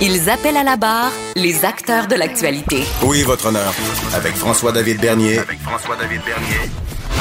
Ils 0.00 0.30
appellent 0.30 0.56
à 0.56 0.62
la 0.62 0.76
barre 0.76 1.10
les 1.34 1.64
acteurs 1.64 2.06
de 2.06 2.14
l'actualité. 2.14 2.84
Oui, 3.02 3.22
votre 3.24 3.46
honneur. 3.46 3.74
Avec 4.14 4.34
François-David 4.34 5.00
Bernier. 5.00 5.38
Avec 5.40 5.58
François-David 5.58 6.20
Bernier. 6.24 6.70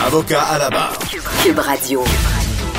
Avocat 0.05 0.44
à 0.44 0.59
la 0.59 0.70
barre. 0.70 0.94
Cube 1.44 1.58
Radio. 1.58 2.03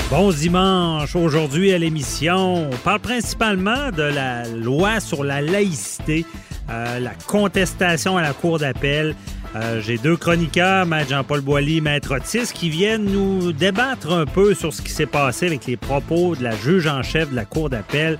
Bon 0.08 0.30
dimanche. 0.30 1.16
Aujourd'hui 1.16 1.72
à 1.72 1.78
l'émission, 1.78 2.70
on 2.70 2.76
parle 2.76 3.00
principalement 3.00 3.90
de 3.90 4.04
la 4.04 4.46
loi 4.46 5.00
sur 5.00 5.24
la 5.24 5.42
laïcité, 5.42 6.24
euh, 6.70 7.00
la 7.00 7.14
contestation 7.26 8.16
à 8.16 8.22
la 8.22 8.32
Cour 8.32 8.60
d'appel. 8.60 9.16
Euh, 9.56 9.80
J'ai 9.80 9.96
deux 9.96 10.16
chroniqueurs, 10.16 10.86
Maître 10.86 11.10
Jean-Paul 11.10 11.40
Boilly, 11.40 11.80
Maître 11.80 12.16
Otis, 12.16 12.52
qui 12.52 12.68
viennent 12.68 13.04
nous 13.04 13.52
débattre 13.52 14.12
un 14.12 14.26
peu 14.26 14.54
sur 14.54 14.74
ce 14.74 14.82
qui 14.82 14.90
s'est 14.90 15.06
passé 15.06 15.46
avec 15.46 15.66
les 15.66 15.76
propos 15.76 16.36
de 16.36 16.42
la 16.42 16.54
juge 16.54 16.86
en 16.86 17.02
chef 17.02 17.30
de 17.30 17.36
la 17.36 17.44
Cour 17.44 17.70
d'appel. 17.70 18.18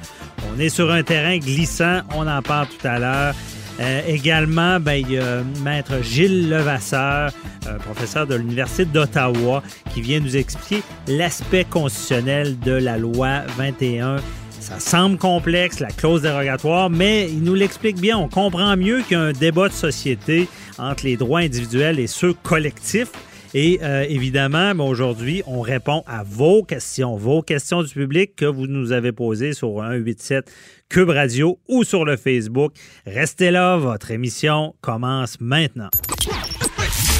On 0.55 0.59
est 0.59 0.71
sur 0.71 0.91
un 0.91 1.03
terrain 1.03 1.37
glissant, 1.39 2.01
on 2.15 2.27
en 2.27 2.43
parle 2.43 2.67
tout 2.69 2.87
à 2.87 2.99
l'heure. 2.99 3.35
Euh, 3.81 4.01
également, 4.09 4.81
ben, 4.81 4.95
il 4.95 5.13
y 5.13 5.19
a 5.19 5.43
Maître 5.63 6.03
Gilles 6.03 6.49
Levasseur, 6.49 7.31
euh, 7.67 7.79
professeur 7.79 8.27
de 8.27 8.35
l'Université 8.35 8.87
d'Ottawa, 8.87 9.63
qui 9.93 10.01
vient 10.01 10.21
nous 10.21 10.37
expliquer 10.37 10.83
l'aspect 11.07 11.65
constitutionnel 11.65 12.59
de 12.59 12.73
la 12.73 12.99
loi 12.99 13.43
21. 13.57 14.17
Ça 14.59 14.81
semble 14.81 15.17
complexe, 15.19 15.79
la 15.79 15.89
clause 15.89 16.23
dérogatoire, 16.23 16.91
mais 16.91 17.29
il 17.31 17.43
nous 17.43 17.55
l'explique 17.55 18.01
bien. 18.01 18.19
On 18.19 18.29
comprend 18.29 18.77
mieux 18.77 19.03
qu'il 19.03 19.33
débat 19.39 19.69
de 19.69 19.73
société 19.73 20.49
entre 20.79 21.05
les 21.05 21.17
droits 21.17 21.41
individuels 21.41 21.99
et 21.99 22.07
ceux 22.07 22.33
collectifs. 22.33 23.11
Et 23.55 23.79
euh, 23.83 24.05
évidemment, 24.09 24.75
ben, 24.75 24.85
aujourd'hui, 24.85 25.43
on 25.47 25.63
répond 25.63 26.03
à 26.07 26.23
vos 26.23 26.63
questions, 26.63 27.17
vos 27.17 27.41
questions 27.41 27.83
du 27.83 27.95
public 27.95 28.37
que 28.37 28.45
vous 28.45 28.67
nous 28.67 28.93
avez 28.93 29.11
posées 29.13 29.55
sur 29.55 29.69
187 29.79 30.51
Cube 30.91 31.09
Radio 31.09 31.59
ou 31.67 31.83
sur 31.83 32.05
le 32.05 32.17
Facebook. 32.19 32.73
Restez 33.07 33.51
là, 33.51 33.77
votre 33.79 34.11
émission 34.11 34.75
commence 34.83 35.41
maintenant. 35.41 35.89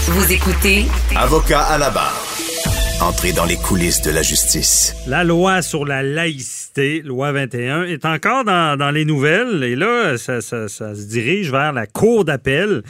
Vous 0.09 0.33
écoutez 0.33 0.85
Avocat 1.17 1.61
à 1.63 1.79
la 1.79 1.91
barre. 1.91 2.25
Entrez 3.01 3.33
dans 3.33 3.45
les 3.45 3.57
coulisses 3.57 4.03
de 4.03 4.11
la 4.11 4.23
justice. 4.23 4.95
La 5.07 5.23
loi 5.23 5.63
sur 5.63 5.85
la 5.85 6.03
laïcité, 6.03 7.01
loi 7.01 7.31
21, 7.31 7.85
est 7.85 8.05
encore 8.05 8.45
dans, 8.45 8.77
dans 8.77 8.91
les 8.91 9.05
nouvelles 9.05 9.63
et 9.63 9.77
là, 9.77 10.19
ça, 10.19 10.41
ça- 10.41 10.67
ça 10.69 10.95
se 10.97 11.03
dirige 11.07 11.53
vers 11.53 11.73
la 11.73 11.87
cour 11.87 12.25
d'appel 12.25 12.83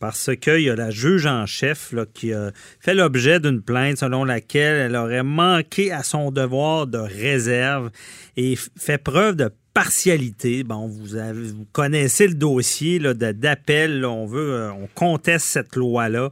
parce 0.00 0.30
qu'il 0.40 0.62
y 0.62 0.70
a 0.70 0.74
la 0.74 0.90
juge 0.90 1.26
en 1.26 1.46
chef 1.46 1.94
qui 2.14 2.32
a 2.32 2.50
fait 2.80 2.94
l'objet 2.94 3.38
d'une 3.38 3.62
plainte 3.62 3.98
selon 3.98 4.24
laquelle 4.24 4.76
elle 4.76 4.96
aurait 4.96 5.22
manqué 5.22 5.92
à 5.92 6.02
son 6.02 6.30
devoir 6.32 6.86
de 6.86 6.98
réserve 6.98 7.90
et 8.36 8.56
fait 8.78 8.98
preuve 8.98 9.36
de 9.36 9.50
partialité. 9.72 10.64
Bon, 10.64 10.88
vous, 10.88 11.14
avez- 11.14 11.52
vous 11.52 11.66
connaissez 11.72 12.26
le 12.26 12.34
dossier 12.34 12.98
d'appel. 12.98 14.04
On 14.04 14.26
veut, 14.26 14.52
euh, 14.54 14.72
on 14.72 14.88
conteste 14.94 15.46
cette 15.46 15.76
loi-là. 15.76 16.30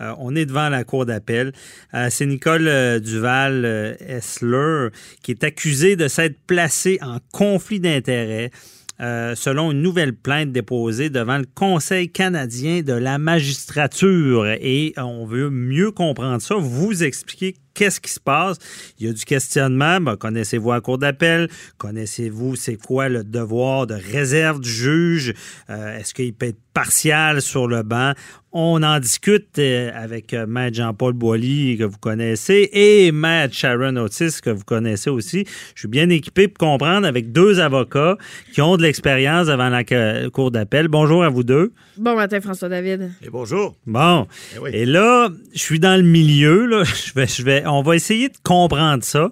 Euh, 0.00 0.12
on 0.18 0.34
est 0.34 0.44
devant 0.46 0.68
la 0.68 0.82
cour 0.82 1.06
d'appel. 1.06 1.52
Euh, 1.94 2.08
C'est 2.10 2.26
Nicole 2.26 3.00
Duval 3.00 3.96
Essler 4.00 4.88
qui 5.22 5.30
est 5.32 5.44
accusée 5.44 5.94
de 5.94 6.08
s'être 6.08 6.36
placée 6.46 6.98
en 7.02 7.18
conflit 7.32 7.78
d'intérêts. 7.80 8.50
Euh, 9.00 9.34
selon 9.34 9.72
une 9.72 9.80
nouvelle 9.80 10.14
plainte 10.14 10.52
déposée 10.52 11.08
devant 11.08 11.38
le 11.38 11.46
Conseil 11.54 12.10
canadien 12.10 12.82
de 12.82 12.92
la 12.92 13.18
magistrature. 13.18 14.46
Et 14.46 14.92
on 14.98 15.24
veut 15.24 15.48
mieux 15.48 15.90
comprendre 15.90 16.42
ça, 16.42 16.56
vous 16.56 17.02
expliquer 17.02 17.56
qu'est-ce 17.74 18.00
qui 18.00 18.10
se 18.10 18.20
passe? 18.20 18.58
Il 18.98 19.06
y 19.06 19.10
a 19.10 19.12
du 19.12 19.24
questionnement. 19.24 20.00
Ben, 20.00 20.16
connaissez-vous 20.16 20.72
la 20.72 20.80
cour 20.80 20.98
d'appel? 20.98 21.48
Connaissez-vous 21.78 22.56
c'est 22.56 22.76
quoi 22.76 23.08
le 23.08 23.24
devoir 23.24 23.86
de 23.86 23.94
réserve 23.94 24.60
du 24.60 24.70
juge? 24.70 25.34
Euh, 25.68 25.98
Est-ce 25.98 26.14
qu'il 26.14 26.32
peut 26.32 26.46
être 26.46 26.60
partial 26.74 27.42
sur 27.42 27.66
le 27.66 27.82
banc? 27.82 28.12
On 28.52 28.82
en 28.82 28.98
discute 28.98 29.58
euh, 29.60 29.92
avec 29.94 30.34
euh, 30.34 30.44
Maître 30.46 30.76
Jean-Paul 30.76 31.12
Boilly, 31.12 31.76
que 31.78 31.84
vous 31.84 31.98
connaissez, 31.98 32.68
et 32.72 33.12
Maître 33.12 33.54
Sharon 33.54 33.94
Otis, 33.96 34.40
que 34.42 34.50
vous 34.50 34.64
connaissez 34.64 35.08
aussi. 35.08 35.44
Je 35.74 35.80
suis 35.82 35.88
bien 35.88 36.08
équipé 36.10 36.48
pour 36.48 36.58
comprendre 36.58 37.06
avec 37.06 37.30
deux 37.30 37.60
avocats 37.60 38.16
qui 38.52 38.60
ont 38.60 38.76
de 38.76 38.82
l'expérience 38.82 39.46
devant 39.46 39.68
la 39.68 39.84
cour 40.30 40.50
d'appel. 40.50 40.88
Bonjour 40.88 41.22
à 41.22 41.28
vous 41.28 41.44
deux. 41.44 41.72
Bon 41.96 42.16
matin, 42.16 42.40
François-David. 42.40 43.12
Et 43.22 43.30
bonjour. 43.30 43.76
Bon. 43.86 44.26
Eh 44.56 44.58
oui. 44.58 44.70
Et 44.72 44.86
là, 44.86 45.28
je 45.52 45.58
suis 45.58 45.78
dans 45.78 45.96
le 45.96 46.02
milieu. 46.02 46.66
Là. 46.66 46.82
Je 47.10 47.12
vais, 47.14 47.26
je 47.26 47.42
vais, 47.42 47.59
on 47.66 47.82
va 47.82 47.96
essayer 47.96 48.28
de 48.28 48.36
comprendre 48.42 49.04
ça. 49.04 49.30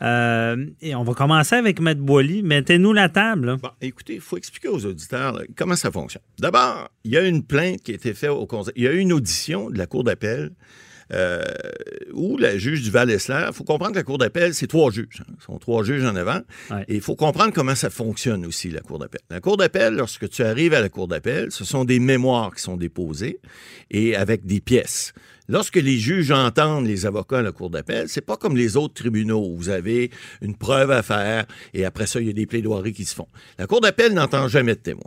Euh, 0.00 0.66
et 0.80 0.94
on 0.94 1.02
va 1.02 1.14
commencer 1.14 1.56
avec 1.56 1.80
Maître 1.80 2.00
Boilly. 2.00 2.42
Mettez-nous 2.42 2.92
la 2.92 3.08
table. 3.08 3.46
là. 3.46 3.56
Bon, 3.56 3.70
écoutez, 3.80 4.14
il 4.14 4.20
faut 4.20 4.36
expliquer 4.36 4.68
aux 4.68 4.84
auditeurs 4.86 5.32
là, 5.32 5.42
comment 5.56 5.76
ça 5.76 5.90
fonctionne. 5.90 6.22
D'abord, 6.38 6.88
il 7.04 7.12
y 7.12 7.16
a 7.16 7.22
une 7.22 7.42
plainte 7.42 7.82
qui 7.82 7.92
a 7.92 7.94
été 7.94 8.14
faite 8.14 8.30
au 8.30 8.46
conseil. 8.46 8.74
Il 8.76 8.84
y 8.84 8.88
a 8.88 8.92
eu 8.92 8.98
une 8.98 9.12
audition 9.12 9.70
de 9.70 9.78
la 9.78 9.86
Cour 9.86 10.04
d'appel 10.04 10.50
euh, 11.12 11.42
où 12.12 12.36
la 12.36 12.58
juge 12.58 12.82
du 12.82 12.90
Val-Essler, 12.90 13.46
il 13.48 13.54
faut 13.54 13.64
comprendre 13.64 13.92
que 13.92 13.96
la 13.98 14.02
Cour 14.04 14.18
d'appel, 14.18 14.54
c'est 14.54 14.66
trois 14.66 14.90
juges. 14.90 15.22
hein. 15.26 15.32
Ce 15.40 15.46
sont 15.46 15.58
trois 15.58 15.82
juges 15.82 16.04
en 16.04 16.14
avant. 16.14 16.40
Ouais. 16.70 16.84
Et 16.86 16.96
il 16.96 17.00
faut 17.00 17.16
comprendre 17.16 17.52
comment 17.52 17.74
ça 17.74 17.90
fonctionne 17.90 18.44
aussi, 18.46 18.70
la 18.70 18.80
Cour 18.80 18.98
d'appel. 18.98 19.20
La 19.30 19.40
Cour 19.40 19.56
d'appel, 19.56 19.94
lorsque 19.94 20.28
tu 20.28 20.42
arrives 20.42 20.74
à 20.74 20.80
la 20.80 20.90
Cour 20.90 21.08
d'appel, 21.08 21.50
ce 21.50 21.64
sont 21.64 21.84
des 21.84 21.98
mémoires 21.98 22.54
qui 22.54 22.62
sont 22.62 22.76
déposées 22.76 23.40
et 23.90 24.14
avec 24.16 24.44
des 24.46 24.60
pièces. 24.60 25.12
Lorsque 25.50 25.76
les 25.76 25.98
juges 25.98 26.30
entendent 26.30 26.86
les 26.86 27.06
avocats 27.06 27.38
à 27.38 27.42
la 27.42 27.52
Cour 27.52 27.70
d'appel, 27.70 28.06
c'est 28.08 28.20
pas 28.20 28.36
comme 28.36 28.54
les 28.54 28.76
autres 28.76 28.92
tribunaux 28.92 29.46
où 29.46 29.56
vous 29.56 29.70
avez 29.70 30.10
une 30.42 30.54
preuve 30.54 30.90
à 30.90 31.02
faire 31.02 31.46
et 31.72 31.86
après 31.86 32.06
ça, 32.06 32.20
il 32.20 32.26
y 32.26 32.30
a 32.30 32.34
des 32.34 32.44
plaidoiries 32.44 32.92
qui 32.92 33.06
se 33.06 33.14
font. 33.14 33.28
La 33.58 33.66
Cour 33.66 33.80
d'appel 33.80 34.12
n'entend 34.12 34.46
jamais 34.48 34.74
de 34.74 34.80
témoins. 34.80 35.04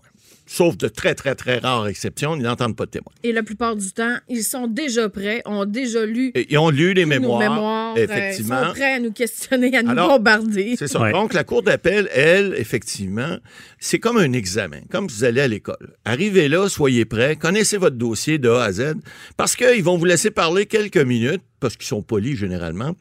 Sauf 0.47 0.75
de 0.75 0.87
très, 0.87 1.15
très, 1.15 1.35
très 1.35 1.59
rares 1.59 1.87
exceptions, 1.87 2.35
ils 2.35 2.41
n'entendent 2.41 2.75
pas 2.75 2.85
de 2.85 2.91
témoins. 2.91 3.13
Et 3.23 3.31
la 3.31 3.43
plupart 3.43 3.75
du 3.75 3.89
temps, 3.91 4.17
ils 4.27 4.43
sont 4.43 4.67
déjà 4.67 5.07
prêts, 5.07 5.41
ont 5.45 5.65
déjà 5.65 6.05
lu 6.05 6.31
Et 6.35 6.47
ils 6.51 6.57
ont 6.57 6.71
lu 6.71 6.93
les 6.93 7.05
mémoires, 7.05 7.39
nos 7.39 7.49
mémoires, 7.55 7.95
euh, 7.95 8.03
effectivement. 8.03 8.65
sont 8.65 8.71
prêts 8.71 8.93
à 8.95 8.99
nous 8.99 9.13
questionner, 9.13 9.77
à 9.77 9.83
nous 9.83 9.91
Alors, 9.91 10.17
bombarder. 10.17 10.75
C'est 10.77 10.87
ça. 10.87 10.99
Ouais. 10.99 11.13
Donc, 11.13 11.33
la 11.33 11.45
Cour 11.45 11.63
d'appel, 11.63 12.09
elle, 12.13 12.55
effectivement, 12.57 13.37
c'est 13.83 13.99
comme 13.99 14.17
un 14.17 14.31
examen, 14.33 14.81
comme 14.91 15.07
vous 15.07 15.23
allez 15.23 15.41
à 15.41 15.47
l'école. 15.47 15.95
Arrivez 16.05 16.47
là, 16.47 16.69
soyez 16.69 17.03
prêts, 17.03 17.35
connaissez 17.35 17.77
votre 17.77 17.97
dossier 17.97 18.37
de 18.37 18.47
A 18.47 18.65
à 18.65 18.71
Z, 18.71 18.93
parce 19.37 19.55
qu'ils 19.55 19.83
vont 19.83 19.97
vous 19.97 20.05
laisser 20.05 20.29
parler 20.29 20.67
quelques 20.67 20.97
minutes, 20.97 21.41
parce 21.59 21.75
qu'ils 21.75 21.87
sont 21.87 22.03
polis 22.03 22.37
généralement, 22.37 22.95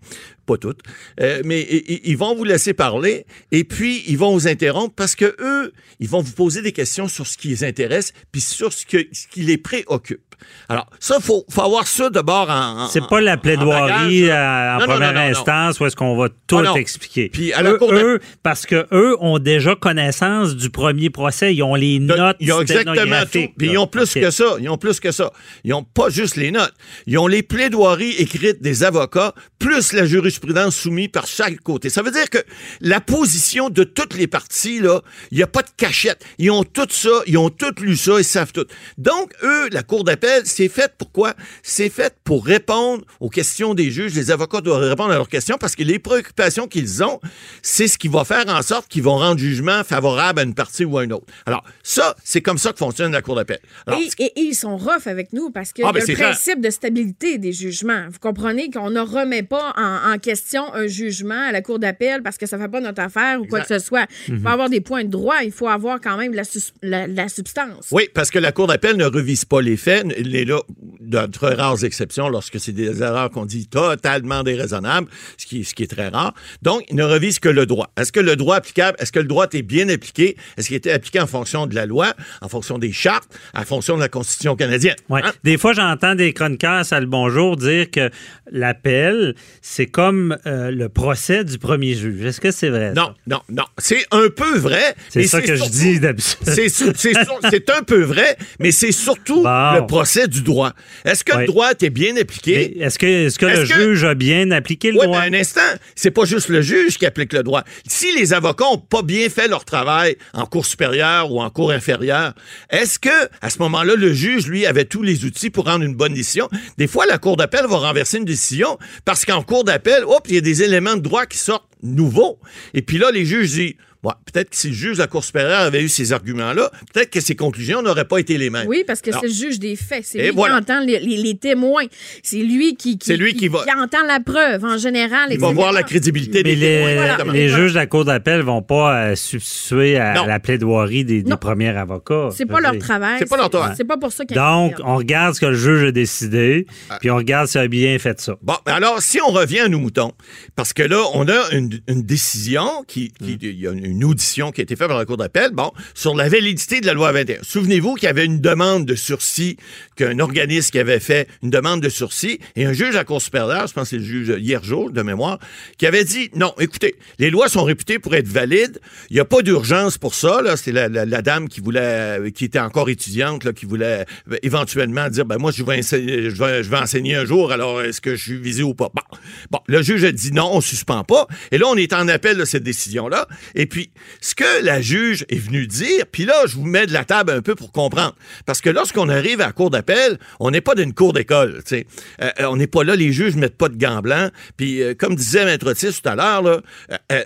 pas 0.46 0.56
toutes, 0.56 0.80
euh, 1.20 1.42
mais 1.44 1.60
ils 1.60 2.16
vont 2.16 2.34
vous 2.34 2.44
laisser 2.44 2.72
parler, 2.72 3.26
et 3.52 3.64
puis 3.64 4.02
ils 4.08 4.16
vont 4.16 4.32
vous 4.32 4.48
interrompre, 4.48 4.94
parce 4.94 5.14
que 5.14 5.36
eux, 5.38 5.72
ils 6.00 6.08
vont 6.08 6.22
vous 6.22 6.32
poser 6.32 6.62
des 6.62 6.72
questions 6.72 7.08
sur 7.08 7.26
ce 7.26 7.36
qui 7.36 7.48
les 7.48 7.62
intéresse, 7.62 8.14
puis 8.32 8.40
sur 8.40 8.72
ce 8.72 8.86
qui 8.86 9.42
les 9.42 9.58
préoccupe. 9.58 10.29
Alors, 10.68 10.86
ça, 10.98 11.16
il 11.18 11.22
faut, 11.24 11.44
faut 11.50 11.62
avoir 11.62 11.86
ça 11.86 12.10
d'abord 12.10 12.48
en... 12.50 12.82
en- 12.82 12.88
C'est 12.88 13.06
pas 13.06 13.20
la 13.20 13.34
en 13.34 13.38
plaidoirie 13.38 14.22
bagage, 14.22 14.30
euh, 14.30 14.76
en 14.76 14.78
Non, 14.78 14.84
première 14.86 15.12
non, 15.12 15.20
non, 15.20 15.24
non. 15.26 15.30
instance 15.38 15.80
où 15.80 15.86
est-ce 15.86 15.96
qu'on 15.96 16.16
va 16.16 16.28
tout 16.46 16.58
Ah, 16.58 16.78
expliquer. 16.78 17.28
Puis 17.28 17.52
à 17.52 17.62
la 17.62 17.72
eux, 17.72 17.78
Cour 17.78 17.92
eux, 17.92 18.20
parce 18.42 18.66
que 18.66 18.86
eux 18.92 19.16
ont 19.20 19.38
déjà 19.38 19.74
connaissance 19.74 20.56
du 20.56 20.70
premier 20.70 21.10
procès. 21.10 21.54
Ils 21.54 21.62
ont 21.62 21.74
les 21.74 21.98
notes 21.98 22.36
Ils 22.40 22.52
ont 22.52 22.60
exactement 22.62 23.22
tout. 23.30 23.48
Puis 23.58 23.68
ils 23.70 23.78
ont 23.78 23.86
plus 23.86 24.12
que 24.14 24.30
ça. 24.30 24.56
Ils 24.60 24.68
ont 24.68 24.78
plus 24.78 24.98
que 25.00 25.12
ça. 25.12 25.32
Ils 25.64 25.74
ont 25.74 25.82
pas 25.84 26.08
juste 26.08 26.36
les 26.36 26.50
notes. 26.50 26.72
Ils 27.06 27.18
ont 27.18 27.26
les 27.26 27.42
plaidoiries 27.42 28.10
écrites 28.12 28.30
écrite 28.40 28.62
des 28.62 28.84
avocats, 28.84 29.34
plus 29.58 29.92
la 29.92 30.06
jurisprudence 30.06 30.74
soumise 30.76 31.08
par 31.08 31.26
chaque 31.26 31.60
côté. 31.60 31.90
Ça 31.90 32.00
veut 32.02 32.10
dire 32.12 32.30
que 32.30 32.38
la 32.80 33.00
position 33.00 33.68
de 33.68 33.82
toutes 33.84 34.14
les 34.14 34.28
parties, 34.28 34.78
là, 34.80 35.00
il 35.32 35.36
n'y 35.38 35.42
a 35.42 35.46
pas 35.46 35.62
de 35.62 35.68
cachette. 35.76 36.24
Ils 36.38 36.50
ont 36.50 36.62
tout 36.64 36.86
ça, 36.88 37.10
ils 37.26 37.36
ont 37.36 37.50
tout 37.50 37.74
lu 37.82 37.96
ça, 37.96 38.12
ils 38.18 38.24
savent 38.24 38.52
tout. 38.52 38.64
Donc, 38.98 39.32
eux, 39.42 39.68
la 39.72 39.82
Cour 39.82 40.04
d'appel, 40.04 40.29
c'est 40.44 40.68
fait 40.68 40.92
pourquoi? 40.98 41.34
C'est 41.62 41.88
fait 41.90 42.14
pour 42.24 42.44
répondre 42.46 43.04
aux 43.20 43.28
questions 43.30 43.74
des 43.74 43.90
juges. 43.90 44.14
Les 44.14 44.30
avocats 44.30 44.60
doivent 44.60 44.82
répondre 44.88 45.10
à 45.12 45.14
leurs 45.16 45.28
questions 45.28 45.56
parce 45.58 45.76
que 45.76 45.82
les 45.82 45.98
préoccupations 45.98 46.66
qu'ils 46.66 47.02
ont, 47.02 47.20
c'est 47.62 47.88
ce 47.88 47.98
qui 47.98 48.08
va 48.08 48.24
faire 48.24 48.44
en 48.48 48.62
sorte 48.62 48.88
qu'ils 48.88 49.02
vont 49.02 49.16
rendre 49.16 49.38
jugement 49.40 49.82
favorable 49.84 50.40
à 50.40 50.42
une 50.42 50.54
partie 50.54 50.84
ou 50.84 50.98
à 50.98 51.04
une 51.04 51.12
autre. 51.12 51.26
Alors, 51.46 51.64
ça, 51.82 52.16
c'est 52.24 52.40
comme 52.40 52.58
ça 52.58 52.72
que 52.72 52.78
fonctionne 52.78 53.12
la 53.12 53.22
Cour 53.22 53.36
d'appel. 53.36 53.58
Et, 53.92 54.08
et- 54.18 54.32
et 54.40 54.42
ils 54.42 54.54
sont 54.54 54.76
rough 54.76 55.06
avec 55.06 55.32
nous 55.32 55.50
parce 55.50 55.72
qu'il 55.72 55.84
Ah, 55.84 55.88
y 55.88 55.90
a 55.90 55.92
ben, 55.92 56.00
le 56.00 56.06
c'est 56.06 56.14
clair. 56.14 56.30
principe 56.30 56.60
de 56.60 56.70
stabilité 56.70 57.38
des 57.38 57.52
jugements. 57.52 58.06
Vous 58.10 58.18
comprenez 58.18 58.70
qu'on 58.70 58.90
ne 58.90 59.00
remet 59.00 59.42
pas 59.42 59.72
en, 59.76 60.12
en 60.14 60.18
question 60.18 60.72
un 60.74 60.86
jugement 60.86 61.48
à 61.48 61.52
la 61.52 61.62
Cour 61.62 61.78
d'appel 61.78 62.22
parce 62.22 62.38
que 62.38 62.46
ça 62.46 62.56
ne 62.56 62.62
fait 62.62 62.68
pas 62.68 62.80
notre 62.80 63.00
affaire 63.02 63.40
ou 63.40 63.46
quoi 63.46 63.60
que 63.60 63.68
ce 63.68 63.78
soit. 63.78 64.06
Il 64.28 64.34
Mhm. 64.34 64.42
faut 64.42 64.48
avoir 64.48 64.68
des 64.70 64.80
points 64.80 65.04
de 65.04 65.08
droit, 65.10 65.36
il 65.42 65.52
faut 65.52 65.68
avoir 65.68 66.00
quand 66.00 66.16
même 66.16 66.34
la- 66.82 67.06
la 67.06 67.28
substance. 67.28 67.88
Oui, 67.90 68.08
parce 68.14 68.30
que 68.30 68.38
la 68.38 68.52
Cour 68.52 68.66
d'appel 68.66 68.96
ne 68.96 69.04
revise 69.04 69.44
pas 69.44 69.60
les 69.60 69.76
faits. 69.76 70.06
Il 70.20 70.36
est 70.36 70.44
là, 70.44 70.60
de 71.00 71.26
très 71.26 71.54
rares 71.54 71.82
exceptions, 71.84 72.28
lorsque 72.28 72.60
c'est 72.60 72.72
des 72.72 73.02
erreurs 73.02 73.30
qu'on 73.30 73.46
dit 73.46 73.66
totalement 73.66 74.42
déraisonnables, 74.42 75.08
ce 75.36 75.46
qui, 75.46 75.64
ce 75.64 75.74
qui 75.74 75.82
est 75.84 75.90
très 75.90 76.08
rare. 76.08 76.34
Donc, 76.62 76.84
il 76.90 76.96
ne 76.96 77.04
revise 77.04 77.38
que 77.38 77.48
le 77.48 77.66
droit. 77.66 77.90
Est-ce 77.96 78.12
que 78.12 78.20
le 78.20 78.36
droit 78.36 78.56
applicable, 78.56 78.96
est-ce 79.00 79.12
que 79.12 79.18
le 79.18 79.26
droit 79.26 79.46
est 79.52 79.62
bien 79.62 79.88
appliqué? 79.88 80.36
Est-ce 80.56 80.68
qu'il 80.68 80.76
était 80.76 80.92
appliqué 80.92 81.20
en 81.20 81.26
fonction 81.26 81.66
de 81.66 81.74
la 81.74 81.86
loi, 81.86 82.14
en 82.42 82.48
fonction 82.48 82.78
des 82.78 82.92
chartes, 82.92 83.30
en 83.54 83.64
fonction 83.64 83.96
de 83.96 84.00
la 84.00 84.08
Constitution 84.08 84.56
canadienne? 84.56 84.96
Ouais. 85.08 85.22
Hein? 85.24 85.32
Des 85.42 85.56
fois, 85.58 85.72
j'entends 85.72 86.14
des 86.14 86.32
chroniqueurs, 86.32 86.84
ça 86.84 87.00
le 87.00 87.06
bonjour, 87.06 87.56
dire 87.56 87.90
que 87.90 88.10
l'appel, 88.52 89.34
c'est 89.62 89.86
comme 89.86 90.36
euh, 90.46 90.70
le 90.70 90.88
procès 90.88 91.44
du 91.44 91.58
premier 91.58 91.94
juge. 91.94 92.24
Est-ce 92.24 92.40
que 92.40 92.50
c'est 92.50 92.68
vrai? 92.68 92.92
Non, 92.92 93.14
non, 93.26 93.40
non. 93.48 93.64
C'est 93.78 94.04
un 94.10 94.28
peu 94.28 94.58
vrai. 94.58 94.94
C'est 95.08 95.24
ça 95.24 95.40
que 95.40 95.56
je 95.56 95.68
dis 95.68 96.00
d'habitude. 96.00 96.38
C'est 96.44 97.70
un 97.70 97.82
peu 97.82 98.02
vrai, 98.02 98.36
mais 98.58 98.70
c'est 98.70 98.92
surtout 98.92 99.42
Bon. 99.50 99.74
le 99.74 99.86
procès 99.86 100.09
du 100.28 100.42
droit. 100.42 100.72
Est-ce 101.04 101.24
que 101.24 101.36
le 101.36 101.46
droit 101.46 101.72
était 101.72 101.90
bien 101.90 102.16
appliqué? 102.16 102.80
Est-ce 102.80 102.98
que, 102.98 103.06
le 103.46 103.66
que- 103.66 103.74
juge 103.74 104.04
a 104.04 104.14
bien 104.14 104.50
appliqué 104.50 104.90
le 104.90 104.98
Oui, 105.00 105.06
droit? 105.06 105.20
mais 105.30 105.36
un 105.36 105.40
instant, 105.40 105.60
c'est 105.94 106.10
pas 106.10 106.24
juste 106.24 106.48
le 106.48 106.62
juge 106.62 106.98
qui 106.98 107.06
applique 107.06 107.32
le 107.32 107.42
droit. 107.42 107.62
Si 107.86 108.12
les 108.16 108.32
avocats 108.32 108.66
ont 108.66 108.78
pas 108.78 109.02
bien 109.02 109.28
fait 109.28 109.48
leur 109.48 109.64
travail 109.64 110.16
en 110.32 110.46
cour 110.46 110.66
supérieure 110.66 111.30
ou 111.32 111.40
en 111.40 111.50
cour 111.50 111.70
inférieure, 111.70 112.34
est-ce 112.70 112.98
que 112.98 113.08
à 113.40 113.50
ce 113.50 113.58
moment-là, 113.60 113.94
le 113.96 114.12
juge, 114.12 114.46
lui, 114.46 114.66
avait 114.66 114.84
tous 114.84 115.02
les 115.02 115.24
outils 115.24 115.50
pour 115.50 115.64
rendre 115.66 115.84
une 115.84 115.94
bonne 115.94 116.14
décision? 116.14 116.48
Des 116.78 116.86
fois, 116.86 117.06
la 117.06 117.18
cour 117.18 117.36
d'appel 117.36 117.66
va 117.68 117.76
renverser 117.76 118.18
une 118.18 118.24
décision 118.24 118.78
parce 119.04 119.24
qu'en 119.24 119.42
cour 119.42 119.64
d'appel, 119.64 120.04
hop, 120.04 120.26
il 120.28 120.34
y 120.34 120.38
a 120.38 120.42
des 120.42 120.62
éléments 120.62 120.96
de 120.96 121.00
droit 121.02 121.26
qui 121.26 121.38
sortent 121.38 121.68
nouveaux. 121.82 122.38
Et 122.74 122.82
puis 122.82 122.98
là, 122.98 123.10
les 123.10 123.24
juges 123.24 123.50
disent, 123.52 123.74
Peut-être 124.02 124.50
que 124.50 124.56
si 124.56 124.68
le 124.68 124.74
juge 124.74 124.94
de 124.96 125.02
la 125.02 125.06
Cour 125.08 125.22
supérieure 125.24 125.60
avait 125.60 125.82
eu 125.82 125.88
ces 125.88 126.12
arguments-là, 126.12 126.70
peut-être 126.94 127.10
que 127.10 127.20
ses 127.20 127.36
conclusions 127.36 127.82
n'auraient 127.82 128.06
pas 128.06 128.18
été 128.18 128.38
les 128.38 128.48
mêmes. 128.48 128.66
Oui, 128.66 128.82
parce 128.86 129.00
que 129.02 129.10
c'est 129.12 129.26
le 129.26 129.32
juge 129.32 129.58
des 129.58 129.76
faits. 129.76 130.04
C'est 130.06 130.18
lui 130.22 130.30
voilà. 130.30 130.54
qui 130.54 130.60
entend 130.60 130.80
les, 130.80 130.98
les- 131.00 131.16
les 131.18 131.36
témoins. 131.36 131.84
C'est 132.22 132.38
lui 132.38 132.76
qui, 132.76 132.96
qui, 132.98 133.06
C'est 133.06 133.16
lui 133.16 133.34
qui 133.34 133.48
va- 133.48 133.64
entend 133.78 134.02
la 134.06 134.20
preuve 134.20 134.64
en 134.64 134.78
général. 134.78 135.28
Il 135.30 135.38
va 135.38 135.52
voir 135.52 135.72
la 135.72 135.82
crédibilité 135.82 136.42
Mais 136.44 136.54
des 136.54 136.56
les, 136.56 136.76
témoins. 136.78 137.16
Voilà. 137.16 137.32
les 137.32 137.48
juges 137.48 137.72
de 137.72 137.76
la 137.76 137.86
Cour 137.86 138.04
d'appel 138.06 138.40
vont 138.42 138.62
pas 138.62 138.94
euh, 139.10 139.14
substituer 139.16 139.98
à 139.98 140.14
Non. 140.14 140.24
la 140.26 140.40
plaidoirie 140.40 141.04
des, 141.04 141.22
des 141.22 141.36
premiers 141.36 141.68
avocats. 141.76 142.28
C'est 142.34 142.46
pas 142.46 142.60
leur 142.60 142.78
travail. 142.78 143.16
C'est 143.18 143.28
pas 143.28 143.36
leur 143.36 143.50
travail. 143.50 143.74
C'est 143.76 143.84
pas 143.84 143.96
pour 143.98 144.12
ça 144.12 144.24
qu'ils 144.24 144.36
Donc, 144.36 144.74
on 144.84 144.96
regarde 144.96 145.34
ce 145.34 145.40
que 145.40 145.46
le 145.46 145.54
juge 145.56 145.84
a 145.88 145.92
décidé, 145.92 146.66
Ah. 146.88 146.96
puis 147.00 147.10
on 147.10 147.16
regarde 147.16 147.48
s'il 147.48 147.60
a 147.60 147.68
bien 147.68 147.98
fait 147.98 148.18
ça. 148.20 148.36
Bon, 148.42 148.54
ben 148.64 148.72
alors, 148.74 149.02
si 149.02 149.20
on 149.20 149.28
revient 149.30 149.60
à 149.60 149.68
nos 149.68 149.78
moutons, 149.78 150.12
parce 150.56 150.72
que 150.72 150.82
là, 150.82 151.02
on 151.14 151.28
a 151.28 151.50
une, 151.52 151.80
une 151.88 152.02
décision, 152.02 152.66
qui, 152.88 153.12
y 153.20 153.66
a 153.66 153.70
une 153.72 153.89
audition 154.04 154.52
qui 154.52 154.60
a 154.60 154.64
été 154.64 154.76
faite 154.76 154.88
par 154.88 154.98
la 154.98 155.04
Cour 155.04 155.16
d'appel, 155.16 155.50
bon, 155.52 155.70
sur 155.94 156.14
la 156.14 156.28
validité 156.28 156.80
de 156.80 156.86
la 156.86 156.94
loi 156.94 157.12
21. 157.12 157.38
Souvenez-vous 157.42 157.94
qu'il 157.94 158.04
y 158.04 158.08
avait 158.08 158.24
une 158.24 158.40
demande 158.40 158.86
de 158.86 158.94
sursis, 158.94 159.56
qu'un 159.96 160.18
organisme 160.18 160.70
qui 160.70 160.78
avait 160.78 161.00
fait 161.00 161.28
une 161.42 161.50
demande 161.50 161.80
de 161.80 161.88
sursis, 161.88 162.38
et 162.56 162.66
un 162.66 162.72
juge 162.72 162.94
à 162.94 162.98
la 162.98 163.04
Cour 163.04 163.20
supérieure, 163.20 163.66
je 163.66 163.72
pense 163.72 163.84
que 163.84 163.90
c'est 163.90 163.98
le 163.98 164.04
juge 164.04 164.34
hier 164.38 164.62
jour, 164.62 164.90
de 164.90 165.02
mémoire, 165.02 165.38
qui 165.78 165.86
avait 165.86 166.04
dit, 166.04 166.30
non, 166.34 166.54
écoutez, 166.58 166.96
les 167.18 167.30
lois 167.30 167.48
sont 167.48 167.64
réputées 167.64 167.98
pour 167.98 168.14
être 168.14 168.28
valides, 168.28 168.80
il 169.10 169.14
n'y 169.14 169.20
a 169.20 169.24
pas 169.24 169.42
d'urgence 169.42 169.98
pour 169.98 170.14
ça, 170.14 170.42
là, 170.42 170.56
c'est 170.56 170.72
la, 170.72 170.88
dame 171.22 171.48
qui 171.48 171.60
voulait, 171.60 172.32
qui 172.34 172.44
était 172.46 172.58
encore 172.58 172.88
étudiante, 172.88 173.52
qui 173.52 173.66
voulait 173.66 174.06
euh, 174.30 174.36
éventuellement 174.42 175.08
dire, 175.08 175.24
ben 175.24 175.38
moi, 175.38 175.50
je 175.50 175.62
vais, 175.62 175.78
enseigner, 175.78 176.30
je 176.30 176.42
vais, 176.42 176.62
je 176.62 176.70
vais 176.70 176.78
enseigner 176.78 177.16
un 177.16 177.24
jour, 177.24 177.52
alors 177.52 177.82
est-ce 177.82 178.00
que 178.00 178.16
je 178.16 178.22
suis 178.22 178.38
visé 178.38 178.62
ou 178.62 178.74
pas? 178.74 178.90
Bon, 178.94 179.02
bon 179.50 179.58
le 179.66 179.82
juge 179.82 180.04
a 180.04 180.12
dit 180.12 180.32
non, 180.32 180.50
on 180.52 180.60
suspend 180.60 181.04
pas, 181.04 181.26
et 181.50 181.58
là, 181.58 181.66
on 181.68 181.76
est 181.76 181.92
en 181.92 182.08
appel 182.08 182.36
de 182.36 182.44
cette 182.44 182.62
décision-là, 182.62 183.26
et 183.54 183.66
puis, 183.66 183.79
ce 184.20 184.34
que 184.34 184.62
la 184.64 184.80
juge 184.82 185.24
est 185.28 185.38
venue 185.38 185.66
dire, 185.66 186.04
puis 186.10 186.24
là, 186.24 186.34
je 186.46 186.54
vous 186.56 186.64
mets 186.64 186.86
de 186.86 186.92
la 186.92 187.04
table 187.04 187.32
un 187.32 187.42
peu 187.42 187.54
pour 187.54 187.72
comprendre, 187.72 188.14
parce 188.46 188.60
que 188.60 188.70
lorsqu'on 188.70 189.08
arrive 189.08 189.40
à 189.40 189.46
la 189.46 189.52
cour 189.52 189.70
d'appel, 189.70 190.18
on 190.40 190.50
n'est 190.50 190.60
pas 190.60 190.74
d'une 190.74 190.92
cour 190.94 191.12
d'école, 191.12 191.62
tu 191.66 191.76
Euh, 192.20 192.30
euh, 192.40 192.44
on 192.46 192.56
n'est 192.56 192.66
pas 192.66 192.84
là, 192.84 192.96
les 192.96 193.12
juges 193.12 193.36
mettent 193.36 193.56
pas 193.56 193.68
de 193.68 193.76
gants 193.76 194.00
blancs, 194.02 194.30
puis 194.56 194.82
euh, 194.82 194.94
comme 194.94 195.14
disait 195.14 195.44
Maître 195.44 195.70
Otis 195.70 196.00
tout 196.02 196.08
à 196.08 196.14
l'heure, 196.16 196.62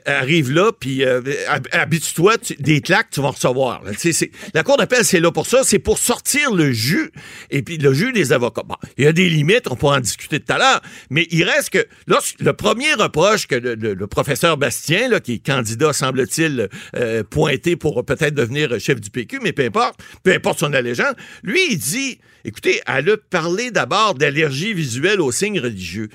arrive 0.06 0.51
là, 0.53 0.71
puis 0.79 1.05
hab- 1.05 1.69
habitue-toi, 1.73 2.39
tu- 2.39 2.55
des 2.57 2.81
claques, 2.81 3.11
tu 3.11 3.21
vas 3.21 3.31
recevoir. 3.31 3.83
la 4.55 4.62
cour 4.62 4.77
d'appel, 4.77 5.05
c'est 5.05 5.21
là 5.21 5.31
pour 5.33 5.47
ça, 5.47 5.62
c'est 5.65 5.79
pour 5.79 5.99
sortir 5.99 6.53
le 6.55 6.73
jus, 6.73 7.11
et 7.50 7.62
puis 7.62 7.79
le 7.79 7.93
jus 7.93 8.12
des 8.12 8.33
avocats. 8.33 8.62
Il 8.99 9.05
y 9.05 9.07
a 9.07 9.12
des 9.12 9.29
limites, 9.29 9.67
on 9.71 9.77
pourra 9.77 9.97
en 9.97 10.00
discuter 10.00 10.41
tout 10.41 10.53
à 10.53 10.59
l'heure, 10.59 10.81
mais 11.11 11.27
il 11.31 11.45
reste 11.45 11.71
que, 11.71 11.87
le 12.41 12.53
premier 12.53 12.93
reproche 12.95 13.47
que 13.47 13.57
le 13.57 14.07
professeur 14.07 14.57
Bastien, 14.57 15.09
là, 15.09 15.21
qui 15.21 15.35
est 15.35 15.45
candidat, 15.47 15.93
semble-t-il, 15.93 16.44
euh, 16.96 17.23
pointé 17.25 17.76
pour 17.76 18.05
peut-être 18.05 18.35
devenir 18.35 18.79
chef 18.81 19.00
du 19.00 19.11
PQ, 19.11 19.41
mais 19.43 19.52
peu 19.52 19.64
importe, 19.64 20.00
peu 20.23 20.32
importe 20.32 20.61
son 20.61 20.73
allégeance, 20.73 21.14
lui, 21.43 21.61
il 21.70 21.79
dit, 21.79 22.19
écoutez, 22.44 22.81
elle 22.87 23.11
a 23.11 23.17
parlé 23.17 23.70
d'abord 23.70 24.14
d'allergie 24.14 24.75
visuelle 24.75 25.20
aux 25.20 25.32
signes 25.32 25.61
religieux. 25.61 26.08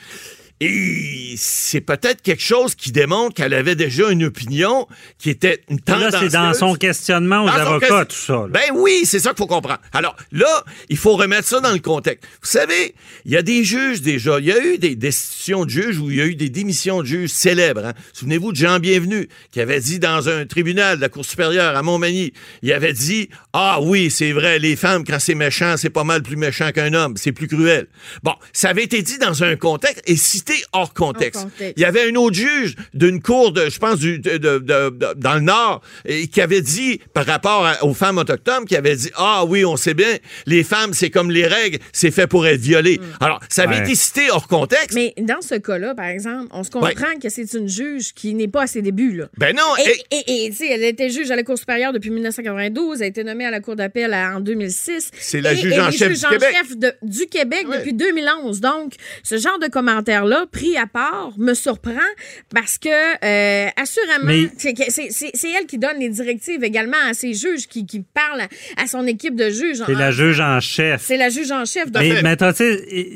Et 0.61 1.35
c'est 1.37 1.79
peut-être 1.79 2.21
quelque 2.21 2.41
chose 2.43 2.75
qui 2.75 2.91
démontre 2.91 3.33
qu'elle 3.33 3.53
avait 3.53 3.75
déjà 3.75 4.09
une 4.09 4.25
opinion 4.25 4.87
qui 5.17 5.29
était 5.29 5.61
une 5.69 5.77
Là, 5.87 5.95
tendance. 6.11 6.15
c'est 6.19 6.29
dans 6.33 6.53
son 6.53 6.75
questionnement 6.75 7.43
aux 7.43 7.47
Dans 7.47 7.53
avocats, 7.53 7.87
question- 8.03 8.05
tout 8.05 8.15
ça. 8.15 8.33
là. 8.33 8.47
Ben 8.49 8.75
oui, 8.75 9.01
c'est 9.05 9.19
ça 9.19 9.29
qu'il 9.29 9.37
faut 9.37 9.47
comprendre. 9.47 9.79
Alors 9.93 10.17
là, 10.33 10.65
il 10.89 10.97
faut 10.97 11.15
remettre 11.15 11.47
ça 11.47 11.61
dans 11.61 11.71
le 11.71 11.79
contexte. 11.79 12.25
Vous 12.41 12.49
savez, 12.49 12.93
il 13.23 13.31
y 13.31 13.37
a 13.37 13.41
des 13.41 13.63
juges 13.63 14.01
déjà. 14.01 14.39
Il 14.39 14.47
y 14.47 14.51
a 14.51 14.61
eu 14.61 14.77
des 14.77 14.95
destitutions 14.97 15.63
de 15.63 15.69
juges 15.69 15.97
où 15.97 16.11
il 16.11 16.17
y 16.17 16.21
a 16.21 16.25
eu 16.25 16.35
des 16.35 16.49
démissions 16.49 16.99
de 17.01 17.07
juges 17.07 17.29
célèbres. 17.29 17.85
hein. 17.85 17.93
Souvenez-vous 18.11 18.51
de 18.51 18.57
Jean 18.57 18.79
Bienvenu, 18.79 19.29
qui 19.51 19.61
avait 19.61 19.79
dit 19.79 19.99
dans 19.99 20.27
un 20.27 20.45
tribunal 20.45 20.97
de 20.97 21.01
la 21.01 21.07
Cour 21.09 21.23
supérieure 21.23 21.77
à 21.77 21.81
Montmagny, 21.83 22.33
il 22.63 22.73
avait 22.73 22.91
dit 22.93 23.29
Ah 23.53 23.79
oui, 23.81 24.11
c'est 24.11 24.33
vrai, 24.33 24.59
les 24.59 24.75
femmes, 24.75 25.05
quand 25.05 25.19
c'est 25.19 25.35
méchant, 25.35 25.75
c'est 25.77 25.89
pas 25.89 26.03
mal 26.03 26.21
plus 26.21 26.35
méchant 26.35 26.71
qu'un 26.73 26.93
homme. 26.93 27.13
C'est 27.15 27.31
plus 27.31 27.47
cruel. 27.47 27.87
Bon, 28.23 28.33
ça 28.51 28.69
avait 28.69 28.83
été 28.83 29.01
dit 29.01 29.19
dans 29.19 29.41
un 29.43 29.55
contexte 29.55 30.01
et 30.05 30.17
cité 30.17 30.48
hors 30.73 30.93
contexte. 30.93 31.41
Hors 31.41 31.49
contexte. 31.51 31.73
Il 31.77 31.81
y 31.81 31.85
avait 31.85 32.09
un 32.09 32.15
autre 32.15 32.35
juge 32.35 32.75
d'une 32.93 33.21
cour 33.21 33.51
de, 33.51 33.69
je 33.69 33.79
pense, 33.79 33.99
du, 33.99 34.19
de, 34.19 34.37
de- 34.37 35.13
dans 35.15 35.33
le 35.35 35.41
Nord, 35.41 35.81
et 36.05 36.27
qui 36.27 36.41
avait 36.41 36.61
dit, 36.61 36.99
par 37.13 37.25
rapport 37.25 37.65
à- 37.65 37.83
aux 37.83 37.93
femmes 37.93 38.17
autochtones, 38.17 38.65
qui 38.65 38.75
avait 38.75 38.95
dit, 38.95 39.09
ah 39.15 39.43
oui, 39.45 39.65
on 39.65 39.77
sait 39.77 39.93
bien, 39.93 40.15
les 40.45 40.63
femmes, 40.63 40.93
c'est 40.93 41.09
comme 41.09 41.31
les 41.31 41.45
règles, 41.47 41.79
c'est 41.93 42.11
fait 42.11 42.27
pour 42.27 42.45
être 42.47 42.59
violé. 42.61 42.99
Alors, 43.19 43.39
ça 43.49 43.63
avait 43.63 43.77
Ouais. 43.77 43.81
été 43.83 43.95
cité 43.95 44.29
hors 44.31 44.47
contexte. 44.47 44.93
Mais 44.95 45.13
dans 45.17 45.41
ce 45.41 45.55
cas-là, 45.55 45.95
par 45.95 46.05
exemple, 46.07 46.47
on 46.51 46.63
se 46.63 46.69
comprend 46.69 47.15
que 47.21 47.29
c'est 47.29 47.53
une 47.53 47.67
juge 47.69 48.13
qui 48.13 48.33
n'est 48.33 48.47
pas 48.47 48.63
à 48.63 48.67
ses 48.67 48.81
débuts. 48.81 49.15
Là. 49.15 49.25
Ben 49.37 49.55
non, 49.55 49.63
Et, 49.85 50.15
et- 50.15 50.23
et- 50.27 50.45
et, 50.45 50.49
tu 50.51 50.57
sais, 50.57 50.67
elle 50.69 50.83
était 50.83 51.09
juge 51.09 51.29
à 51.31 51.35
la 51.35 51.43
Cour 51.43 51.57
supérieure 51.57 51.93
depuis 51.93 52.09
1992. 52.11 52.99
Elle 53.01 53.05
a 53.05 53.07
été 53.07 53.23
nommée 53.23 53.45
à 53.45 53.51
la 53.51 53.59
Cour 53.59 53.75
d'appel 53.75 54.13
en 54.13 54.39
2006. 54.39 55.11
C'est 55.19 55.41
la 55.41 55.53
Et- 55.53 55.57
juge 55.57 55.73
et 55.73 55.79
en 55.81 55.91
chef 55.91 56.17
du 56.19 56.25
en 56.25 56.29
Québec. 56.29 56.49
chef 56.55 56.77
de- 56.77 56.93
du 57.01 57.25
Québec 57.27 57.65
Ouais. 57.67 57.77
depuis 57.77 57.93
2011. 57.93 58.59
Donc, 58.61 58.93
ce 59.23 59.37
genre 59.37 59.59
de 59.59 59.67
pris 60.45 60.77
à 60.77 60.87
part, 60.87 61.31
me 61.37 61.53
surprend 61.53 61.91
parce 62.53 62.77
que, 62.77 62.89
euh, 62.89 63.69
assurément, 63.75 64.25
Mais- 64.25 64.49
c'est 64.57 65.49
elle 65.51 65.65
qui 65.65 65.77
donne 65.77 65.99
les 65.99 66.09
directives 66.09 66.63
également 66.63 66.97
à 67.09 67.13
ses 67.13 67.33
juges, 67.33 67.67
qui, 67.67 67.85
qui 67.85 68.01
parle 68.01 68.41
à, 68.77 68.87
son 68.87 69.05
équipe 69.07 69.35
de 69.35 69.49
juges. 69.49 69.83
C'est 69.85 69.93
la 69.93 70.11
juge 70.11 70.39
en 70.39 70.59
chef. 70.59 71.01
C'est 71.03 71.17
la 71.17 71.29
juge 71.29 71.51
en 71.51 71.65
chef. 71.65 71.91
Donc, 71.91 72.03
Mais, 72.03 72.21
mais 72.21 72.29
attends, 72.29 72.51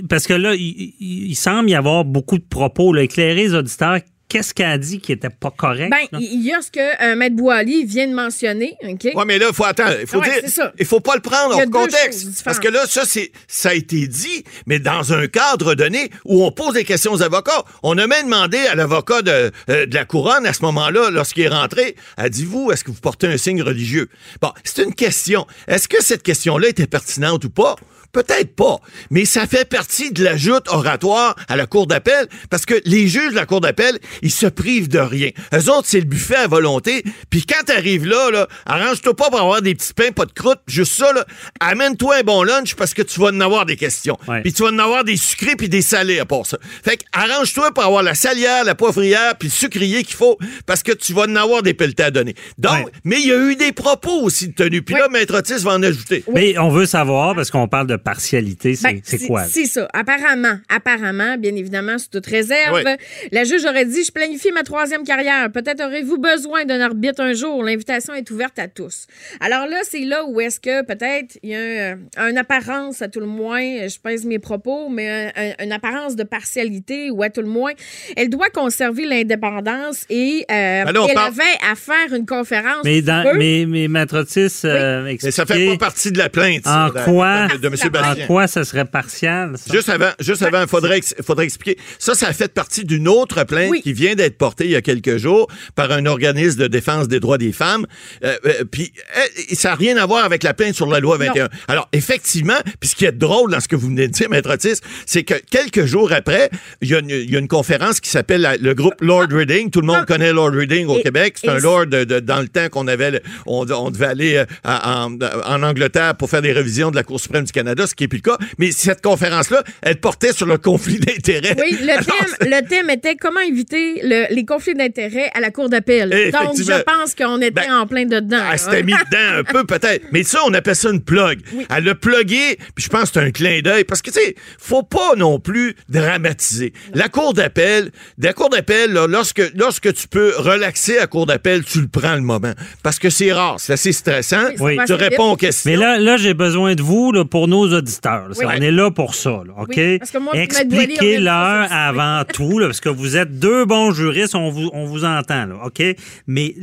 parce 0.10 0.28
que 0.28 0.34
là, 0.34 0.54
il, 0.56 0.94
il- 1.00 1.28
il 1.32 1.36
semble 1.36 1.70
y 1.70 1.76
avoir 1.76 2.06
beaucoup 2.06 2.38
de 2.38 2.44
propos. 2.48 2.94
Là, 2.94 3.04
éclairer 3.04 3.36
les 3.36 3.54
auditeurs, 3.54 4.00
qu'est-ce 4.34 4.52
qu'elle 4.52 4.66
a 4.66 4.78
dit 4.80 5.00
qui 5.00 5.12
était 5.12 5.30
pas 5.30 5.52
correct? 5.52 5.92
ben, 5.92 6.20
il 6.20 6.42
y 6.44 6.52
a 6.52 6.60
ce 6.64 6.72
que 6.72 6.80
euh, 7.04 7.16
Maître 7.16 7.36
Boily 7.36 7.86
vient 7.86 8.08
de 8.08 8.16
mentionner. 8.16 8.76
OK? 8.84 9.10
Ouais, 9.14 9.26
mais 9.26 9.38
là, 9.38 9.46
il 9.50 9.54
faut 9.54 9.64
attendre. 9.64 9.96
Il 10.02 10.08
faut 10.08 10.18
Ouais, 10.18 10.26
dire, 10.26 10.42
c'est 10.42 10.50
ça. 10.50 10.74
il 10.80 10.86
faut 10.88 11.00
pas 11.02 11.14
le 11.16 11.22
prendre 11.22 11.56
hors 11.56 11.70
contexte. 11.70 12.44
Parce 12.44 12.58
que 12.60 12.68
là, 12.68 12.86
ça, 12.88 13.04
c'est, 13.06 13.32
ça 13.48 13.70
a 13.70 13.74
été 13.76 14.08
dit, 14.08 14.44
mais 14.66 14.80
dans 14.80 15.14
un 15.14 15.28
cadre 15.28 15.76
donné 15.76 16.10
où 16.26 16.44
on 16.44 16.52
pose 16.52 16.74
des 16.74 16.84
questions 16.84 17.12
aux 17.14 17.22
avocats. 17.22 17.64
On 17.84 17.96
a 18.00 18.08
même 18.08 18.26
demandé 18.26 18.58
à 18.58 18.74
l'avocat 18.74 19.22
de, 19.22 19.52
euh, 19.70 19.86
de 19.86 19.94
la 19.94 20.06
couronne, 20.06 20.48
à 20.48 20.54
ce 20.54 20.64
moment-là, 20.64 21.12
lorsqu'il 21.12 21.44
est 21.44 21.50
rentré, 21.50 21.96
a 22.18 22.28
dit, 22.30 22.44
vous, 22.46 22.72
est-ce 22.72 22.84
que 22.84 22.90
vous 22.92 23.00
portez 23.00 23.28
un 23.28 23.38
signe 23.38 23.62
religieux? 23.62 24.10
Bon, 24.42 24.52
c'est 24.64 24.82
une 24.84 24.96
question. 24.96 25.46
Est-ce 25.68 25.88
que 25.88 26.02
cette 26.02 26.24
question-là 26.24 26.70
était 26.70 26.88
pertinente 26.88 27.46
ou 27.46 27.50
pas? 27.52 27.76
Peut-être 28.14 28.56
pas, 28.56 28.78
mais 29.10 29.26
ça 29.26 29.48
fait 29.48 29.68
partie 29.68 30.12
de 30.12 30.24
la 30.24 30.38
joute 30.38 30.68
oratoire 30.70 31.36
à 31.50 31.56
la 31.56 31.66
Cour 31.66 31.88
d'appel 31.88 32.28
parce 32.52 32.64
que 32.66 32.76
les 32.86 33.08
juges 33.08 33.32
de 33.32 33.36
la 33.36 33.48
Cour 33.48 33.60
d'appel, 33.60 33.98
ils 34.22 34.32
se 34.32 34.46
privent 34.46 34.88
de 34.88 35.00
rien. 35.00 35.32
Eux 35.54 35.72
autres, 35.72 35.88
c'est 35.88 36.00
le 36.00 36.06
buffet 36.06 36.36
à 36.36 36.48
volonté. 36.48 37.04
Puis 37.32 37.44
quand 37.46 37.64
t'arrives 37.66 38.06
là, 38.06 38.30
là 38.30 38.48
arrange-toi 38.68 39.16
pas 39.16 39.32
pour 39.32 39.40
avoir 39.40 39.64
des 39.64 39.74
petits 39.74 39.94
pains, 39.96 40.12
pas 40.12 40.26
de 40.26 40.32
croûte, 40.32 40.60
juste 40.68 40.94
ça, 40.94 41.12
là, 41.12 41.26
amène-toi 41.60 42.18
un 42.18 42.22
bon 42.22 42.44
lunch 42.44 42.76
parce 42.76 42.94
que 42.94 43.02
tu 43.02 43.20
vas 43.20 43.30
en 43.30 43.40
avoir 43.42 43.66
des 43.66 43.78
questions. 43.78 44.18
Ouais. 44.28 44.42
Puis 44.44 44.54
tu 44.54 44.62
vas 44.62 44.70
en 44.70 44.78
avoir 44.80 45.04
des 45.04 45.18
sucrés 45.18 45.56
puis 45.56 45.68
des 45.68 45.82
salés 45.82 46.20
à 46.20 46.26
part 46.26 46.46
ça. 46.46 46.58
Fait 46.84 46.98
que 46.98 47.04
arrange-toi 47.14 47.74
pour 47.74 47.84
avoir 47.84 48.04
la 48.04 48.14
salière, 48.14 48.64
la 48.64 48.76
poivrière 48.76 49.36
puis 49.40 49.48
le 49.48 49.54
sucrier 49.54 50.04
qu'il 50.04 50.16
faut 50.16 50.38
parce 50.68 50.84
que 50.84 50.92
tu 50.92 51.14
vas 51.14 51.24
en 51.24 51.36
avoir 51.36 51.64
des 51.64 51.74
pelletés 51.74 52.04
à 52.04 52.12
donner. 52.12 52.36
Donc, 52.60 52.74
Ouais. 52.74 52.86
mais 53.04 53.20
il 53.20 53.28
y 53.28 53.32
a 53.32 53.38
eu 53.38 53.56
des 53.56 53.72
propos 53.72 54.22
aussi 54.22 54.50
de 54.50 54.54
tenue. 54.54 54.84
Puis 54.84 54.94
là, 54.94 55.08
Maître 55.10 55.36
Otis 55.36 55.64
va 55.64 55.72
en 55.74 55.82
ajouter. 55.82 56.24
Mais 56.32 56.60
on 56.60 56.70
veut 56.70 56.86
savoir, 56.86 57.34
parce 57.34 57.50
qu'on 57.50 57.68
parle 57.68 57.88
de 57.88 57.96
partialité, 58.04 58.76
c'est 58.76 58.94
Ben, 58.94 59.02
c'est 59.04 59.28
quoi? 59.28 59.44
C'est 59.46 59.66
ça. 59.66 59.88
Apparemment, 59.94 60.58
apparemment, 60.70 61.38
bien 61.38 61.56
évidemment, 61.56 61.98
sous 61.98 62.10
toute 62.10 62.26
réserve, 62.26 62.82
Oui. 62.86 62.92
la 63.32 63.44
juge 63.44 63.66
aurait 63.66 63.86
dit 63.86 64.04
Je 64.04 64.12
planifie 64.12 64.52
ma 64.52 64.64
troisième 64.64 65.04
carrière. 65.04 65.52
Peut-être 65.52 65.82
aurez-vous 65.84 66.18
besoin 66.18 66.66
d'un 66.66 66.80
arbitre 66.82 67.22
un 67.22 67.34
jour. 67.34 67.64
L'invitation 67.64 68.14
est 68.14 68.30
ouverte 68.32 68.60
à 68.60 68.68
tous. 68.68 69.08
Alors 69.40 69.68
là, 69.68 69.78
c'est 69.84 70.02
là 70.06 70.26
où 70.26 70.40
est-ce 70.42 70.60
que 70.60 70.84
peut-être 70.84 71.38
il 71.44 71.50
y 71.52 71.56
a 71.56 71.92
un- 72.18 72.30
une 72.30 72.38
apparence, 72.38 73.02
à 73.02 73.08
tout 73.08 73.20
le 73.20 73.26
moins, 73.26 73.62
je 73.88 73.98
pèse 74.00 74.26
mes 74.26 74.40
propos, 74.40 74.90
mais 74.90 75.32
un- 75.36 75.42
un- 75.60 75.64
une 75.66 75.72
apparence 75.72 76.16
de 76.16 76.24
partialité, 76.24 77.10
ou 77.12 77.24
à 77.24 77.30
tout 77.30 77.42
le 77.42 77.48
moins, 77.48 77.72
elle 78.16 78.30
doit 78.30 78.50
conserver 78.50 79.06
l'indépendance 79.06 80.06
et 80.10 80.46
euh, 80.52 80.84
Alors, 80.88 81.06
on 81.06 81.08
elle 81.10 81.14
parle- 81.16 81.34
avait 81.34 81.72
à 81.72 81.76
faire 81.76 82.14
une 82.18 82.26
conférence. 82.26 82.84
Mais, 82.84 83.02
dans, 83.02 83.34
mais, 83.36 83.66
mais 83.68 83.88
Maître 83.88 84.20
Otis, 84.20 84.62
euh, 84.66 85.04
Mais 85.04 85.32
ça 85.32 85.46
fait 85.46 85.68
pas 85.68 85.78
partie 85.78 86.12
de 86.12 86.18
la 86.18 86.30
plainte. 86.30 86.64
ça, 86.66 86.86
en 86.86 86.90
de- 86.90 87.04
quoi, 87.04 87.48
de, 87.48 87.58
de 87.58 87.68
M. 87.68 87.76
en 88.00 88.16
quoi 88.28 88.48
ça 88.48 88.64
serait 88.64 88.86
partial? 88.86 89.58
ça? 89.58 89.74
Juste 89.74 89.90
avant, 89.90 90.12
juste 90.20 90.42
avant, 90.42 90.62
il 90.62 90.68
faudrait, 90.68 91.02
faudrait 91.26 91.46
expliquer. 91.46 91.80
Ça, 92.00 92.16
ça 92.16 92.28
a 92.28 92.34
fait 92.34 92.54
partie 92.54 92.84
d'une 92.86 93.08
autre 93.08 93.44
plainte 93.44 93.70
Oui. 93.72 93.82
qui 93.82 93.94
vient 93.94 94.16
d'être 94.16 94.38
portée 94.38 94.66
il 94.66 94.72
y 94.72 94.76
a 94.76 94.82
quelques 94.82 95.18
jours 95.18 95.48
par 95.76 95.92
un 95.92 96.06
organisme 96.06 96.60
de 96.60 96.68
défense 96.68 97.08
des 97.08 97.20
droits 97.20 97.38
des 97.38 97.52
femmes. 97.52 97.86
Euh, 98.24 98.36
euh, 98.46 98.64
puis 98.70 98.92
euh, 99.18 99.54
ça 99.56 99.70
n'a 99.70 99.76
rien 99.76 99.98
à 99.98 100.06
voir 100.06 100.26
avec 100.26 100.44
la 100.44 100.54
plainte 100.54 100.74
sur 100.76 100.88
la 100.88 101.00
loi 101.00 101.18
21. 101.18 101.50
Alors, 101.68 101.88
effectivement, 101.94 102.58
puis 102.80 102.90
ce 102.90 102.96
qui 102.96 103.06
est 103.06 103.12
drôle 103.12 103.52
dans 103.52 103.60
ce 103.60 103.68
que 103.68 103.76
vous 103.76 103.88
venez 103.88 104.08
de 104.08 104.14
dire, 104.14 104.30
Maître 104.30 104.52
Otis, 104.54 104.80
c'est 105.06 105.24
que 105.24 105.36
quelques 105.50 105.86
jours 105.86 106.12
après, 106.14 106.50
il 106.82 106.90
y, 106.90 106.96
a 106.96 107.00
une- 107.00 107.10
il 107.10 107.30
y 107.32 107.36
a 107.36 107.40
une 107.40 107.48
conférence 107.48 108.00
qui 108.00 108.10
s'appelle 108.10 108.58
le 108.62 108.74
groupe 108.74 109.02
Lord 109.02 109.28
Reading. 109.32 109.70
Tout 109.70 109.82
le 109.82 109.88
monde 109.88 110.00
Ah. 110.02 110.06
connaît 110.06 110.32
Lord 110.34 110.52
Reading 110.54 110.88
au 110.88 110.98
Et- 110.98 111.04
Québec. 111.04 111.38
C'est 111.40 111.50
un 111.50 111.60
lord 111.60 111.88
de- 111.88 112.04
de- 112.04 112.20
dans 112.20 112.40
le 112.42 112.48
temps 112.48 112.70
qu'on 112.70 112.88
avait, 112.88 113.12
le- 113.12 113.22
on, 113.46 113.70
on 113.72 113.92
devait 113.92 114.06
aller 114.06 114.44
à- 114.64 115.04
en, 115.06 115.18
en 115.46 115.64
Angleterre 115.64 116.16
pour 116.16 116.30
faire 116.30 116.42
des 116.42 116.52
révisions 116.52 116.92
de 116.92 116.96
la 116.96 117.04
Cour 117.04 117.20
suprême 117.20 117.44
du 117.44 117.52
Canada, 117.52 117.83
ce 117.88 117.96
qui 117.96 118.06
est 118.06 118.08
plus 118.08 118.22
le 118.24 118.32
cas. 118.32 118.38
Mais 118.58 118.72
cette 118.72 119.02
conférence-là, 119.02 119.64
elle 119.82 119.98
portait 120.00 120.34
sur 120.34 120.46
le 120.46 120.58
conflit 120.58 121.00
d'intérêts. 121.00 121.56
Oui, 121.60 121.78
le 121.82 121.90
Alors, 121.94 122.06
thème, 122.06 122.50
le 122.50 122.68
thème 122.68 122.90
était 122.90 123.16
comment 123.16 123.40
éviter 123.42 124.02
le- 124.04 124.34
les 124.34 124.46
conflits 124.46 124.74
d'intérêts 124.76 125.30
à 125.34 125.40
la 125.40 125.52
Cour 125.52 125.70
d'appel. 125.70 126.10
Donc, 126.32 126.58
je 126.58 126.82
pense 126.84 127.16
qu'on 127.16 127.38
était 127.42 127.52
Ben, 127.68 127.74
en 127.82 127.88
plein 127.88 128.06
dedans. 128.06 128.42
Elle 128.52 128.60
s'était 128.60 128.84
mis 128.84 128.94
dedans 128.94 129.40
un 129.40 129.44
peu, 129.44 129.64
peut-être. 129.66 130.06
Mais 130.12 130.24
ça, 130.24 130.40
on 130.46 130.54
appelle 130.54 130.76
ça 130.76 130.90
une 130.90 131.02
plug. 131.04 131.40
Elle 131.76 131.84
l'a 131.84 131.96
plugué, 131.96 132.58
puis 132.76 132.84
je 132.84 132.90
pense 132.90 133.12
que 133.12 133.20
c'est 133.20 133.26
un 133.28 133.32
clin 133.32 133.62
d'œil. 133.62 133.84
Parce 133.84 134.02
que, 134.02 134.12
tu 134.12 134.20
sais, 134.20 134.36
faut 134.60 134.84
pas 134.84 135.14
non 135.18 135.40
plus 135.40 135.76
dramatiser. 135.90 136.74
La 136.94 137.10
cour 137.10 137.34
d'appel, 137.34 137.92
la 138.20 138.34
cour 138.34 138.50
d'appel, 138.50 138.92
lorsque, 139.10 139.42
lorsque 139.56 139.94
tu 139.94 140.08
peux 140.08 140.34
relaxer 140.38 140.98
à 140.98 141.08
cour 141.08 141.26
d'appel, 141.26 141.64
tu 141.64 141.82
le 141.82 141.88
prends 141.88 142.16
le 142.16 142.22
moment. 142.22 142.54
Parce 142.84 143.00
que 143.00 143.10
c'est 143.10 143.32
rare, 143.32 143.56
c'est 143.60 143.74
assez 143.74 143.92
stressant. 143.92 144.50
Oui, 144.60 144.78
Oui. 144.78 144.86
Tu 144.86 144.94
réponds 144.94 145.32
aux 145.32 145.36
questions. 145.38 145.70
Mais 145.72 145.78
là, 145.78 145.98
là 146.00 146.18
j'ai 146.18 146.34
besoin 146.34 146.76
de 146.76 146.82
vous 146.82 147.12
là, 147.12 147.26
pour 147.26 147.48
nos 147.48 147.63
auditeurs. 147.72 148.30
là. 148.30 148.36
Oui. 148.38 148.46
On 148.48 148.62
est 148.62 148.72
là 148.72 148.92
pour 148.92 149.16
ça, 149.16 149.42
là, 149.46 149.54
OK? 149.58 149.76
Oui, 149.78 150.00
Expliquez-leur 150.34 151.72
avant 151.72 152.24
tout, 152.34 152.60
là, 152.60 152.68
parce 152.68 152.82
que 152.82 152.90
vous 152.90 153.16
êtes 153.18 153.40
deux 153.40 153.66
bons 153.66 153.92
juristes, 153.92 154.36
on 154.36 154.50
vous, 154.50 154.70
on 154.74 154.86
vous 154.86 155.06
entend, 155.06 155.46
là, 155.46 155.56
OK? 155.66 155.82
Mais 156.28 156.56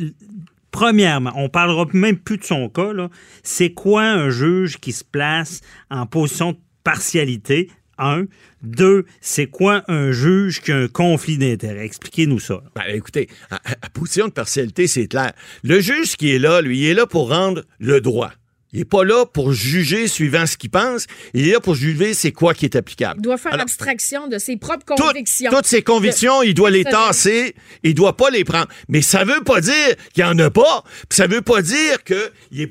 premièrement, 0.70 1.32
on 1.36 1.48
parlera 1.48 1.86
même 1.92 2.16
plus 2.16 2.38
de 2.38 2.44
son 2.44 2.68
cas. 2.68 2.90
C'est 3.42 3.70
quoi 3.70 4.02
un 4.02 4.30
juge 4.30 4.78
qui 4.78 4.92
se 4.92 5.04
place 5.04 5.60
en 5.90 6.06
position 6.06 6.52
de 6.52 6.58
partialité? 6.84 7.70
Un. 8.02 8.24
Deux, 8.62 9.04
c'est 9.20 9.46
quoi 9.46 9.82
un 9.88 10.10
juge 10.10 10.62
qui 10.62 10.72
a 10.72 10.76
un 10.76 10.88
conflit 10.88 11.36
d'intérêts? 11.36 11.84
Expliquez-nous 11.84 12.38
ça. 12.40 12.62
Ben, 12.74 12.84
écoutez, 12.88 13.28
à 13.50 13.90
position 13.90 14.26
de 14.28 14.32
partialité, 14.32 14.86
c'est 14.86 15.06
clair. 15.06 15.32
Le 15.62 15.80
juge 15.80 16.16
qui 16.16 16.34
est 16.34 16.38
là, 16.38 16.62
lui, 16.62 16.78
il 16.78 16.86
est 16.86 16.94
là 16.94 17.06
pour 17.06 17.28
rendre 17.28 17.62
le 17.78 18.00
droit. 18.00 18.32
Il 18.72 18.78
n'est 18.78 18.84
pas 18.84 19.04
là 19.04 19.26
pour 19.26 19.52
juger 19.52 20.06
suivant 20.06 20.46
ce 20.46 20.56
qu'il 20.56 20.70
pense. 20.70 21.06
Il 21.34 21.48
est 21.48 21.52
là 21.52 21.60
pour 21.60 21.74
juger 21.74 22.14
c'est 22.14 22.30
quoi 22.32 22.54
qui 22.54 22.64
est 22.66 22.76
applicable. 22.76 23.18
Il 23.18 23.22
doit 23.22 23.36
faire 23.36 23.52
Alors, 23.52 23.62
abstraction 23.64 24.28
de 24.28 24.38
ses 24.38 24.56
propres 24.56 24.94
Toutes- 24.96 25.06
convictions. 25.06 25.50
Toutes 25.50 25.66
ses 25.66 25.82
convictions, 25.82 26.42
il 26.42 26.54
doit 26.54 26.70
les 26.70 26.84
tasser, 26.84 27.54
il 27.82 27.94
doit 27.94 28.16
pas 28.16 28.30
les 28.30 28.44
prendre. 28.44 28.68
Mais 28.88 29.02
ça 29.02 29.24
veut 29.24 29.42
pas 29.42 29.60
dire 29.60 29.96
qu'il 30.14 30.22
y 30.22 30.26
en 30.26 30.38
a 30.38 30.50
pas, 30.50 30.84
puis 31.08 31.16
ça 31.16 31.26
veut 31.26 31.42
pas 31.42 31.62
dire 31.62 32.04
que 32.04 32.30
il, 32.52 32.68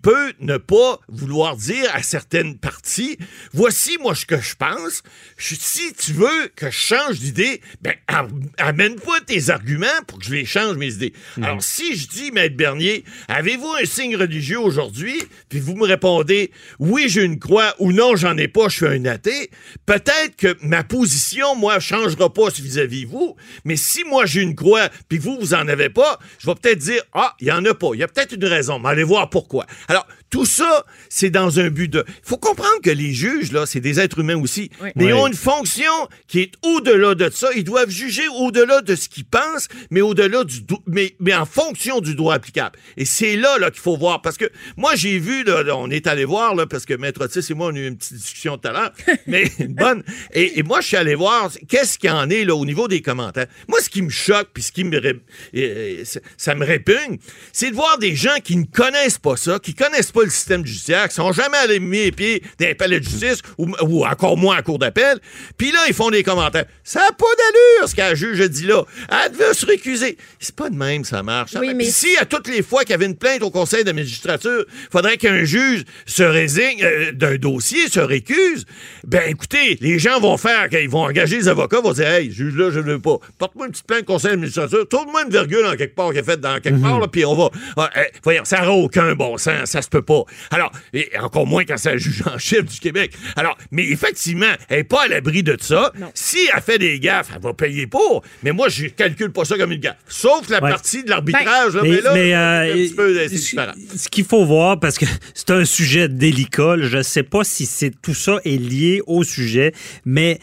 peut 0.00 0.32
ne 0.40 0.56
pas 0.56 1.00
vouloir 1.08 1.56
dire 1.56 1.84
à 1.94 2.02
certaines 2.02 2.56
parties, 2.58 3.18
voici 3.52 3.98
moi 4.00 4.14
ce 4.14 4.26
que 4.26 4.40
je 4.40 4.54
pense. 4.54 5.02
Je- 5.36 5.54
si 5.56 5.92
tu 5.94 6.12
veux 6.12 6.48
que 6.54 6.66
je 6.70 6.76
change 6.78 7.18
d'idée, 7.18 7.60
ben 7.82 7.94
am- 8.06 8.28
amène-moi 8.58 9.18
tes 9.26 9.50
arguments 9.50 9.86
pour 10.06 10.18
que 10.20 10.24
je 10.26 10.32
les 10.34 10.44
change 10.44 10.76
mes 10.76 10.92
idées. 10.94 11.12
Alors 11.42 11.62
si 11.62 11.96
je 11.96 12.06
dis 12.08 12.30
maître 12.30 12.56
Bernier, 12.56 13.04
avez-vous 13.28 13.72
un 13.82 13.84
signe 13.84 14.16
religieux 14.16 14.60
aujourd'hui, 14.60 15.20
puis 15.50 15.60
vous 15.60 15.76
me 15.76 15.86
répondez 15.86 16.50
oui 16.78 17.04
j'ai 17.08 17.22
une 17.22 17.38
croix 17.38 17.74
ou 17.78 17.92
non 17.92 18.16
j'en 18.16 18.38
ai 18.38 18.48
pas, 18.48 18.68
je 18.68 18.76
suis 18.76 18.86
un 18.86 19.04
athée, 19.04 19.50
peut-être 19.84 20.36
que 20.38 20.56
ma 20.62 20.82
position 20.82 21.54
moi 21.54 21.78
changera 21.78 22.32
pas 22.32 22.48
vis-à-vis 22.48 23.04
vous, 23.04 23.36
mais 23.64 23.76
si 23.76 24.04
moi 24.04 24.24
j'ai 24.24 24.40
une 24.40 24.54
croix 24.54 24.88
puis 25.10 25.18
vous 25.18 25.36
vous 25.38 25.52
en 25.52 25.68
avez 25.68 25.90
pas, 25.90 26.18
je 26.38 26.46
vais 26.46 26.54
peut-être 26.54 26.78
dire 26.78 27.02
ah 27.12 27.34
il 27.40 27.48
y 27.48 27.52
en 27.52 27.62
a 27.66 27.74
pas, 27.74 27.90
il 27.92 28.00
y 28.00 28.02
a 28.02 28.08
peut-être 28.08 28.32
une 28.32 28.46
raison, 28.46 28.78
mais 28.78 28.88
allez 28.88 29.04
voir 29.04 29.28
pourquoi. 29.28 29.66
Alors 29.88 30.06
tout 30.30 30.44
ça, 30.44 30.86
c'est 31.08 31.30
dans 31.30 31.58
un 31.58 31.70
but 31.70 31.88
de. 31.88 32.04
Il 32.06 32.14
faut 32.22 32.36
comprendre 32.36 32.80
que 32.82 32.90
les 32.90 33.12
juges, 33.12 33.50
là, 33.50 33.66
c'est 33.66 33.80
des 33.80 33.98
êtres 33.98 34.20
humains 34.20 34.40
aussi. 34.40 34.70
Oui. 34.80 34.90
Mais 34.94 35.06
ils 35.06 35.12
ont 35.12 35.26
une 35.26 35.34
fonction 35.34 35.90
qui 36.28 36.40
est 36.40 36.52
au-delà 36.62 37.16
de 37.16 37.28
ça. 37.30 37.48
Ils 37.56 37.64
doivent 37.64 37.90
juger 37.90 38.28
au-delà 38.28 38.80
de 38.80 38.94
ce 38.94 39.08
qu'ils 39.08 39.24
pensent, 39.24 39.66
mais 39.90 40.00
au-delà 40.00 40.44
du. 40.44 40.60
Mais, 40.86 41.16
mais 41.18 41.34
en 41.34 41.46
fonction 41.46 42.00
du 42.00 42.14
droit 42.14 42.34
applicable. 42.34 42.78
Et 42.96 43.04
c'est 43.04 43.36
là, 43.36 43.58
là 43.58 43.72
qu'il 43.72 43.80
faut 43.80 43.96
voir. 43.96 44.22
Parce 44.22 44.36
que 44.36 44.48
moi, 44.76 44.94
j'ai 44.94 45.18
vu, 45.18 45.39
là, 45.44 45.76
on 45.76 45.90
est 45.90 46.06
allé 46.06 46.24
voir, 46.24 46.54
là, 46.54 46.66
parce 46.66 46.84
que 46.84 46.94
Maître 46.94 47.22
Otis 47.24 47.46
et 47.50 47.54
moi, 47.54 47.68
on 47.72 47.74
a 47.74 47.78
eu 47.78 47.86
une 47.88 47.96
petite 47.96 48.14
discussion 48.14 48.56
tout 48.58 48.68
à 48.68 48.72
l'heure, 48.72 48.92
mais 49.26 49.50
une 49.58 49.74
bonne. 49.74 50.02
Et, 50.32 50.58
et 50.58 50.62
moi, 50.62 50.80
je 50.80 50.88
suis 50.88 50.96
allé 50.96 51.14
voir 51.14 51.50
qu'est-ce 51.68 51.98
qu'il 51.98 52.10
y 52.10 52.12
en 52.12 52.28
est, 52.30 52.44
là, 52.44 52.54
au 52.54 52.64
niveau 52.64 52.88
des 52.88 53.02
commentaires? 53.02 53.46
Moi, 53.68 53.78
ce 53.80 53.88
qui 53.90 54.02
me 54.02 54.10
choque, 54.10 54.48
puis 54.52 54.62
ce 54.62 54.72
qui 54.72 54.84
me. 54.84 54.98
ré- 54.98 56.04
ça- 56.36 56.54
me 56.54 56.64
répugne, 56.66 57.18
c'est 57.52 57.70
de 57.70 57.74
voir 57.76 57.96
des 57.98 58.14
gens 58.16 58.36
qui 58.42 58.56
ne 58.56 58.64
connaissent 58.64 59.18
pas 59.18 59.36
ça, 59.36 59.58
qui 59.60 59.72
connaissent 59.74 60.10
pas 60.12 60.24
le 60.24 60.30
système 60.30 60.66
judiciaire, 60.66 61.08
qui 61.08 61.14
sont 61.14 61.32
jamais 61.32 61.56
allés 61.58 61.78
mettre 61.80 62.04
les 62.04 62.12
pieds 62.12 62.42
dans 62.58 62.66
un 62.66 62.74
palais 62.74 62.98
de 63.00 63.04
justice 63.04 63.38
ou, 63.56 63.68
ou 63.82 64.04
encore 64.04 64.36
moins 64.36 64.56
à 64.56 64.62
cour 64.62 64.78
d'appel. 64.78 65.18
Puis 65.56 65.70
là, 65.70 65.78
ils 65.88 65.94
font 65.94 66.10
des 66.10 66.22
commentaires. 66.24 66.64
Ça 66.82 67.00
n'a 67.00 67.12
pas 67.12 67.24
d'allure, 67.38 67.88
ce 67.88 67.94
qu'un 67.94 68.14
juge 68.14 68.40
a 68.40 68.48
dit 68.48 68.66
là. 68.66 68.84
Elle 69.24 69.32
devait 69.32 69.54
se 69.54 69.64
récuser. 69.64 70.18
C'est 70.40 70.54
pas 70.56 70.70
de 70.70 70.76
même, 70.76 71.04
ça 71.04 71.22
marche. 71.22 71.52
Oui, 71.58 71.68
mais- 71.68 71.84
Puis 71.84 71.92
si 71.92 72.16
à 72.16 72.24
toutes 72.24 72.48
les 72.48 72.62
fois 72.62 72.80
qu'il 72.82 72.90
y 72.90 72.94
avait 72.94 73.06
une 73.06 73.16
plainte 73.16 73.42
au 73.42 73.50
conseil 73.50 73.84
de 73.84 73.92
magistrature, 73.92 74.64
faudrait 74.92 75.16
qu'un 75.30 75.44
juge 75.44 75.84
se 76.06 76.22
résigne 76.22 76.82
euh, 76.82 77.12
d'un 77.12 77.36
dossier, 77.36 77.88
se 77.88 78.00
récuse, 78.00 78.64
ben 79.06 79.22
écoutez, 79.28 79.78
les 79.80 79.98
gens 79.98 80.20
vont 80.20 80.36
faire, 80.36 80.68
qu'ils 80.68 80.88
vont 80.88 81.02
engager 81.04 81.36
les 81.36 81.48
avocats, 81.48 81.80
vont 81.80 81.92
dire, 81.92 82.08
hey, 82.08 82.30
juge 82.30 82.54
là, 82.56 82.70
je 82.70 82.78
ne 82.80 82.92
veux 82.92 82.98
pas. 83.00 83.18
Porte-moi 83.38 83.66
une 83.66 83.72
petite 83.72 83.86
plainte 83.86 84.02
au 84.02 84.04
conseil 84.14 84.32
de 84.32 84.36
magistrature, 84.36 84.86
tourne-moi 84.88 85.24
une 85.24 85.30
virgule 85.32 85.64
en 85.66 85.76
quelque 85.76 85.94
part 85.94 86.12
qui 86.12 86.18
est 86.18 86.22
faite 86.22 86.40
dans 86.40 86.60
quelque 86.60 86.80
part, 86.80 87.00
là, 87.00 87.06
puis 87.08 87.24
on 87.24 87.34
va. 87.34 87.50
Ah, 87.76 87.90
eh, 87.96 88.00
voyons, 88.22 88.44
ça 88.44 88.60
n'aura 88.60 88.72
aucun 88.72 89.14
bon 89.14 89.36
sens, 89.38 89.70
ça 89.70 89.82
se 89.82 89.88
peut 89.88 90.02
pas. 90.02 90.22
Alors, 90.50 90.70
et 90.92 91.10
encore 91.20 91.46
moins 91.46 91.64
quand 91.64 91.76
c'est 91.76 91.90
un 91.92 91.96
juge 91.96 92.22
en 92.26 92.38
chef 92.38 92.64
du 92.64 92.78
Québec. 92.80 93.12
Alors, 93.36 93.56
mais 93.70 93.84
effectivement, 93.88 94.46
elle 94.68 94.78
n'est 94.78 94.84
pas 94.84 95.04
à 95.04 95.08
l'abri 95.08 95.42
de 95.42 95.56
ça. 95.60 95.92
Si 96.14 96.38
elle 96.54 96.62
fait 96.62 96.78
des 96.78 96.98
gaffes, 97.00 97.28
elle 97.34 97.42
va 97.42 97.54
payer 97.54 97.86
pour. 97.86 98.22
Mais 98.42 98.52
moi, 98.52 98.68
je 98.68 98.86
calcule 98.86 99.32
pas 99.32 99.44
ça 99.44 99.56
comme 99.56 99.72
une 99.72 99.80
gaffe. 99.80 99.96
Sauf 100.08 100.48
la 100.48 100.62
Ouais. 100.62 100.70
partie 100.70 101.04
de 101.04 101.10
l'arbitrage, 101.10 101.74
mais, 101.82 101.88
Mais, 101.88 102.00
là, 102.00 102.12
mais, 102.14 102.20
c'est 102.30 102.34
euh, 102.34 102.60
un 102.72 102.72
petit 102.76 102.94
peu 102.94 103.14
c'est 103.14 103.28
ce- 103.28 103.34
différent. 103.50 103.72
ce 103.96 104.08
qu'il 104.08 104.24
faut 104.24 104.44
voir, 104.44 104.78
parce 104.78 104.98
que 104.98 105.06
c'est 105.34 105.50
un 105.50 105.64
sujet 105.64 106.08
délicat, 106.08 106.76
je 106.80 106.98
ne 106.98 107.02
sais 107.02 107.22
pas 107.22 107.44
si 107.44 107.66
c'est 107.66 107.90
tout 108.00 108.14
ça 108.14 108.38
est 108.44 108.56
lié 108.58 109.02
au 109.06 109.22
sujet, 109.22 109.72
mais 110.04 110.38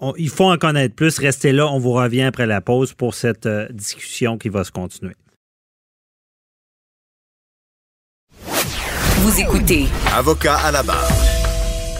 on- 0.00 0.14
il 0.16 0.28
faut 0.28 0.44
en 0.50 0.56
connaître 0.56 0.94
plus. 0.94 1.18
Restez 1.18 1.52
là, 1.52 1.66
on 1.68 1.78
vous 1.78 1.92
revient 1.92 2.22
après 2.22 2.46
la 2.46 2.60
pause 2.60 2.92
pour 2.92 3.14
cette 3.14 3.46
euh, 3.46 3.66
discussion 3.70 4.38
qui 4.38 4.48
va 4.48 4.64
se 4.64 4.70
continuer. 4.72 5.14
Vous 9.18 9.40
écoutez 9.40 9.86
Avocat 10.14 10.56
à 10.56 10.70
la 10.72 10.82
barre. 10.82 11.08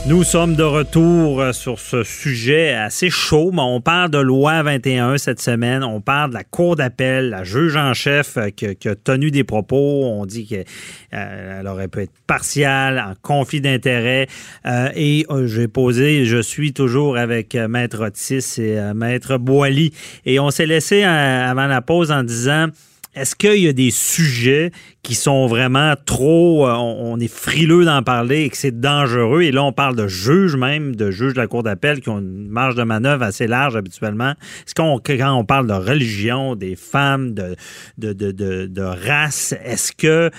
Nous 0.06 0.22
sommes 0.22 0.54
de 0.54 0.62
retour 0.62 1.40
euh, 1.40 1.52
sur 1.52 1.80
ce 1.80 2.02
sujet 2.02 2.74
assez 2.74 3.08
chaud, 3.08 3.50
mais 3.54 3.62
on 3.62 3.80
parle 3.80 4.10
de 4.10 4.18
loi 4.18 4.62
21 4.62 5.16
cette 5.16 5.40
semaine. 5.40 5.82
On 5.82 6.02
parle 6.02 6.28
de 6.28 6.34
la 6.34 6.44
Cour 6.44 6.76
d'appel, 6.76 7.30
la 7.30 7.42
juge 7.42 7.74
en 7.76 7.94
chef 7.94 8.36
euh, 8.36 8.50
qui, 8.50 8.66
a 8.66 8.94
tenu 8.96 9.30
des 9.30 9.44
propos. 9.44 10.04
On 10.04 10.26
dit 10.26 10.46
qu'elle 10.46 10.66
euh, 11.14 11.64
aurait 11.64 11.88
pu 11.88 12.02
être 12.02 12.12
partiale, 12.26 12.98
en 12.98 13.14
conflit 13.22 13.62
d'intérêts. 13.62 14.26
Euh, 14.66 14.90
et 14.94 15.24
j'ai 15.46 15.68
posé, 15.68 16.26
je 16.26 16.42
suis 16.42 16.74
toujours 16.74 17.16
avec 17.16 17.54
Maître 17.54 18.04
Otis 18.04 18.60
et 18.60 18.78
Maître 18.94 19.38
Boily. 19.38 19.94
Et 20.26 20.38
on 20.38 20.50
s'est 20.50 20.66
laissé 20.66 21.02
avant 21.02 21.66
la 21.66 21.80
pause 21.80 22.12
en 22.12 22.24
disant... 22.24 22.66
Est-ce 23.14 23.36
qu'il 23.36 23.60
y 23.60 23.68
a 23.68 23.72
des 23.72 23.92
sujets 23.92 24.72
qui 25.02 25.14
sont 25.14 25.46
vraiment 25.46 25.94
trop, 26.04 26.66
euh, 26.66 26.72
on, 26.72 27.18
est 27.20 27.32
frileux 27.32 27.84
d'en 27.84 28.02
parler 28.02 28.42
et 28.42 28.50
que 28.50 28.56
c'est 28.56 28.80
dangereux? 28.80 29.42
Et 29.42 29.52
là, 29.52 29.62
on 29.62 29.72
parle 29.72 29.94
de 29.94 30.08
juges 30.08 30.56
même, 30.56 30.96
de 30.96 31.10
juges 31.10 31.34
de 31.34 31.40
la 31.40 31.46
Cour 31.46 31.62
d'appel 31.62 32.00
qui 32.00 32.08
ont 32.08 32.18
une 32.18 32.48
marge 32.48 32.74
de 32.74 32.82
manœuvre 32.82 33.22
assez 33.22 33.46
large 33.46 33.76
habituellement. 33.76 34.30
Est-ce 34.66 34.74
qu'on, 34.74 34.98
quand 34.98 35.38
on 35.38 35.44
parle 35.44 35.68
de 35.68 35.74
religion, 35.74 36.56
des 36.56 36.74
femmes, 36.74 37.34
de, 37.34 37.54
de, 37.98 38.12
de, 38.12 38.66
de 38.66 38.82
race, 38.82 39.54
est-ce 39.64 39.92
que 39.92 40.30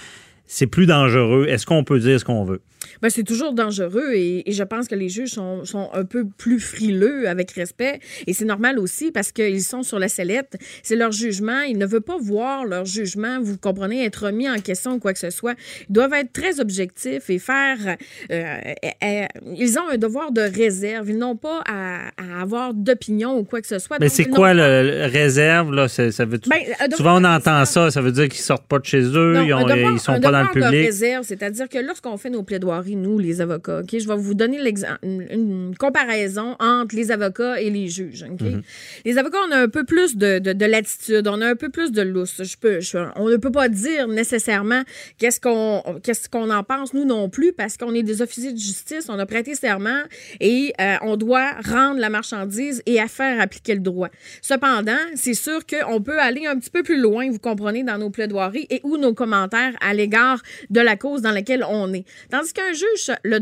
c'est 0.46 0.68
plus 0.68 0.86
dangereux? 0.86 1.46
Est-ce 1.48 1.66
qu'on 1.66 1.84
peut 1.84 2.00
dire 2.00 2.20
ce 2.20 2.26
qu'on 2.26 2.44
veut? 2.44 2.62
Ben, 3.02 3.10
c'est 3.10 3.24
toujours 3.24 3.54
dangereux 3.54 4.14
et, 4.14 4.50
et 4.50 4.54
je 4.54 4.64
pense 4.64 4.88
que 4.88 4.96
les 4.96 5.10
juges 5.10 5.32
sont, 5.32 5.66
sont 5.66 5.90
un 5.94 6.06
peu 6.06 6.26
plus 6.38 6.60
frileux 6.60 7.28
avec 7.28 7.52
respect. 7.52 8.00
Et 8.28 8.34
c'est 8.34 8.46
normal 8.46 8.80
aussi 8.80 9.12
parce 9.12 9.32
qu'ils 9.32 9.64
sont 9.64 9.84
sur 9.84 10.00
la 10.00 10.08
sellette. 10.08 10.56
C'est 10.84 10.96
leur 10.96 11.12
jugement. 11.12 11.62
Ils 11.62 11.78
ne 11.78 11.86
veulent 11.86 12.02
pas 12.02 12.18
voir 12.20 12.66
leur 12.66 12.86
jugement, 12.86 13.40
vous 13.42 13.58
comprenez, 13.58 14.06
être 14.06 14.26
remis 14.28 14.50
en 14.50 14.58
question 14.60 14.94
ou 14.94 15.00
quoi 15.00 15.14
que 15.14 15.20
ce 15.20 15.30
soit. 15.30 15.56
Ils 15.90 15.94
doivent 15.94 16.14
être 16.14 16.32
très 16.34 16.60
objectifs 16.60 17.30
et 17.30 17.40
faire. 17.40 17.78
euh, 17.88 17.96
euh, 18.32 18.74
euh, 19.04 19.26
ils 19.58 19.78
ont 19.80 19.88
un 19.92 19.98
devoir 19.98 20.32
de 20.32 20.42
réserve. 20.42 21.10
Ils 21.10 21.18
n'ont 21.18 21.36
pas 21.36 21.62
à, 21.68 22.08
à 22.18 22.42
avoir 22.42 22.74
d'opinion 22.74 23.38
ou 23.38 23.44
quoi 23.44 23.62
que 23.62 23.68
ce 23.68 23.80
soit. 23.80 23.98
Mais 24.00 24.10
c'est 24.10 24.26
quoi 24.26 24.54
le 24.54 25.08
réserve? 25.12 25.74
Là? 25.74 25.88
Ça 25.88 26.26
veut 26.26 26.40
Ben, 26.48 26.60
Souvent, 26.96 27.22
on 27.22 27.24
entend 27.24 27.66
ça. 27.66 27.92
Ça 27.92 28.02
veut 28.02 28.12
dire 28.12 28.30
qu'ils 28.30 28.42
sortent 28.42 28.68
pas 28.68 28.80
de 28.80 28.86
chez 28.86 29.02
eux, 29.02 29.34
Non, 29.34 29.42
ils, 29.44 29.54
ont- 29.54 29.64
devoir- 29.66 29.92
ils 29.94 30.00
sont 30.00 30.14
pas 30.14 30.20
dans 30.20 30.42
le 30.42 30.48
devoir 30.48 30.56
de 30.56 30.60
public. 30.70 30.86
réserve, 30.86 31.24
c'est-à-dire 31.26 31.70
que 31.70 31.78
lorsqu'on 31.80 32.18
fait 32.18 32.30
nos 32.30 32.44
plaidoiries, 32.44 32.85
nous, 32.94 33.18
les 33.18 33.42
avocats, 33.42 33.80
OK, 33.80 33.98
je 33.98 34.08
vais 34.08 34.16
vous 34.16 34.34
donner 34.36 34.60
une, 35.04 35.74
comparaison 35.80 36.56
entre 36.60 36.96
les 36.96 37.12
avocats 37.12 37.60
et 37.62 37.70
les 37.70 37.88
juges. 37.88 38.24
OK? 38.32 38.42
Mhm. 38.42 38.62
Les 39.06 39.18
avocats, 39.18 39.38
on 39.48 39.52
a 39.52 39.58
un 39.58 39.68
peu 39.70 39.84
plus 39.84 40.16
de, 40.18 40.40
de, 40.40 40.54
de 40.54 40.66
latitude, 40.66 41.28
on 41.28 41.42
a 41.42 41.48
un 41.48 41.56
peu 41.56 41.70
plus 41.70 41.92
de 41.92 42.02
lousse. 42.02 42.42
Je 42.44 42.58
peux, 42.58 42.80
je- 42.82 42.98
on 43.16 43.30
ne 43.30 43.38
peut 43.38 43.52
pas 43.52 43.70
dire 43.70 44.08
nécessairement 44.08 44.84
qu'est-ce 45.18 45.40
qu'on 45.40 45.82
qu'est-ce 46.04 46.30
qu'on 46.30 46.50
en 46.50 46.64
pense, 46.64 46.94
nous 46.94 47.06
non 47.06 47.30
plus, 47.30 47.54
parce 47.54 47.78
qu'on 47.78 47.94
est 47.94 48.04
des 48.04 48.22
officiers 48.22 48.52
de 48.54 48.58
justice, 48.58 49.08
on 49.10 49.18
a 49.20 49.26
prêté 49.26 49.56
serment 49.56 50.02
et 50.40 50.74
euh, 50.80 50.96
on 51.02 51.16
doit 51.18 51.52
rendre 51.66 52.00
la 52.00 52.10
marchandise 52.10 52.82
et 52.86 53.00
à 53.00 53.08
faire 53.08 53.40
appliquer 53.42 53.74
le 53.76 53.82
droit. 53.82 54.10
Cependant, 54.42 54.98
c'est 55.16 55.34
sûr 55.34 55.66
qu'on 55.66 56.02
peut 56.02 56.20
aller 56.20 56.46
un 56.46 56.58
petit 56.60 56.70
peu 56.70 56.84
plus 56.84 57.00
loin, 57.00 57.30
vous 57.32 57.40
comprenez, 57.40 57.84
dans 57.84 57.98
nos 57.98 58.10
plaidoiries 58.10 58.68
et 58.70 58.82
ou 58.84 58.98
nos 58.98 59.14
commentaires 59.14 59.74
à 59.82 59.94
l'égard 59.94 60.42
de 60.70 60.82
la 60.82 60.96
cause 60.96 61.22
dans 61.22 61.32
laquelle 61.32 61.64
on 61.70 61.94
est. 61.94 62.06
Tandis 62.30 62.54
qu'un 62.54 62.74
juge, 62.76 63.12
le, 63.24 63.40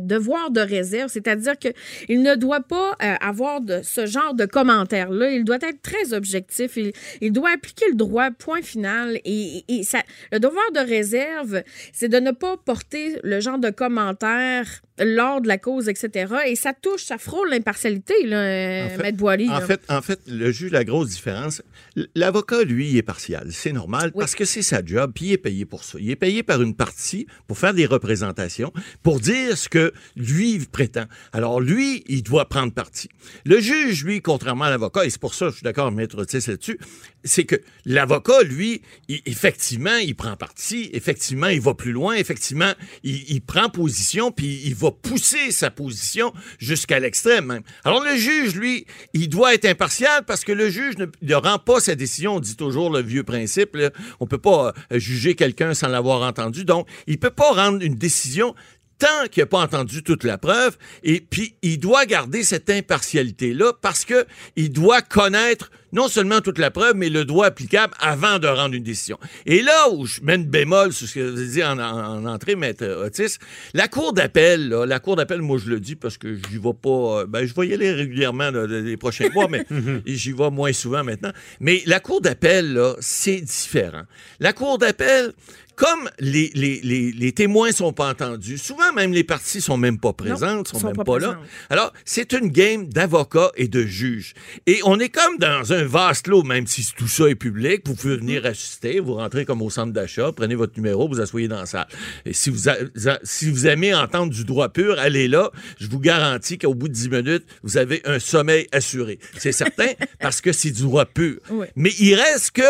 devoir 0.00 0.50
de 0.50 0.60
réserve, 0.60 1.08
c'est-à-dire 1.08 1.54
qu'il 1.58 2.22
ne 2.22 2.34
doit 2.34 2.60
pas 2.60 2.96
euh, 3.02 3.14
avoir 3.20 3.60
ce 3.82 4.06
genre 4.06 4.34
de 4.34 4.44
commentaires-là. 4.46 5.30
Il 5.30 5.44
doit 5.44 5.56
être 5.56 5.82
très 5.82 6.12
objectif. 6.12 6.78
Il, 7.20 7.32
doit 7.32 7.50
appliquer 7.50 7.86
le 7.88 7.94
droit, 7.94 8.30
point 8.30 8.62
final. 8.62 9.18
Le 9.24 10.38
devoir 10.38 10.64
de 10.72 10.80
réserve, 10.80 11.62
c'est 11.92 12.08
de 12.08 12.18
ne 12.18 12.30
pas 12.30 12.56
porter 12.56 13.18
le 13.22 13.40
genre 13.40 13.58
de 13.58 13.70
commentaires 13.70 14.82
lors 14.98 15.40
de 15.40 15.48
la 15.48 15.58
cause, 15.58 15.88
etc. 15.88 16.34
Et 16.46 16.56
ça 16.56 16.72
touche, 16.72 17.02
ça 17.04 17.18
frôle 17.18 17.50
l'impartialité, 17.50 18.14
là, 18.26 18.36
euh, 18.36 18.86
En 18.86 18.88
fait- 18.90 19.02
Maître 19.02 19.16
Boily. 19.18 19.48
En 19.48 19.58
là. 19.58 19.60
fait, 19.66 19.80
en 19.88 20.02
fait, 20.02 20.20
le 20.28 20.52
juge, 20.52 20.70
la 20.70 20.84
grosse 20.84 21.08
différence, 21.10 21.62
l'avocat, 22.14 22.62
lui, 22.64 22.90
il 22.90 22.96
est 22.96 23.02
partial. 23.02 23.48
C'est 23.50 23.72
normal 23.72 24.12
Oui. 24.14 24.20
parce 24.20 24.34
que 24.34 24.44
c'est 24.44 24.62
sa 24.62 24.84
job, 24.84 25.12
puis 25.14 25.26
il 25.26 25.32
est 25.32 25.38
payé 25.38 25.64
pour 25.64 25.82
ça. 25.84 25.98
Il 26.00 26.10
est 26.10 26.16
payé 26.16 26.42
par 26.42 26.62
une 26.62 26.74
partie 26.74 27.26
pour 27.46 27.58
faire 27.58 27.74
des 27.74 27.86
représentations, 27.86 28.72
pour 29.02 29.20
dire 29.20 29.56
ce 29.58 29.68
que 29.68 29.92
lui 30.16 30.52
il 30.54 30.66
prétend. 30.68 31.06
Alors, 31.32 31.60
lui, 31.60 32.04
il 32.06 32.22
doit 32.22 32.48
prendre 32.48 32.72
parti. 32.72 33.08
Le 33.44 33.58
juge, 33.60 34.04
lui, 34.04 34.20
contrairement 34.22 34.64
à 34.66 34.70
l'avocat, 34.70 35.04
et 35.04 35.10
c'est 35.10 35.20
pour 35.20 35.34
ça 35.34 35.46
que 35.46 35.50
je 35.52 35.56
suis 35.56 35.64
d'accord 35.64 35.90
Maître 35.90 36.18
Otis 36.20 36.46
là-dessus, 36.46 36.78
c'est 37.24 37.44
que 37.44 37.56
l'avocat, 37.84 38.42
lui, 38.42 38.82
il- 39.08 39.22
effectivement, 39.26 39.96
il 39.96 40.14
prend 40.14 40.36
parti, 40.36 40.90
effectivement, 40.92 41.48
il 41.48 41.60
va 41.60 41.74
plus 41.74 41.92
loin, 41.92 42.14
effectivement, 42.14 42.72
il, 43.02 43.24
il 43.30 43.40
prend 43.40 43.68
position, 43.70 44.30
puis 44.30 44.60
il 44.64 44.74
va 44.74 44.83
pousser 44.90 45.50
sa 45.50 45.70
position 45.70 46.32
jusqu'à 46.58 46.98
l'extrême. 46.98 47.60
Alors 47.84 48.02
le 48.02 48.16
juge, 48.16 48.54
lui, 48.54 48.86
il 49.12 49.28
doit 49.28 49.54
être 49.54 49.64
impartial 49.64 50.24
parce 50.24 50.44
que 50.44 50.52
le 50.52 50.68
juge 50.70 50.96
ne, 50.98 51.06
ne 51.22 51.34
rend 51.34 51.58
pas 51.58 51.80
sa 51.80 51.94
décision. 51.94 52.36
On 52.36 52.40
dit 52.40 52.56
toujours 52.56 52.90
le 52.90 53.02
vieux 53.02 53.24
principe, 53.24 53.76
on 54.20 54.26
peut 54.26 54.38
pas 54.38 54.72
euh, 54.92 54.98
juger 54.98 55.34
quelqu'un 55.34 55.74
sans 55.74 55.88
l'avoir 55.88 56.22
entendu. 56.22 56.64
Donc, 56.64 56.86
il 57.06 57.18
peut 57.18 57.30
pas 57.30 57.52
rendre 57.52 57.82
une 57.82 57.96
décision 57.96 58.54
tant 58.98 59.26
qu'il 59.30 59.42
n'a 59.42 59.46
pas 59.46 59.58
entendu 59.60 60.02
toute 60.02 60.24
la 60.24 60.38
preuve, 60.38 60.76
et 61.02 61.20
puis 61.20 61.54
il 61.62 61.78
doit 61.78 62.06
garder 62.06 62.42
cette 62.44 62.70
impartialité-là 62.70 63.72
parce 63.80 64.04
que 64.04 64.24
il 64.56 64.70
doit 64.70 65.02
connaître 65.02 65.70
non 65.92 66.08
seulement 66.08 66.40
toute 66.40 66.58
la 66.58 66.72
preuve, 66.72 66.96
mais 66.96 67.08
le 67.08 67.24
droit 67.24 67.46
applicable 67.46 67.94
avant 68.00 68.40
de 68.40 68.48
rendre 68.48 68.74
une 68.74 68.82
décision. 68.82 69.16
Et 69.46 69.62
là 69.62 69.90
où 69.92 70.06
je 70.06 70.20
mets 70.22 70.34
une 70.34 70.44
bémol 70.46 70.92
sur 70.92 71.06
ce 71.06 71.14
que 71.14 71.20
vous 71.20 71.38
avez 71.38 71.46
dit 71.48 71.62
en, 71.62 71.78
en- 71.78 72.24
en 72.24 72.26
entrée, 72.26 72.56
Maître 72.56 72.84
Otis, 73.04 73.36
la 73.74 73.86
Cour 73.86 74.12
d'appel, 74.12 74.70
la 74.70 74.98
Cour 74.98 75.14
d'appel, 75.14 75.40
moi 75.40 75.56
je 75.64 75.70
le 75.70 75.78
dis 75.78 75.94
parce 75.94 76.18
que 76.18 76.34
j'y 76.34 76.58
vais 76.58 76.72
pas, 76.82 77.20
euh, 77.20 77.26
ben 77.28 77.46
je 77.46 77.54
vais 77.54 77.68
y 77.68 77.74
aller 77.74 77.92
régulièrement 77.92 78.50
là, 78.50 78.66
les 78.66 78.96
prochains 78.96 79.28
mois, 79.30 79.46
mais 79.48 79.64
j'y 80.06 80.32
vais 80.32 80.50
moins 80.50 80.72
souvent 80.72 81.04
maintenant. 81.04 81.30
Mais 81.60 81.82
la 81.86 82.00
Cour 82.00 82.20
d'appel, 82.20 82.72
là, 82.72 82.94
c'est 82.98 83.40
différent. 83.40 84.02
La 84.40 84.52
Cour 84.52 84.78
d'appel, 84.78 85.32
comme 85.76 86.08
les, 86.18 86.50
les, 86.54 86.80
les, 86.82 87.12
les 87.12 87.32
témoins 87.32 87.72
sont 87.72 87.92
pas 87.92 88.10
entendus, 88.10 88.58
souvent 88.58 88.92
même 88.92 89.12
les 89.12 89.24
parties 89.24 89.60
sont 89.60 89.76
même 89.76 89.98
pas 89.98 90.12
présentes, 90.12 90.68
sont, 90.68 90.78
sont 90.78 90.86
même 90.88 90.96
pas 90.96 91.04
pas, 91.04 91.18
là. 91.18 91.38
Alors, 91.70 91.92
c'est 92.04 92.32
une 92.32 92.48
game 92.48 92.86
d'avocats 92.88 93.50
et 93.56 93.68
de 93.68 93.82
juges. 93.84 94.34
Et 94.66 94.80
on 94.84 94.98
est 95.00 95.08
comme 95.08 95.38
dans 95.38 95.72
un 95.72 95.84
vaste 95.84 96.28
lot, 96.28 96.42
même 96.42 96.66
si 96.66 96.86
tout 96.96 97.08
ça 97.08 97.28
est 97.28 97.34
public. 97.34 97.82
Vous 97.86 97.94
pouvez 97.94 98.16
venir 98.16 98.46
assister, 98.46 99.00
vous 99.00 99.14
rentrez 99.14 99.44
comme 99.44 99.62
au 99.62 99.70
centre 99.70 99.92
d'achat, 99.92 100.30
prenez 100.32 100.54
votre 100.54 100.76
numéro, 100.76 101.08
vous 101.08 101.20
asseyez 101.20 101.48
dans 101.48 101.58
la 101.60 101.66
salle. 101.66 101.88
Et 102.24 102.32
si 102.32 102.50
vous, 102.50 102.68
a- 102.68 102.76
a- 103.06 103.18
si 103.22 103.50
vous 103.50 103.66
aimez 103.66 103.94
entendre 103.94 104.32
du 104.32 104.44
droit 104.44 104.68
pur, 104.68 104.98
allez 104.98 105.28
là. 105.28 105.50
Je 105.80 105.86
vous 105.88 105.98
garantis 106.00 106.58
qu'au 106.58 106.74
bout 106.74 106.88
de 106.88 106.92
10 106.94 107.08
minutes, 107.10 107.44
vous 107.62 107.76
avez 107.76 108.00
un 108.04 108.18
sommeil 108.18 108.66
assuré. 108.72 109.18
C'est 109.38 109.52
certain, 109.52 109.88
parce 110.20 110.40
que 110.40 110.52
c'est 110.52 110.70
du 110.70 110.82
droit 110.82 111.06
pur. 111.06 111.38
Oui. 111.50 111.66
Mais 111.76 111.90
il 111.98 112.14
reste 112.14 112.52
que 112.52 112.62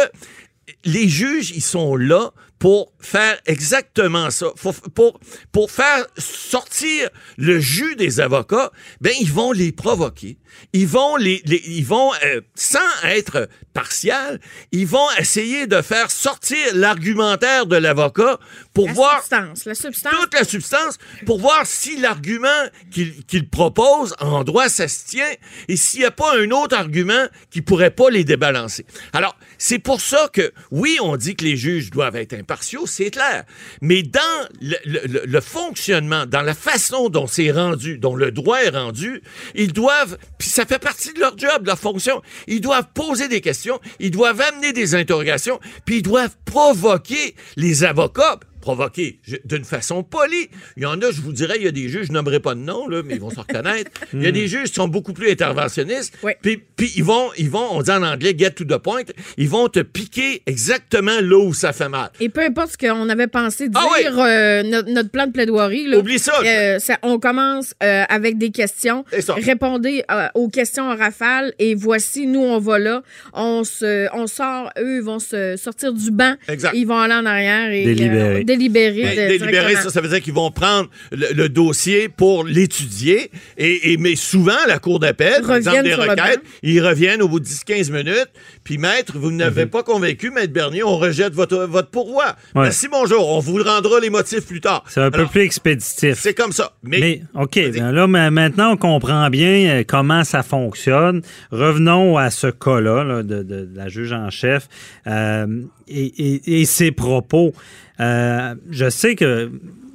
les 0.84 1.08
juges, 1.08 1.50
ils 1.50 1.62
sont 1.62 1.96
là 1.96 2.32
pour 2.64 2.94
faire 2.98 3.38
exactement 3.44 4.30
ça. 4.30 4.46
Pour, 4.58 4.72
pour, 4.94 5.20
pour 5.52 5.70
faire 5.70 6.06
sortir 6.16 7.10
le 7.36 7.60
jus 7.60 7.94
des 7.94 8.20
avocats, 8.20 8.72
ben, 9.02 9.12
ils 9.20 9.30
vont 9.30 9.52
les 9.52 9.70
provoquer. 9.70 10.38
Ils 10.72 10.86
vont 10.86 11.16
les, 11.16 11.42
les- 11.44 11.62
ils 11.66 11.84
vont, 11.84 12.10
euh, 12.24 12.40
sans 12.54 12.78
être 13.02 13.50
partial, 13.74 14.40
ils 14.72 14.86
vont 14.86 15.08
essayer 15.18 15.66
de 15.66 15.82
faire 15.82 16.10
sortir 16.10 16.56
l'argumentaire 16.74 17.66
de 17.66 17.76
l'avocat 17.76 18.38
pour 18.72 18.86
La 18.86 18.92
voir 18.94 19.18
substance, 19.18 19.64
la 19.66 19.74
substance. 19.74 20.14
toute 20.14 20.32
la 20.34 20.44
substance 20.44 20.96
pour 21.26 21.40
voir 21.40 21.66
si 21.66 21.98
l'argument 21.98 22.48
qu'il 22.92 23.24
qu'il 23.26 23.48
propose 23.50 24.14
en 24.20 24.42
droit, 24.44 24.68
ça 24.68 24.86
se 24.88 25.04
tient 25.06 25.32
et 25.68 25.76
s'il 25.76 26.00
n'y 26.00 26.06
a 26.06 26.12
pas 26.12 26.38
un 26.38 26.50
autre 26.52 26.76
argument 26.76 27.26
qui 27.50 27.60
pourrait 27.60 27.90
pas 27.90 28.08
les 28.08 28.22
débalancer. 28.24 28.86
Alors, 29.12 29.36
c'est 29.58 29.78
pour 29.78 30.00
ça 30.00 30.28
que, 30.32 30.52
oui, 30.70 30.98
on 31.02 31.16
dit 31.16 31.36
que 31.36 31.44
les 31.44 31.56
juges 31.56 31.90
doivent 31.90 32.16
être 32.16 32.34
impartiaux, 32.34 32.86
c'est 32.86 33.10
clair, 33.10 33.44
mais 33.80 34.02
dans 34.02 34.20
le, 34.60 35.40
fonctionnement, 35.40 36.26
dans 36.26 36.42
la 36.42 36.54
façon 36.54 37.08
dont 37.08 37.26
c'est 37.26 37.50
rendu, 37.50 37.98
dont 37.98 38.14
le 38.14 38.30
droit 38.30 38.58
est 38.58 38.70
rendu, 38.70 39.22
ils 39.54 39.72
doivent, 39.72 40.18
puis 40.38 40.48
ça 40.48 40.64
fait 40.64 40.78
partie 40.78 41.12
de 41.12 41.20
leur 41.20 41.36
job, 41.38 41.62
de 41.62 41.66
leur 41.66 41.78
fonction, 41.78 42.22
ils 42.46 42.60
doivent 42.60 42.88
poser 42.94 43.28
des 43.28 43.40
questions, 43.40 43.80
ils 44.00 44.10
doivent 44.10 44.40
amener 44.40 44.72
des 44.72 44.94
interrogations, 44.94 45.60
puis 45.84 45.96
ils 45.96 46.02
doivent 46.02 46.36
provoquer 46.44 47.34
les 47.56 47.84
avocats 47.84 48.38
provoquer 48.64 49.20
d'une 49.44 49.64
façon 49.64 50.02
polie. 50.02 50.48
Il 50.78 50.84
y 50.84 50.86
en 50.86 50.98
a, 51.02 51.10
je 51.10 51.20
vous 51.20 51.34
dirais, 51.34 51.56
il 51.58 51.64
y 51.64 51.68
a 51.68 51.70
des 51.70 51.90
juges, 51.90 52.06
je 52.06 52.12
nommerai 52.12 52.40
pas 52.40 52.54
de 52.54 52.60
nom, 52.60 52.88
là, 52.88 53.02
mais 53.04 53.14
ils 53.16 53.20
vont 53.20 53.28
se 53.28 53.38
reconnaître. 53.40 53.90
Il 54.14 54.22
y 54.22 54.26
a 54.26 54.30
des 54.32 54.48
juges 54.48 54.68
qui 54.68 54.74
sont 54.74 54.88
beaucoup 54.88 55.12
plus 55.12 55.30
interventionnistes. 55.30 56.14
Oui. 56.22 56.32
Puis, 56.40 56.56
puis 56.76 56.90
ils 56.96 57.04
vont, 57.04 57.28
ils 57.36 57.50
vont, 57.50 57.66
on 57.72 57.82
dit 57.82 57.90
en 57.90 58.02
anglais, 58.02 58.34
get 58.38 58.52
to 58.52 58.64
the 58.64 58.78
point, 58.78 59.02
ils 59.36 59.48
vont 59.50 59.68
te 59.68 59.80
piquer 59.80 60.42
exactement 60.46 61.20
là 61.20 61.36
où 61.44 61.52
ça 61.52 61.72
fait 61.74 61.90
mal. 61.90 62.08
Et 62.20 62.30
peu 62.30 62.40
importe 62.40 62.72
ce 62.72 62.78
qu'on 62.78 63.08
avait 63.10 63.26
pensé 63.26 63.68
dire, 63.68 63.78
Ah 63.82 63.88
oui. 63.98 64.06
euh, 64.06 64.62
notre, 64.62 64.88
notre 64.90 65.10
plan 65.10 65.26
de 65.26 65.32
plaidoirie, 65.32 65.86
là, 65.88 65.98
Oublie 65.98 66.18
ça. 66.18 66.32
euh, 66.44 66.78
ça- 66.78 66.98
on 67.02 67.18
commence 67.18 67.74
euh, 67.82 68.04
avec 68.08 68.38
des 68.38 68.50
questions. 68.50 69.04
Répondez 69.28 70.04
euh, 70.10 70.28
aux 70.34 70.48
questions 70.48 70.84
en 70.90 70.96
rafale 70.96 71.52
et 71.58 71.74
voici, 71.74 72.26
nous, 72.26 72.40
on 72.42 72.58
va 72.58 72.78
là. 72.78 73.02
On, 73.34 73.62
se, 73.64 74.08
on 74.14 74.26
sort, 74.26 74.70
eux, 74.78 74.96
ils 74.96 75.02
vont 75.02 75.18
se 75.18 75.56
sortir 75.56 75.92
du 75.92 76.10
banc. 76.10 76.34
Exact. 76.48 76.72
Ils 76.74 76.86
vont 76.86 76.98
aller 76.98 77.14
en 77.14 77.26
arrière 77.26 77.70
et 77.70 77.84
Délibérer. 77.84 78.44
Délibérer. 78.56 79.02
Ben, 79.02 79.10
de- 79.10 79.28
délibérer, 79.38 79.50
directement. 79.50 79.82
ça, 79.82 79.90
ça 79.90 80.00
veut 80.00 80.08
dire 80.08 80.20
qu'ils 80.20 80.32
vont 80.34 80.50
prendre 80.50 80.88
le, 81.12 81.26
le 81.34 81.48
dossier 81.48 82.08
pour 82.08 82.44
l'étudier. 82.44 83.30
Et, 83.58 83.92
et- 83.92 83.96
mais 83.96 84.16
souvent, 84.16 84.52
la 84.66 84.78
Cour 84.78 84.98
d'appel, 85.00 85.42
par 85.42 85.56
exemple, 85.56 85.78
Reviennent 85.78 85.96
des 85.96 86.10
requêtes, 86.10 86.40
ils 86.62 86.80
reviennent 86.80 87.22
au 87.22 87.28
bout 87.28 87.40
de 87.40 87.46
10-15 87.46 87.90
minutes. 87.92 88.28
Puis, 88.64 88.78
maître, 88.78 89.12
vous 89.16 89.30
n'avez 89.32 89.66
pas 89.66 89.82
convaincu, 89.82 90.30
maître 90.30 90.52
Bernier, 90.52 90.82
on 90.82 90.96
rejette 90.96 91.32
votre, 91.34 91.56
votre 91.66 91.88
pourvoi. 91.90 92.36
Ouais. 92.54 92.62
Merci, 92.62 92.88
bonjour. 92.90 93.28
On 93.30 93.40
vous 93.40 93.62
rendra 93.62 94.00
les 94.00 94.10
motifs 94.10 94.46
plus 94.46 94.60
tard. 94.60 94.84
C'est 94.88 95.00
un 95.00 95.10
peu 95.10 95.26
plus 95.26 95.42
expéditif. 95.42 96.18
C'est 96.18 96.34
comme 96.34 96.52
ça. 96.52 96.72
Mais, 96.82 96.98
Mais, 97.00 97.22
OK, 97.34 97.54
ben 97.72 97.92
là, 97.92 98.06
ma- 98.06 98.30
maintenant, 98.30 98.72
on 98.72 98.76
comprend 98.76 99.28
bien 99.30 99.66
euh, 99.80 99.84
comment 99.86 100.24
ça 100.24 100.42
fonctionne. 100.42 101.22
Revenons 101.50 102.16
à 102.18 102.30
ce 102.30 102.46
cas-là 102.48 103.04
là, 103.04 103.22
de, 103.22 103.42
de- 103.42 103.64
de 103.64 103.76
la 103.76 103.88
juge 103.88 104.12
en 104.12 104.30
chef 104.30 104.68
euh, 105.06 105.46
et, 105.88 106.04
et- 106.06 106.60
et 106.60 106.64
ses 106.64 106.90
propos. 106.92 107.52
Euh, 108.00 108.54
je 108.70 108.90
sais 108.90 109.14
que... 109.14 109.50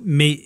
Mais 0.05 0.41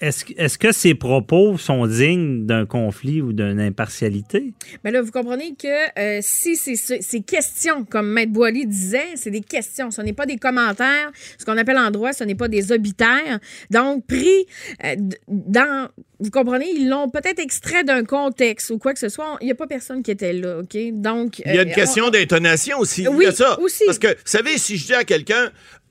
est-ce, 0.00 0.24
que- 0.24 0.32
est-ce 0.36 0.58
que 0.58 0.72
ces 0.72 0.94
propos 0.94 1.58
sont 1.58 1.86
dignes 1.86 2.44
d'un 2.46 2.66
conflit 2.66 3.20
ou 3.22 3.32
d'une 3.32 3.60
impartialité? 3.60 4.52
Mais 4.82 4.90
là, 4.90 5.00
vous 5.02 5.10
comprenez 5.12 5.54
que 5.54 5.98
euh, 5.98 6.18
si 6.22 6.56
c'est 6.56 6.74
ce- 6.76 7.00
ces 7.00 7.20
questions, 7.20 7.84
comme 7.84 8.08
Maître 8.08 8.32
Boily 8.32 8.66
disait, 8.66 9.10
c'est 9.16 9.30
des 9.30 9.40
questions, 9.42 9.90
ce 9.92 10.02
n'est 10.02 10.12
pas 10.12 10.26
des 10.26 10.36
commentaires. 10.38 11.10
Ce 11.38 11.44
qu'on 11.44 11.56
appelle 11.56 11.78
en 11.78 11.90
droit, 11.92 12.12
ce 12.12 12.24
n'est 12.24 12.34
pas 12.34 12.48
des 12.48 12.72
obitaires. 12.72 13.38
Donc, 13.70 14.06
pris 14.06 14.46
euh, 14.84 14.96
dans... 15.28 15.88
Vous 16.20 16.30
comprenez, 16.30 16.66
ils 16.76 16.88
l'ont 16.88 17.08
peut-être 17.10 17.38
extrait 17.40 17.82
d'un 17.84 18.04
contexte 18.04 18.70
ou 18.70 18.78
quoi 18.78 18.92
que 18.94 19.00
ce 19.00 19.08
soit. 19.08 19.36
Il 19.40 19.44
n'y 19.46 19.52
a 19.52 19.56
pas 19.56 19.66
personne 19.66 20.02
qui 20.04 20.10
était 20.12 20.32
là, 20.32 20.58
OK? 20.60 20.76
Donc... 20.94 21.40
il 21.40 21.54
y 21.54 21.58
a 21.58 21.62
une 21.62 21.70
euh, 21.70 21.74
question 21.74 22.06
on- 22.06 22.10
d'intonation 22.10 22.78
aussi. 22.78 23.06
Oui, 23.08 23.26
ça. 23.32 23.58
aussi. 23.60 23.84
Parce 23.86 23.98
que, 23.98 24.08
vous 24.08 24.14
savez, 24.24 24.58
si 24.58 24.76
je 24.76 24.86
dis 24.86 24.94
à 24.94 25.04
quelqu'un, 25.04 25.50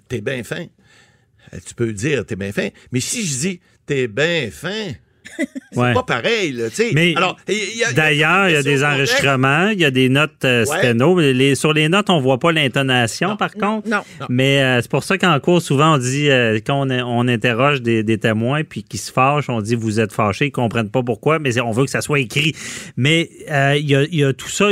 t'es 0.09 0.19
bien 0.21 0.43
fin, 0.43 0.65
tu 1.65 1.73
peux 1.75 1.91
dire, 1.93 2.25
t'es 2.25 2.35
bien 2.35 2.51
fin. 2.51 2.69
Mais 2.91 2.99
si 2.99 3.25
je 3.25 3.37
dis, 3.39 3.59
t'es 3.85 4.07
bien 4.07 4.49
fin, 4.51 4.91
c'est 5.71 5.79
Ouais. 5.79 5.93
pas 5.93 6.03
pareil, 6.03 6.51
là, 6.51 6.69
tu 6.69 6.75
sais. 6.77 6.91
Mais 6.93 7.13
Alors, 7.15 7.37
D'ailleurs, 7.95 8.49
il 8.49 8.53
y 8.53 8.55
a 8.57 8.63
des 8.63 8.83
enregistrements, 8.83 9.69
il 9.69 9.79
y 9.79 9.85
a 9.85 9.91
des 9.91 10.09
notes 10.09 10.43
euh, 10.43 10.65
Ouais. 10.65 10.77
sténo. 10.79 11.17
Les- 11.19 11.55
sur 11.55 11.71
les 11.73 11.87
notes, 11.89 12.09
on 12.09 12.19
voit 12.19 12.39
pas 12.39 12.51
l'intonation, 12.51 13.37
par 13.37 13.53
contre. 13.53 13.87
non. 13.87 14.01
Mais 14.29 14.61
euh, 14.61 14.81
c'est 14.81 14.91
pour 14.91 15.03
ça 15.03 15.17
qu'en 15.17 15.39
cours, 15.39 15.61
souvent, 15.61 15.95
on 15.95 15.97
dit, 15.99 16.29
euh, 16.29 16.59
quand 16.65 16.85
on, 16.85 16.91
on 16.91 17.27
interroge 17.27 17.81
des, 17.81 18.03
des 18.03 18.17
témoins 18.17 18.63
puis 18.63 18.83
qui 18.83 18.97
se 18.97 19.11
fâchent, 19.11 19.49
on 19.49 19.61
dit, 19.61 19.75
vous 19.75 19.99
êtes 19.99 20.11
fâchés, 20.11 20.47
ils 20.47 20.51
comprennent 20.51 20.89
pas 20.89 21.03
pourquoi, 21.03 21.39
mais 21.39 21.57
on 21.61 21.71
veut 21.71 21.85
que 21.85 21.91
ça 21.91 22.01
soit 22.01 22.19
écrit. 22.19 22.53
Mais 22.97 23.29
euh, 23.49 23.75
il 23.77 23.89
y, 23.89 23.95
a, 23.95 24.03
il 24.03 24.15
y 24.15 24.23
a 24.25 24.33
tout 24.33 24.49
ça, 24.49 24.69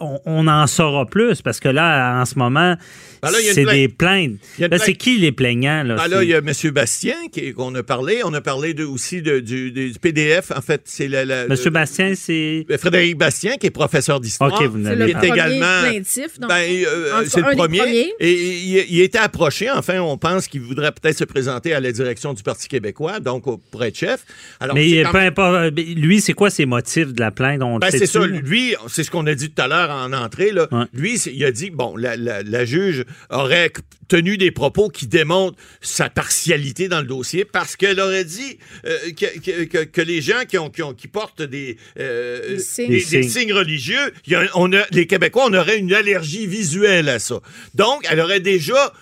on 0.00 0.46
en 0.46 0.66
saura 0.68 1.06
plus 1.06 1.42
parce 1.42 1.58
que 1.58 1.68
là, 1.68 2.20
en 2.20 2.24
ce 2.24 2.38
moment, 2.38 2.76
Ben 3.22 3.30
c'est 3.52 3.64
des 3.64 3.88
plaintes. 3.88 4.36
Là, 4.58 4.78
c'est 4.78 4.94
qui 4.94 5.18
les 5.18 5.32
plaignants? 5.32 5.82
Là, 5.82 5.96
Ah, 5.98 6.02
C'est- 6.04 6.10
là, 6.14 6.22
il 6.24 6.28
y 6.30 6.34
a 6.34 6.38
M. 6.38 6.52
Bastien 6.72 7.14
qui- 7.32 7.52
qu'on 7.52 7.74
a 7.74 7.82
parlé. 7.82 8.20
On 8.24 8.32
a 8.34 8.40
parlé 8.40 8.74
de, 8.74 8.84
aussi 8.84 9.22
de- 9.22 9.40
du, 9.40 9.70
du 9.72 9.92
PDF. 10.00 10.50
En 10.54 10.60
fait, 10.60 10.82
c'est 10.84 11.08
la, 11.08 11.24
la- 11.24 11.46
Monsieur 11.48 11.66
le- 11.66 11.70
Bastien, 11.72 12.14
c'est... 12.14 12.64
Frédéric 12.78 13.16
Bastien, 13.16 13.56
qui 13.56 13.66
est 13.66 13.70
professeur 13.70 14.20
d'histoire. 14.20 14.52
OK, 14.52 14.66
vous 14.66 14.82
C'est 14.84 14.96
n'avez 14.96 15.12
pas. 15.12 15.26
également. 15.26 15.80
plaintif. 15.82 16.38
donc, 16.38 16.50
Ben, 16.50 16.64
euh, 16.86 17.24
c'est 17.26 17.40
le 17.40 17.50
des 17.50 17.56
premier. 17.56 17.78
premiers. 17.78 18.12
Et 18.20 18.32
il, 18.32 18.86
il 18.90 19.00
était 19.00 19.18
approché. 19.18 19.70
Enfin, 19.70 20.00
on 20.00 20.16
pense 20.16 20.46
qu'il 20.48 20.60
voudrait 20.60 20.92
peut-être 20.92 21.18
se 21.18 21.24
présenter 21.24 21.72
à 21.74 21.80
la 21.80 21.92
direction 21.92 22.34
du 22.34 22.42
Parti 22.42 22.68
québécois, 22.68 23.20
donc 23.20 23.46
au- 23.46 23.58
pour 23.58 23.84
être 23.84 23.96
chef. 23.98 24.24
Alors, 24.60 24.74
Mais 24.76 25.04
euh, 25.04 25.10
peu 25.10 25.18
importe. 25.18 25.72
mais 25.76 25.82
Lui, 25.82 26.20
c'est 26.20 26.32
quoi 26.34 26.50
ses 26.50 26.66
motifs 26.66 27.12
de 27.12 27.20
la 27.20 27.30
plainte? 27.30 27.62
On 27.62 27.78
Ben, 27.78 27.90
c'est 27.90 28.06
ça. 28.06 28.24
Lui, 28.26 28.74
c'est 28.88 29.02
ce 29.04 29.10
qu'on 29.10 29.26
a 29.26 29.34
dit 29.34 29.50
tout 29.50 29.62
à 29.62 29.68
l'heure 29.68 29.90
en 29.90 30.12
entrée. 30.12 30.50
Là. 30.52 30.68
Ouais. 30.70 30.84
Lui, 30.92 31.14
il 31.16 31.44
a 31.44 31.50
dit, 31.50 31.70
bon, 31.70 31.96
la, 31.96 32.16
la- 32.16 32.42
la 32.42 32.64
juge 32.64 33.04
aurait 33.30 33.72
tenu 34.08 34.38
des 34.38 34.50
propos 34.50 34.88
qui 34.88 35.06
démontrent 35.06 35.58
sa 35.80 36.08
partialité 36.10 36.88
dans 36.88 37.00
le 37.00 37.06
dossier 37.06 37.44
parce 37.44 37.76
qu'elle 37.76 38.00
aurait 38.00 38.24
dit 38.24 38.58
euh, 38.86 38.98
que, 39.10 39.38
que- 39.38 39.64
que- 39.64 39.84
que 39.84 40.00
les 40.00 40.22
gens 40.22 40.44
qui, 40.48 40.56
ont, 40.58 40.70
qui, 40.70 40.82
ont- 40.82 40.94
qui 40.94 41.08
portent 41.08 41.42
des, 41.42 41.76
euh, 41.98 42.56
Des 42.56 42.58
signes. 42.58 42.88
des- 42.88 42.94
Des 43.04 43.04
des 43.04 43.22
signes. 43.22 43.28
signes 43.42 43.52
religieux, 43.52 44.12
il 44.26 44.32
y 44.32 44.36
a- 44.36 44.48
on 44.54 44.72
a, 44.72 44.84
les 44.92 45.06
Québécois, 45.06 45.44
on 45.48 45.54
aurait 45.54 45.78
une 45.78 45.92
allergie 45.92 46.46
visuelle 46.46 47.08
à 47.08 47.18
ça. 47.18 47.40
Donc, 47.74 48.06
elle 48.10 48.20
aurait 48.20 48.40
déjà 48.40 48.92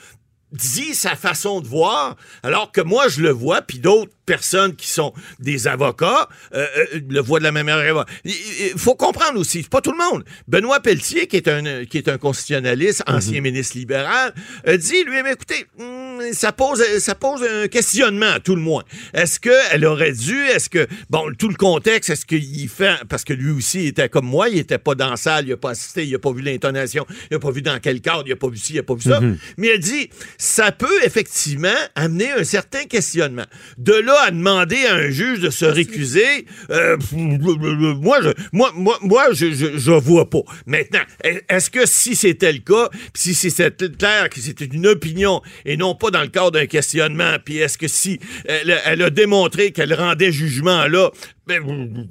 dit 0.52 0.94
sa 0.94 1.16
façon 1.16 1.60
de 1.60 1.66
voir, 1.66 2.16
alors 2.42 2.72
que 2.72 2.80
moi, 2.80 3.08
je 3.08 3.20
le 3.20 3.30
vois, 3.30 3.62
puis 3.62 3.78
d'autres 3.78 4.12
personnes 4.24 4.74
qui 4.74 4.88
sont 4.88 5.12
des 5.38 5.68
avocats 5.68 6.28
euh, 6.54 6.66
euh, 6.78 7.00
le 7.08 7.20
voient 7.20 7.38
de 7.38 7.44
la 7.44 7.52
même 7.52 7.66
manière. 7.66 8.04
Il 8.24 8.32
il 8.72 8.78
faut 8.78 8.94
comprendre 8.94 9.38
aussi, 9.38 9.62
pas 9.62 9.80
tout 9.80 9.92
le 9.92 9.98
monde. 9.98 10.24
Benoît 10.48 10.80
Pelletier, 10.80 11.26
qui 11.26 11.36
est 11.36 11.48
un, 11.48 11.84
qui 11.84 11.98
est 11.98 12.08
un 12.08 12.18
constitutionnaliste, 12.18 13.02
ancien 13.06 13.40
ministre 13.40 13.76
libéral, 13.76 14.34
dit, 14.66 15.04
lui, 15.04 15.22
mais 15.22 15.32
écoutez, 15.32 15.66
hum, 15.78 16.20
ça 16.32 16.52
pose, 16.52 16.82
ça 16.98 17.14
pose 17.14 17.42
un 17.42 17.68
questionnement, 17.68 18.26
à 18.26 18.40
tout 18.40 18.56
le 18.56 18.62
moins. 18.62 18.82
Est-ce 19.14 19.38
qu'elle 19.40 19.84
aurait 19.84 20.12
dû, 20.12 20.36
est-ce 20.46 20.68
que, 20.68 20.86
bon, 21.10 21.32
tout 21.38 21.48
le 21.48 21.54
contexte, 21.54 22.10
est-ce 22.10 22.26
qu'il 22.26 22.68
fait, 22.68 22.96
parce 23.08 23.24
que 23.24 23.32
lui 23.32 23.52
aussi 23.52 23.84
il 23.84 23.86
était 23.88 24.08
comme 24.08 24.26
moi, 24.26 24.48
il 24.48 24.58
était 24.58 24.78
pas 24.78 24.94
dans 24.94 25.10
la 25.10 25.16
salle, 25.16 25.46
il 25.46 25.52
a 25.52 25.56
pas 25.56 25.70
assisté, 25.70 26.04
il 26.06 26.14
a 26.14 26.18
pas 26.18 26.32
vu 26.32 26.42
l'intonation, 26.42 27.06
il 27.30 27.36
a 27.36 27.38
pas 27.38 27.50
vu 27.50 27.62
dans 27.62 27.78
quel 27.80 28.00
cadre, 28.00 28.24
il 28.26 28.32
a 28.32 28.36
pas 28.36 28.48
vu 28.48 28.56
ci, 28.56 28.74
il 28.74 28.78
a 28.78 28.82
pas 28.82 28.94
vu 28.94 29.02
ça. 29.02 29.20
Mais 29.56 29.68
elle 29.68 29.80
dit, 29.80 30.10
ça 30.38 30.72
peut 30.72 31.04
effectivement 31.04 31.68
amener 31.94 32.30
un 32.30 32.44
certain 32.44 32.84
questionnement. 32.84 33.46
De 33.78 33.92
là 33.92 34.14
à 34.26 34.30
demander 34.30 34.84
à 34.86 34.94
un 34.94 35.10
juge 35.10 35.40
de 35.40 35.50
se 35.50 35.64
récuser, 35.64 36.46
euh, 36.70 36.96
moi, 37.12 38.20
je, 38.22 38.30
moi, 38.52 38.72
moi, 38.74 38.98
moi, 39.02 39.26
je, 39.32 39.52
je, 39.52 39.78
je 39.78 39.92
vois 39.92 40.28
pas. 40.28 40.42
Maintenant, 40.66 41.00
est-ce 41.22 41.70
que 41.70 41.86
si 41.86 42.16
c'était 42.16 42.52
le 42.52 42.58
cas, 42.58 42.90
si 43.14 43.34
c'était 43.34 43.88
clair 43.90 44.28
que 44.28 44.40
c'était 44.40 44.66
une 44.66 44.86
opinion 44.86 45.42
et 45.64 45.76
non 45.76 45.94
pas 45.94 46.10
dans 46.10 46.22
le 46.22 46.28
cadre 46.28 46.52
d'un 46.52 46.66
questionnement, 46.66 47.36
puis 47.44 47.58
est-ce 47.58 47.78
que 47.78 47.88
si 47.88 48.20
elle, 48.46 48.78
elle 48.84 49.02
a 49.02 49.10
démontré 49.10 49.72
qu'elle 49.72 49.94
rendait 49.94 50.32
jugement 50.32 50.86
là, 50.86 51.10
ben, 51.46 51.62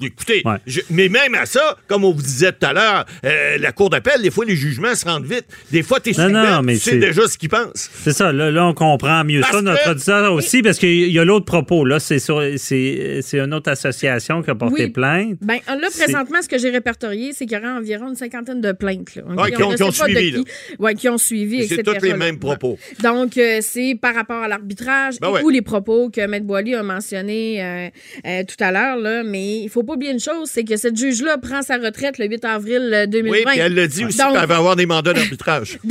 écoutez, 0.01 0.41
Ouais. 0.45 0.55
je- 0.65 0.81
mais 0.89 1.09
même 1.09 1.35
à 1.35 1.45
ça, 1.45 1.77
comme 1.87 2.05
on 2.05 2.11
vous 2.13 2.21
disait 2.21 2.53
tout 2.53 2.65
à 2.65 2.71
l'heure, 2.73 3.05
euh, 3.25 3.57
la 3.57 3.71
cour 3.73 3.89
d'appel, 3.89 4.21
des 4.21 4.31
fois, 4.31 4.45
les 4.45 4.55
jugements 4.55 4.95
se 4.95 5.03
rendent 5.05 5.25
vite. 5.25 5.45
Des 5.71 5.83
fois, 5.83 5.99
t'es 5.99 6.11
Non, 6.11 6.15
suspect, 6.27 6.31
non, 6.51 6.61
mais 6.61 6.73
tu 6.75 6.79
sais 6.79 6.91
c'est- 6.91 6.97
déjà 6.99 7.27
ce 7.27 7.37
qu'ils 7.37 7.49
pensent. 7.49 7.89
C'est 8.03 8.13
ça, 8.13 8.31
là, 8.31 8.49
là, 8.49 8.65
on 8.67 8.73
comprend 8.73 9.23
mieux 9.25 9.41
Parce 9.41 9.53
ça, 9.53 9.61
notre 9.61 9.83
que- 9.83 9.89
auditeur 9.89 10.33
aussi, 10.33 10.61
parce 10.61 10.77
qu'il 10.79 11.11
y 11.11 11.19
a 11.19 11.25
l'autre 11.25 11.45
propos. 11.45 11.83
Là, 11.83 11.99
c'est 11.99 12.19
sur- 12.19 12.41
c'est 12.57 13.19
c'est 13.21 13.39
une 13.39 13.53
autre 13.53 13.69
association 13.69 14.41
qui 14.41 14.51
a 14.51 14.55
porté 14.55 14.85
Oui. 14.85 14.89
plainte. 14.91 15.37
Ben, 15.41 15.57
là, 15.67 15.87
C'est- 15.89 16.03
présentement, 16.05 16.41
ce 16.41 16.47
que 16.47 16.57
j'ai 16.57 16.69
répertorié, 16.69 17.31
c'est 17.33 17.45
qu'il 17.45 17.57
y 17.57 17.59
aurait 17.59 17.67
environ 17.77 18.07
une 18.09 18.15
cinquantaine 18.15 18.61
de 18.61 18.71
plaintes. 18.71 19.15
Là, 19.15 19.49
qui 19.51 19.61
ont- 19.63 19.67
On 19.69 19.89
qui 19.89 19.97
suivi, 19.97 20.31
là. 20.31 20.39
qui. 20.39 20.45
Ouais, 20.79 20.93
qui 20.95 21.09
ont 21.09 21.17
suivi, 21.17 21.67
C'est 21.67 21.75
etc. 21.79 21.97
tous 21.99 22.05
les 22.05 22.13
mêmes 22.13 22.39
propos. 22.39 22.71
Ouais. 22.79 23.03
Donc, 23.03 23.37
euh, 23.37 23.59
c'est 23.61 23.97
par 24.01 24.15
rapport 24.15 24.43
à 24.43 24.47
l'arbitrage 24.47 25.15
Ben 25.19 25.33
et 25.39 25.43
ou 25.43 25.49
les 25.49 25.61
propos 25.61 26.09
que 26.09 26.25
Maître 26.25 26.45
Boily 26.45 26.75
a 26.75 26.83
mentionnés 26.83 27.61
euh, 27.61 27.89
euh, 28.25 28.43
tout 28.47 28.63
à 28.63 28.71
l'heure. 28.71 28.95
là. 28.97 29.23
Mais 29.25 29.59
il 29.61 29.69
faut 29.69 29.83
pas 29.83 29.93
oublier 29.93 30.11
une 30.11 30.19
chose, 30.19 30.49
c'est 30.51 30.63
que 30.63 30.77
cette 30.77 30.97
juge-là 30.97 31.37
prend 31.37 31.61
sa 31.61 31.77
retraite 31.77 32.17
le 32.17 32.27
8 32.27 32.45
avril 32.45 32.91
euh, 32.93 33.05
2020. 33.07 33.31
Oui, 33.37 33.43
puis 33.47 33.59
elle 33.59 33.73
l'a 33.73 33.87
dit 33.87 34.05
aussi 34.05 34.17
Donc- 34.17 34.33
qu'elle 34.37 34.47
va 34.47 34.57
avoir 34.57 34.75
des 34.75 34.85
mandats 34.85 35.13
d'arbitrage. 35.13 35.79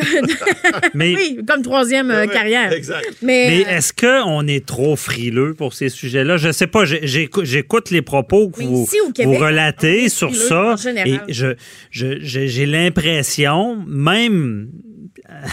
Mais, 0.95 1.15
Oui, 1.15 1.41
comme 1.47 1.63
troisième 1.63 2.11
euh, 2.11 2.27
carrière. 2.27 2.73
exact. 2.73 3.07
Mais, 3.23 3.49
mais 3.49 3.67
euh, 3.67 3.77
est-ce 3.77 3.93
qu'on 3.93 4.47
est 4.47 4.65
trop 4.65 4.97
frileux 4.97 5.55
pour 5.55 5.75
ces 5.75 5.89
sujets-là? 5.89 6.37
Je 6.37 6.53
sais 6.53 6.67
pas, 6.67 6.85
j'ai- 6.85 7.07
j'écoute 7.43 7.91
les 7.91 8.03
propos 8.03 8.49
que 8.49 8.63
vous, 8.63 8.85
ici, 8.85 8.97
au 9.07 9.11
Québec, 9.13 9.37
vous 9.37 9.43
on 9.43 9.47
relatez 9.47 10.09
sur 10.09 10.31
frileux 10.31 10.49
ça. 10.49 10.63
en 10.73 10.77
général. 10.77 11.09
Et 11.09 11.33
je, 11.33 11.55
je- 11.91 12.19
je- 12.21 12.47
j'ai 12.47 12.67
l'impression, 12.67 13.77
même 13.87 14.71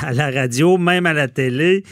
à 0.02 0.14
la 0.14 0.30
radio, 0.32 0.78
même 0.78 1.06
à 1.06 1.14
la 1.14 1.28
télé, 1.28 1.84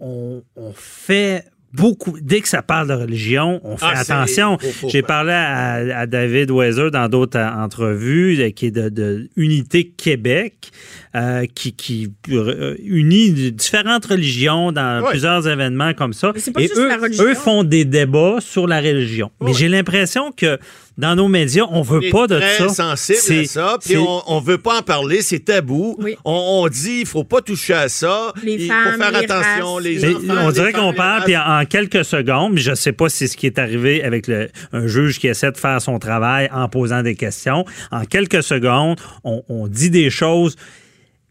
on, 0.00 0.42
on 0.56 0.72
fait 0.72 1.44
beaucoup. 1.78 2.16
Dès 2.20 2.40
que 2.40 2.48
ça 2.48 2.62
parle 2.62 2.88
de 2.88 2.94
religion, 2.94 3.60
on 3.64 3.76
fait 3.76 3.86
Ah, 3.88 4.00
attention. 4.00 4.58
J'ai 4.88 5.02
parlé 5.02 5.32
à, 5.32 6.00
à 6.00 6.06
David 6.06 6.50
Weiser 6.50 6.90
dans 6.90 7.08
d'autres 7.08 7.38
euh, 7.38 7.48
entrevues, 7.64 8.40
euh, 8.40 8.50
qui 8.50 8.66
est 8.66 8.70
de, 8.70 8.88
de 8.88 9.28
Unité 9.36 9.88
Québec, 9.88 10.70
euh, 11.14 11.46
qui, 11.54 11.72
qui 11.72 12.12
euh, 12.30 12.74
unit 12.84 13.52
différentes 13.52 14.06
religions 14.06 14.72
dans 14.72 15.04
plusieurs 15.08 15.46
événements 15.48 15.94
comme 15.94 16.12
ça. 16.12 16.32
Mais 16.34 16.40
c'est 16.40 16.52
pas 16.52 16.60
Et 16.60 16.68
juste 16.68 16.78
eux, 16.78 16.88
la 16.88 16.96
religion. 16.96 17.24
eux 17.24 17.34
font 17.34 17.64
des 17.64 17.84
débats 17.84 18.36
sur 18.40 18.66
la 18.66 18.80
religion. 18.80 19.30
Mais 19.40 19.52
j'ai 19.54 19.68
l'impression 19.68 20.32
que 20.32 20.58
dans 20.98 21.14
nos 21.14 21.28
médias, 21.28 21.64
on 21.70 21.80
veut 21.80 21.98
On 21.98 22.02
est 22.02 22.10
pas 22.10 22.26
de 22.26 22.38
très 22.40 22.58
ça. 22.58 22.68
sensible 22.68 23.18
C'est- 23.20 23.40
à 23.40 23.44
ça, 23.46 23.78
puis 23.82 23.96
on, 23.96 24.22
on 24.26 24.40
veut 24.40 24.58
pas 24.58 24.80
en 24.80 24.82
parler, 24.82 25.22
c'est 25.22 25.38
tabou. 25.38 25.96
Oui. 26.00 26.16
On, 26.24 26.62
on 26.64 26.68
dit 26.68 26.98
il 27.02 27.06
faut 27.06 27.24
pas 27.24 27.40
toucher 27.40 27.72
à 27.74 27.88
ça. 27.88 28.32
Les 28.42 28.54
il 28.54 28.66
femmes, 28.68 28.92
faut 28.94 28.98
faire 29.02 29.10
les 29.12 29.18
attention, 29.18 29.74
races, 29.74 29.84
les 29.84 29.98
Mais 30.00 30.14
enfants. 30.16 30.42
on 30.42 30.46
les 30.48 30.52
dirait 30.54 30.72
qu'on 30.72 30.92
parle, 30.92 31.22
puis 31.24 31.36
en, 31.36 31.60
en 31.60 31.64
quelques 31.64 32.04
secondes, 32.04 32.52
mais 32.54 32.60
je 32.60 32.74
sais 32.74 32.92
pas 32.92 33.08
si 33.08 33.16
c'est 33.18 33.26
ce 33.28 33.36
qui 33.36 33.46
est 33.46 33.58
arrivé 33.58 34.02
avec 34.02 34.26
le, 34.26 34.48
un 34.72 34.86
juge 34.88 35.18
qui 35.20 35.28
essaie 35.28 35.52
de 35.52 35.56
faire 35.56 35.80
son 35.80 35.98
travail 36.00 36.50
en 36.52 36.68
posant 36.68 37.02
des 37.02 37.14
questions. 37.14 37.64
En 37.92 38.04
quelques 38.04 38.42
secondes, 38.42 38.98
on, 39.24 39.42
on 39.48 39.68
dit 39.68 39.90
des 39.90 40.10
choses 40.10 40.56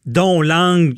dont 0.05 0.41
langue 0.41 0.95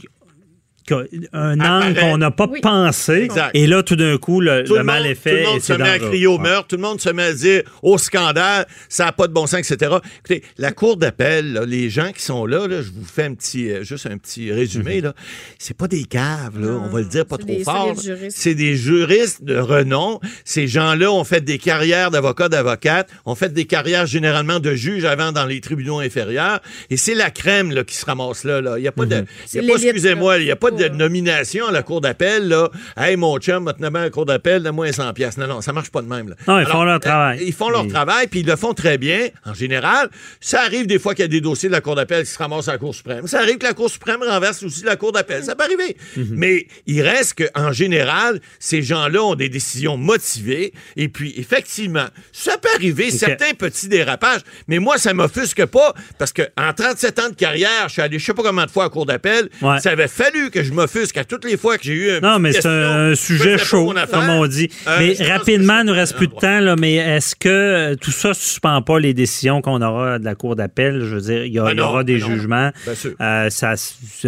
qu'un 0.90 1.60
angle 1.60 1.62
Apparaît. 1.62 1.94
qu'on 1.96 2.18
n'a 2.18 2.32
pas 2.32 2.48
Oui. 2.52 2.62
pensé. 2.62 3.14
Exact. 3.24 3.52
Et 3.54 3.68
là, 3.68 3.84
tout 3.84 3.96
d'un 3.96 4.18
coup, 4.18 4.42
le, 4.42 4.64
Tout 4.64 4.76
le 4.76 4.84
mal 4.84 5.04
monde, 5.04 5.12
est 5.12 5.16
tout 5.16 5.22
fait. 5.22 5.40
le 5.42 5.46
monde 5.48 5.58
et 5.58 5.60
se 5.62 5.74
met 5.74 5.90
à 5.90 6.00
crier 6.00 6.28
au 6.28 6.38
meurtre, 6.38 6.68
tout 6.68 6.76
le 6.76 6.82
monde 6.82 7.00
se 7.00 7.10
met 7.10 7.24
à 7.24 7.34
dire 7.34 7.64
au 7.84 7.98
scandale, 7.98 8.66
ça 8.90 9.06
n'a 9.06 9.12
pas 9.12 9.28
de 9.28 9.34
bon 9.34 9.48
sens, 9.48 9.60
etc. 9.72 9.96
Écoutez, 10.20 10.44
la 10.58 10.72
cour 10.72 10.98
d'appel, 10.98 11.64
les 11.68 11.90
gens 11.90 12.12
qui 12.12 12.22
sont 12.24 12.46
là, 12.46 12.68
là, 12.68 12.82
je 12.82 12.90
vous 12.90 13.06
fais 13.06 13.24
un 13.26 13.34
petit, 13.34 13.70
euh, 13.72 13.84
juste 13.84 14.06
un 14.08 14.18
petit 14.18 14.52
résumé, 14.52 15.02
là, 15.02 15.14
c'est 15.58 15.76
pas 15.78 15.88
des 15.88 16.04
caves, 16.06 16.60
là, 16.60 16.80
on 16.84 16.88
va 16.90 17.00
le 17.00 17.06
dire 17.06 17.26
pas 17.26 17.38
trop 17.38 17.48
des 17.48 17.64
fort. 17.64 17.96
C'est 18.30 18.56
des 18.56 18.76
juristes 18.76 19.44
de 19.44 19.58
renom. 19.58 20.20
Ces 20.46 20.68
gens-là 20.68 21.12
ont 21.12 21.24
fait 21.24 21.42
des 21.42 21.58
carrières 21.58 22.12
d'avocats, 22.12 22.50
d'avocates, 22.50 23.10
ont 23.26 23.36
fait 23.36 23.54
des 23.54 23.66
carrières 23.66 24.06
généralement 24.06 24.60
de 24.60 24.74
juges 24.74 25.06
avant 25.06 25.32
dans 25.32 25.46
les 25.46 25.62
tribunaux 25.62 26.00
inférieurs. 26.00 26.60
Et 26.90 26.98
c'est 26.98 27.14
la 27.16 27.30
crème 27.32 27.72
là, 27.72 27.84
qui 27.84 27.96
se 27.96 28.06
ramasse 28.06 28.44
là. 28.44 28.62
là. 28.62 28.78
Il 28.78 28.82
n'y 28.82 28.88
a 28.88 28.92
pas 28.92 29.06
de. 29.06 29.26
l'élite, 29.54 29.76
excusez-moi, 29.84 30.38
il 30.40 30.46
n'y 30.46 30.52
a 30.52 30.56
pas 30.56 30.72
de 30.72 30.79
Pas- 30.88 30.96
nomination 30.96 31.68
à 31.68 31.72
la 31.72 31.84
cour 31.84 32.00
d'appel. 32.02 32.48
là. 32.48 32.70
Hey, 32.98 33.16
mon 33.18 33.38
chum, 33.40 33.64
maintenant, 33.64 33.90
à 33.94 34.02
la 34.04 34.10
cour 34.10 34.26
d'appel, 34.26 34.64
donne-moi 34.64 34.92
100 34.94 35.14
pièces. 35.14 35.38
Non, 35.38 35.48
non, 35.48 35.62
ça 35.62 35.74
marche 35.74 35.90
pas 35.90 36.02
de 36.02 36.08
même. 36.08 36.30
Là. 36.30 36.36
Non, 36.48 36.60
ils 36.60 36.66
font 36.66 36.84
leur 36.84 37.00
travail. 37.00 37.40
euh, 37.40 37.44
ils 37.46 37.54
font 37.54 37.70
leur 37.70 37.86
Et- 37.86 37.88
travail, 37.90 38.28
puis 38.28 38.40
ils 38.42 38.46
le 38.46 38.56
font 38.56 38.74
très 38.74 38.98
bien, 38.98 39.28
en 39.46 39.54
général. 39.54 40.10
Ça 40.40 40.62
arrive 40.62 40.88
des 40.88 41.00
fois 41.00 41.14
qu'il 41.14 41.24
y 41.24 41.26
a 41.26 41.28
des 41.30 41.42
dossiers 41.42 41.70
de 41.70 41.74
la 41.74 41.82
Cour 41.82 41.96
d'appel 41.96 42.24
qui 42.26 42.32
se 42.32 42.38
ramassent 42.38 42.68
à 42.68 42.74
la 42.74 42.78
Cour 42.78 42.94
suprême. 42.96 43.28
Ça 43.28 43.40
arrive 43.40 43.58
que 43.58 43.66
la 43.66 43.74
Cour 43.74 43.90
suprême 43.90 44.22
renverse 44.24 44.64
aussi 44.64 44.84
la 44.84 44.96
Cour 44.96 45.12
d'appel. 45.12 45.44
Ça 45.44 45.56
peut 45.56 45.64
arriver. 45.64 45.98
Mhm. 46.16 46.28
Mais 46.32 46.68
il 46.86 47.02
reste 47.02 47.36
qu'en 47.54 47.72
général, 47.72 48.40
ces 48.60 48.82
gens-là 48.82 49.24
ont 49.24 49.36
des 49.36 49.50
décisions 49.50 49.98
motivées. 49.98 50.74
Et 50.96 51.08
puis, 51.10 51.34
effectivement, 51.38 52.06
ça 52.32 52.58
peut 52.58 52.70
arriver, 52.76 53.12
certains 53.12 53.54
petits 53.58 53.88
dérapages. 53.88 54.42
Mais 54.68 54.80
moi, 54.80 54.98
ça 54.98 55.14
m'offusque 55.14 55.66
pas, 55.66 55.94
parce 56.18 56.34
qu'en 56.34 56.74
37 56.76 57.20
ans 57.20 57.30
de 57.30 57.36
carrière, 57.36 57.86
je 57.88 57.94
suis 57.94 58.02
allé 58.02 58.20
je 58.20 58.26
sais 58.26 58.34
pas 58.34 58.44
combien 58.44 58.66
de 58.66 58.72
fois 58.72 58.84
à 58.84 58.86
la 58.88 58.90
Cour 58.92 59.06
d'appel. 59.06 59.50
Ouais. 59.62 59.80
Ça 59.80 59.92
avait 59.92 60.08
fallu 60.08 60.50
que 60.52 60.64
je 60.64 60.69
m'offusque 60.74 61.18
à 61.18 61.24
toutes 61.24 61.46
les 61.46 61.58
fois 61.58 61.78
que 61.78 61.84
j'ai 61.84 61.94
eu 61.94 62.12
un 62.12 62.20
Non, 62.20 62.40
mais 62.40 62.52
c'est 62.54 62.66
un 62.68 63.10
je 63.12 63.16
sujet 63.16 63.58
chaud, 63.58 63.94
comme 64.12 64.30
on 64.30 64.48
dit. 64.48 64.70
Euh, 64.88 64.96
mais 65.00 65.16
je 65.16 65.24
rapidement, 65.24 65.80
il 65.82 65.86
nous 65.88 65.94
reste 65.94 66.16
plus 66.16 66.28
de 66.28 66.34
temps, 66.34 66.60
là, 66.60 66.76
mais 66.78 66.96
est-ce 66.96 67.36
que 67.36 67.50
euh, 67.50 67.96
tout 67.96 68.12
ça 68.12 68.30
ne 68.30 68.34
suspend 68.34 68.82
pas 68.82 69.00
les 69.00 69.14
décisions 69.14 69.62
qu'on 69.62 69.82
aura 69.82 70.20
de 70.20 70.26
la 70.26 70.36
Cour 70.36 70.56
d'appel? 70.56 71.02
Je 71.04 71.16
veux 71.16 71.22
dire, 71.22 71.46
il 71.46 71.54
y, 71.54 71.60
a- 71.60 71.64
Ben 71.66 71.72
il 71.74 71.78
y 71.78 71.82
aura 71.82 72.04
des 72.04 72.18
ben 72.18 72.22
non. 72.22 72.28
jugements. 72.36 72.72
Bien 72.86 72.96
sûr. 72.96 73.12
Euh, 73.20 73.50
ça, 73.50 73.74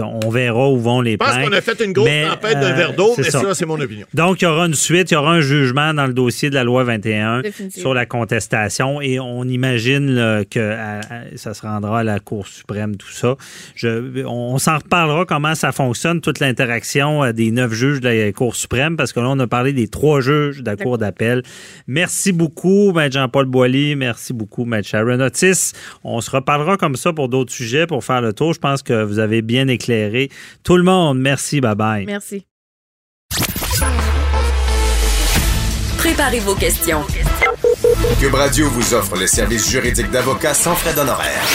on 0.01 0.29
verra 0.29 0.69
où 0.69 0.77
vont 0.79 1.01
les 1.01 1.11
Je 1.13 1.17
pense 1.17 1.29
plaintes. 1.29 1.49
qu'on 1.49 1.55
a 1.55 1.61
fait 1.61 1.79
une 1.85 1.93
grosse 1.93 2.05
Mais, 2.07 2.27
tempête 2.27 2.59
d'un 2.59 2.73
verre 2.73 2.93
d'eau, 2.93 3.13
c'est 3.15 3.21
mais 3.23 3.31
ça. 3.31 3.41
ça, 3.41 3.53
c'est 3.53 3.65
mon 3.65 3.79
opinion. 3.79 4.05
Donc, 4.13 4.41
il 4.41 4.45
y 4.45 4.47
aura 4.47 4.65
une 4.65 4.73
suite, 4.73 5.11
il 5.11 5.15
y 5.15 5.17
aura 5.17 5.31
un 5.33 5.41
jugement 5.41 5.93
dans 5.93 6.07
le 6.07 6.13
dossier 6.13 6.49
de 6.49 6.55
la 6.55 6.63
loi 6.63 6.83
21 6.83 7.41
Définitivement. 7.41 7.81
sur 7.81 7.93
la 7.93 8.05
contestation 8.05 9.01
et 9.01 9.19
on 9.19 9.43
imagine 9.45 10.11
là, 10.15 10.43
que 10.45 10.59
à- 10.59 10.99
à- 10.99 11.01
ça 11.37 11.53
se 11.53 11.61
rendra 11.61 11.99
à 11.99 12.03
la 12.03 12.19
Cour 12.19 12.47
suprême, 12.47 12.95
tout 12.97 13.11
ça. 13.11 13.35
Je, 13.75 14.23
on 14.25 14.57
s'en 14.57 14.77
reparlera 14.77 15.25
comment 15.25 15.55
ça 15.55 15.71
fonctionne, 15.71 16.21
toute 16.31 16.39
l'interaction 16.39 17.25
euh, 17.25 17.33
des 17.33 17.51
neuf 17.51 17.73
juges 17.73 17.99
de 17.99 18.07
la 18.07 18.31
Cour 18.31 18.55
suprême, 18.55 18.95
parce 18.95 19.11
que 19.11 19.19
là, 19.19 19.27
on 19.29 19.39
a 19.39 19.47
parlé 19.47 19.73
des 19.73 19.89
trois 19.89 20.21
juges 20.21 20.61
de 20.61 20.65
la 20.69 20.77
Cour 20.77 20.97
d'appel. 20.97 21.43
Merci 21.87 22.31
beaucoup, 22.31 22.93
Maître 22.93 23.15
Jean-Paul 23.15 23.47
Boilly. 23.47 23.97
Merci 23.97 24.31
beaucoup, 24.31 24.63
Maître 24.63 24.87
Sharon 24.87 25.19
Otis. 25.19 25.73
On 26.05 26.21
se 26.21 26.31
reparlera 26.31 26.77
comme 26.77 26.95
ça 26.95 27.11
pour 27.11 27.27
d'autres 27.27 27.51
sujets, 27.51 27.85
pour 27.85 28.05
faire 28.05 28.21
le 28.21 28.31
tour. 28.31 28.53
Je 28.53 28.59
pense 28.59 28.81
que 28.81 29.03
vous 29.03 29.19
avez 29.19 29.41
bien 29.41 29.67
éclairé 29.67 30.29
tout 30.63 30.77
le 30.77 30.83
monde. 30.83 31.19
Merci, 31.19 31.59
bye-bye. 31.59 32.05
Merci. 32.05 32.45
Préparez 35.97 36.39
vos 36.39 36.55
questions. 36.55 37.01
Cube 38.21 38.33
Radio 38.33 38.69
vous 38.69 38.93
offre 38.93 39.17
les 39.17 39.27
services 39.27 39.69
juridiques 39.69 40.11
d'avocats 40.11 40.53
sans 40.53 40.75
frais 40.75 40.93
d'honoraires. 40.93 41.45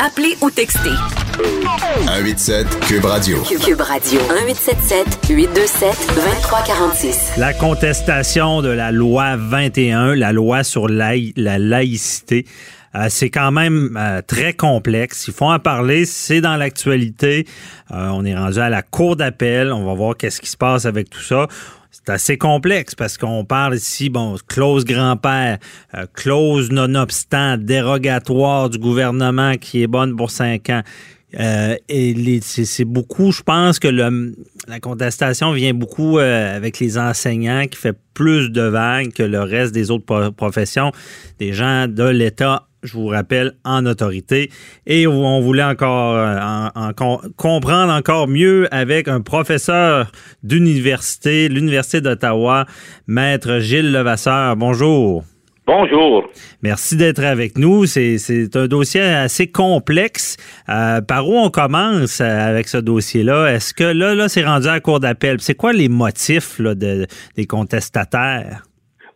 Appelez 0.00 0.36
ou 0.40 0.50
textez 0.50 0.90
187 1.32 2.80
Cube 2.80 3.04
Radio. 3.06 3.38
Cube 3.42 3.80
Radio 3.80 4.20
1877 4.20 5.30
827 5.30 6.14
2346. 6.14 7.32
La 7.38 7.54
contestation 7.54 8.60
de 8.60 8.68
la 8.68 8.92
loi 8.92 9.36
21, 9.36 10.14
la 10.14 10.32
loi 10.32 10.62
sur 10.62 10.88
laï- 10.88 11.32
la 11.36 11.58
laïcité, 11.58 12.44
euh, 12.94 13.06
c'est 13.08 13.30
quand 13.30 13.50
même 13.50 13.96
euh, 13.98 14.20
très 14.26 14.52
complexe. 14.52 15.24
Il 15.28 15.32
faut 15.32 15.46
en 15.50 15.58
parler, 15.58 16.04
c'est 16.04 16.42
dans 16.42 16.56
l'actualité. 16.56 17.46
Euh, 17.92 18.08
on 18.12 18.24
est 18.26 18.36
rendu 18.36 18.58
à 18.58 18.68
la 18.68 18.82
cour 18.82 19.16
d'appel. 19.16 19.72
On 19.72 19.86
va 19.86 19.94
voir 19.94 20.16
qu'est-ce 20.18 20.40
qui 20.40 20.50
se 20.50 20.56
passe 20.58 20.84
avec 20.84 21.08
tout 21.08 21.22
ça. 21.22 21.46
C'est 21.90 22.10
assez 22.10 22.36
complexe 22.38 22.94
parce 22.94 23.16
qu'on 23.16 23.44
parle 23.44 23.76
ici, 23.76 24.10
bon, 24.10 24.36
clause 24.48 24.84
grand-père, 24.84 25.58
euh, 25.94 26.04
clause 26.12 26.70
nonobstant, 26.70 27.56
dérogatoire 27.58 28.68
du 28.68 28.78
gouvernement 28.78 29.54
qui 29.56 29.82
est 29.82 29.86
bonne 29.86 30.14
pour 30.16 30.30
cinq 30.30 30.68
ans. 30.68 30.82
Euh, 31.40 31.76
et 31.88 32.14
c'est 32.42 32.84
beaucoup, 32.84 33.32
je 33.32 33.42
pense 33.42 33.78
que 33.78 33.88
la 33.88 34.80
contestation 34.80 35.52
vient 35.52 35.72
beaucoup 35.74 36.18
euh, 36.18 36.56
avec 36.56 36.78
les 36.78 36.98
enseignants 36.98 37.66
qui 37.70 37.78
fait 37.78 37.96
plus 38.14 38.50
de 38.50 38.62
vagues 38.62 39.12
que 39.12 39.22
le 39.22 39.40
reste 39.40 39.72
des 39.72 39.90
autres 39.90 40.04
pro- 40.04 40.30
professions, 40.32 40.92
des 41.38 41.52
gens 41.54 41.86
de 41.88 42.04
l'État, 42.04 42.66
je 42.82 42.92
vous 42.94 43.06
rappelle, 43.06 43.52
en 43.64 43.86
autorité. 43.86 44.50
Et 44.86 45.06
on 45.06 45.40
voulait 45.40 45.62
encore 45.62 46.16
euh, 46.16 46.38
en- 46.40 46.70
en 46.74 46.92
com- 46.92 47.20
comprendre 47.36 47.92
encore 47.92 48.28
mieux 48.28 48.68
avec 48.74 49.08
un 49.08 49.20
professeur 49.22 50.12
d'université, 50.42 51.48
l'Université 51.48 52.00
d'Ottawa, 52.02 52.66
Maître 53.06 53.58
Gilles 53.60 53.90
Levasseur. 53.92 54.56
Bonjour. 54.56 55.24
Bonjour. 55.64 56.28
Merci 56.62 56.96
d'être 56.96 57.22
avec 57.24 57.56
nous. 57.56 57.86
C'est 57.86 58.56
un 58.56 58.66
dossier 58.66 59.00
assez 59.00 59.50
complexe. 59.50 60.36
Euh, 60.68 61.00
par 61.00 61.28
où 61.28 61.36
on 61.38 61.50
commence 61.50 62.20
euh, 62.20 62.24
avec 62.24 62.66
ce 62.66 62.78
dossier-là? 62.78 63.46
Est-ce 63.54 63.72
que 63.72 63.84
là, 63.84 64.14
là, 64.14 64.28
c'est 64.28 64.44
rendu 64.44 64.66
à 64.66 64.72
la 64.72 64.80
cour 64.80 64.98
d'appel? 64.98 65.36
C'est 65.40 65.54
quoi 65.54 65.72
les 65.72 65.88
motifs 65.88 66.58
là, 66.58 66.74
de- 66.74 67.06
des 67.36 67.46
contestataires? 67.46 68.62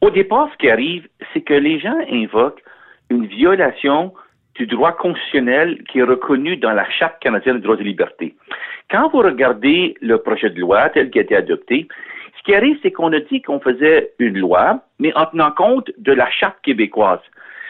Au 0.01 0.11
départ, 0.11 0.49
ce 0.53 0.59
qui 0.59 0.71
arrive, 0.71 1.09
c'est 1.35 1.41
que 1.41 1.55
les 1.55 1.81
gens 1.81 1.97
invoquent 2.13 2.63
une 3.11 3.27
violation 3.27 4.13
du 4.55 4.67
droit 4.67 4.93
constitutionnel 4.93 5.83
qui 5.91 5.99
est 5.99 6.03
reconnu 6.05 6.57
dans 6.59 6.73
la 6.73 6.89
Charte 6.91 7.17
canadienne 7.21 7.57
des 7.57 7.63
droits 7.63 7.77
et 7.81 7.85
libertés. 7.85 8.35
Quand 8.91 9.11
vous 9.11 9.19
regardez 9.19 9.97
le 10.01 10.19
projet 10.19 10.49
de 10.51 10.61
loi 10.61 10.89
tel 10.91 11.11
qu'il 11.11 11.21
a 11.21 11.25
été 11.25 11.35
adopté, 11.37 11.89
qui 12.47 12.55
arrive, 12.55 12.79
c'est 12.83 12.93
qu'on 12.93 13.13
a 13.13 13.21
dit 13.21 13.43
qu'on 13.43 13.61
faisait 13.61 14.13
une 14.19 14.39
loi, 14.39 14.81
mais 14.99 15.13
en 15.17 15.27
tenant 15.27 15.51
compte 15.51 15.91
de 15.99 16.13
la 16.13 16.31
Charte 16.31 16.57
québécoise. 16.63 17.21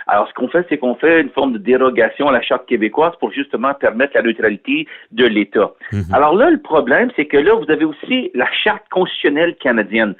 Alors, 0.06 0.28
ce 0.28 0.34
qu'on 0.34 0.46
fait, 0.48 0.64
c'est 0.68 0.78
qu'on 0.78 0.94
fait 0.94 1.20
une 1.20 1.30
forme 1.30 1.54
de 1.54 1.58
dérogation 1.58 2.28
à 2.28 2.32
la 2.32 2.42
Charte 2.42 2.66
québécoise 2.66 3.12
pour 3.18 3.32
justement 3.32 3.74
permettre 3.74 4.12
la 4.14 4.22
neutralité 4.22 4.86
de 5.10 5.26
l'État. 5.26 5.72
Alors 6.12 6.36
là, 6.36 6.50
le 6.50 6.60
problème, 6.60 7.10
c'est 7.16 7.24
que 7.24 7.38
là, 7.38 7.54
vous 7.54 7.68
avez 7.68 7.84
aussi 7.84 8.30
la 8.34 8.46
Charte 8.62 8.84
constitutionnelle 8.90 9.56
canadienne 9.56 10.14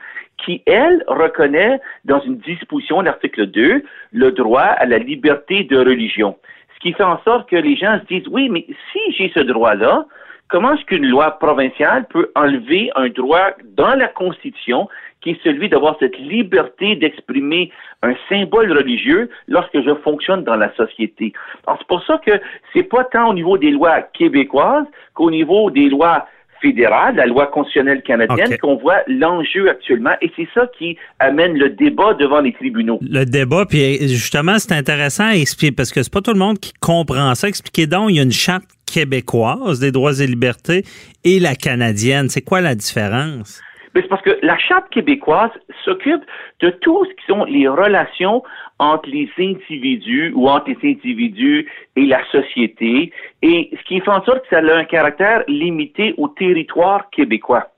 qui, 0.45 0.63
elle, 0.67 1.05
reconnaît 1.07 1.79
dans 2.05 2.21
une 2.21 2.39
disposition, 2.39 3.01
l'article 3.01 3.47
2, 3.47 3.85
le 4.13 4.33
droit 4.33 4.63
à 4.63 4.87
la 4.87 4.99
liberté 4.99 5.65
de 5.65 5.79
religion. 5.79 6.37
Ce 6.75 6.81
qui 6.81 6.93
fait 6.93 7.05
en 7.05 7.23
sorte 7.23 7.49
que 7.49 7.57
les 7.57 7.77
gens 7.77 8.01
se 8.01 8.07
disent, 8.07 8.29
oui, 8.29 8.49
mais 8.49 8.67
si 8.93 9.13
j'ai 9.13 9.31
ce 9.35 9.41
droit-là, 9.41 10.07
comment 10.49 10.75
est-ce 10.75 10.85
qu'une 10.85 11.07
loi 11.07 11.33
provinciale 11.33 12.07
peut 12.09 12.31
enlever 12.35 12.91
un 12.95 13.09
droit 13.09 13.51
dans 13.77 13.95
la 13.95 14.09
Constitution 14.09 14.89
qui 15.21 15.31
est 15.31 15.43
celui 15.43 15.69
d'avoir 15.69 15.97
cette 15.99 16.17
liberté 16.19 16.95
d'exprimer 16.95 17.73
un 18.03 18.15
symbole 18.29 18.73
religieux 18.73 19.29
lorsque 19.49 19.81
je 19.83 19.95
fonctionne 20.05 20.45
dans 20.45 20.57
la 20.57 20.73
société? 20.77 21.33
Alors, 21.67 21.79
c'est 21.81 21.89
pour 21.89 22.05
ça 22.05 22.21
que 22.25 22.33
c'est 22.73 22.85
pas 22.85 23.05
tant 23.05 23.31
au 23.31 23.35
niveau 23.35 23.59
des 23.59 23.71
lois 23.71 24.03
québécoises 24.03 24.87
qu'au 25.15 25.31
niveau 25.31 25.71
des 25.71 25.89
lois 25.89 26.27
fédérales, 26.61 27.17
la 27.17 27.27
loi 27.27 27.49
constitutionnelle 27.49 28.03
canadienne, 28.03 28.57
qu'on 28.59 28.77
voit 28.77 29.03
l'enjeu 29.09 29.69
actuellement, 29.69 30.15
et 30.23 30.31
c'est 30.37 30.49
ça 30.55 30.67
qui 30.79 30.97
amène 31.19 31.59
le 31.59 31.71
débat 31.71 32.15
devant 32.15 32.41
les 32.41 32.53
tribunaux. 32.53 32.99
Le 33.03 33.25
débat, 33.25 33.67
puis 33.69 34.09
justement, 34.09 34.59
c'est 34.59 34.73
intéressant 34.73 35.29
à 35.29 35.35
expliquer 35.35 35.75
parce 35.75 35.93
que 35.93 36.03
c'est 36.03 36.13
pas 36.13 36.23
tout 36.23 36.33
le 36.33 36.39
monde 36.39 36.59
qui 36.59 36.73
comprend 36.81 37.35
ça. 37.35 37.49
Expliquez 37.49 37.87
donc, 37.87 38.11
il 38.11 38.17
y 38.17 38.21
a 38.21 38.23
une 38.23 38.33
charte 38.33 38.76
québécoise 38.87 39.81
des 39.81 39.93
droits 39.93 40.21
et 40.21 40.27
libertés 40.27 40.85
et 41.25 41.39
la 41.39 41.55
canadienne. 41.55 42.29
C'est 42.29 42.43
quoi 42.43 42.61
la 42.61 42.75
différence? 42.75 43.61
Mais 43.95 44.03
c'est 44.03 44.09
parce 44.09 44.23
que 44.23 44.39
la 44.43 44.59
Charte 44.59 44.91
québécoise 44.91 45.51
s'occupe 45.85 46.23
de 46.61 46.69
tout 46.69 47.05
ce 47.07 47.11
qui 47.15 47.27
sont 47.27 47.45
les 47.45 47.67
relations 47.67 48.43
entre 48.79 49.09
les 49.09 49.31
individus 49.39 50.33
ou 50.35 50.49
entre 50.49 50.69
les 50.69 50.91
individus 50.91 51.67
et 51.97 52.05
la 52.05 52.21
société, 52.31 53.11
et 53.41 53.71
ce 53.73 53.83
qui 53.89 54.01
fait 54.01 54.11
en 54.11 54.23
sorte 54.25 54.43
que 54.43 54.49
ça 54.51 54.59
a 54.59 54.77
un 54.77 54.85
caractère 54.85 55.45
limité 55.49 56.15
au 56.19 56.29
territoire 56.29 57.09
québécois. 57.11 57.69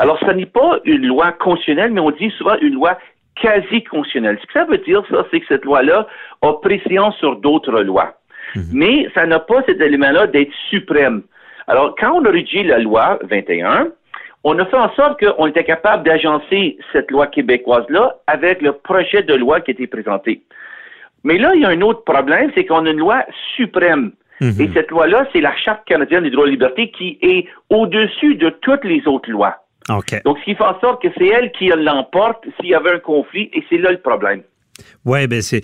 Alors, 0.00 0.18
ce 0.20 0.30
n'est 0.32 0.46
pas 0.46 0.80
une 0.84 1.06
loi 1.06 1.32
constitutionnelle, 1.32 1.92
mais 1.92 2.00
on 2.00 2.10
dit 2.10 2.30
souvent 2.36 2.56
une 2.60 2.74
loi 2.74 2.98
quasi-constitutionnelle. 3.40 4.38
Ce 4.40 4.46
que 4.46 4.52
ça 4.52 4.64
veut 4.64 4.78
dire, 4.78 5.02
ça, 5.10 5.24
c'est 5.30 5.40
que 5.40 5.46
cette 5.46 5.64
loi-là 5.64 6.06
a 6.42 6.52
préséance 6.54 7.16
sur 7.18 7.36
d'autres 7.36 7.80
lois. 7.80 8.14
Mais 8.72 9.08
ça 9.14 9.26
n'a 9.26 9.40
pas 9.40 9.62
cet 9.66 9.80
élément-là 9.80 10.26
d'être 10.26 10.52
suprême. 10.70 11.22
Alors, 11.66 11.94
quand 11.98 12.12
on 12.12 12.24
a 12.24 12.30
rédigé 12.30 12.62
la 12.62 12.78
loi 12.78 13.18
21, 13.30 13.88
on 14.44 14.58
a 14.58 14.66
fait 14.66 14.76
en 14.76 14.92
sorte 14.94 15.18
qu'on 15.24 15.46
était 15.46 15.64
capable 15.64 16.04
d'agencer 16.04 16.76
cette 16.92 17.10
loi 17.10 17.26
québécoise-là 17.26 18.18
avec 18.26 18.60
le 18.60 18.72
projet 18.72 19.22
de 19.22 19.34
loi 19.34 19.60
qui 19.60 19.70
a 19.70 19.74
été 19.74 19.86
présenté. 19.86 20.42
Mais 21.24 21.38
là, 21.38 21.52
il 21.54 21.62
y 21.62 21.64
a 21.64 21.70
un 21.70 21.80
autre 21.80 22.04
problème, 22.04 22.50
c'est 22.54 22.66
qu'on 22.66 22.84
a 22.84 22.90
une 22.90 22.98
loi 22.98 23.24
suprême. 23.56 24.12
Mhm. 24.40 24.60
Et 24.60 24.70
cette 24.74 24.90
loi-là, 24.90 25.26
c'est 25.32 25.40
la 25.40 25.56
Charte 25.56 25.84
canadienne 25.86 26.24
des 26.24 26.30
droits 26.30 26.46
et 26.46 26.50
libertés 26.50 26.90
qui 26.90 27.18
est 27.22 27.46
au-dessus 27.70 28.34
de 28.34 28.50
toutes 28.50 28.84
les 28.84 29.06
autres 29.06 29.30
lois. 29.30 29.56
Donc, 30.24 30.38
ce 30.38 30.44
qui 30.44 30.54
fait 30.54 30.64
en 30.64 30.78
sorte 30.80 31.02
que 31.02 31.08
c'est 31.16 31.26
elle 31.26 31.52
qui 31.52 31.68
l'emporte 31.68 32.44
s'il 32.58 32.70
y 32.70 32.74
avait 32.74 32.92
un 32.92 32.98
conflit, 32.98 33.50
et 33.52 33.62
c'est 33.68 33.78
là 33.78 33.90
le 33.90 33.98
problème. 33.98 34.42
Oui, 35.04 35.26
ben 35.26 35.42
c'est. 35.42 35.62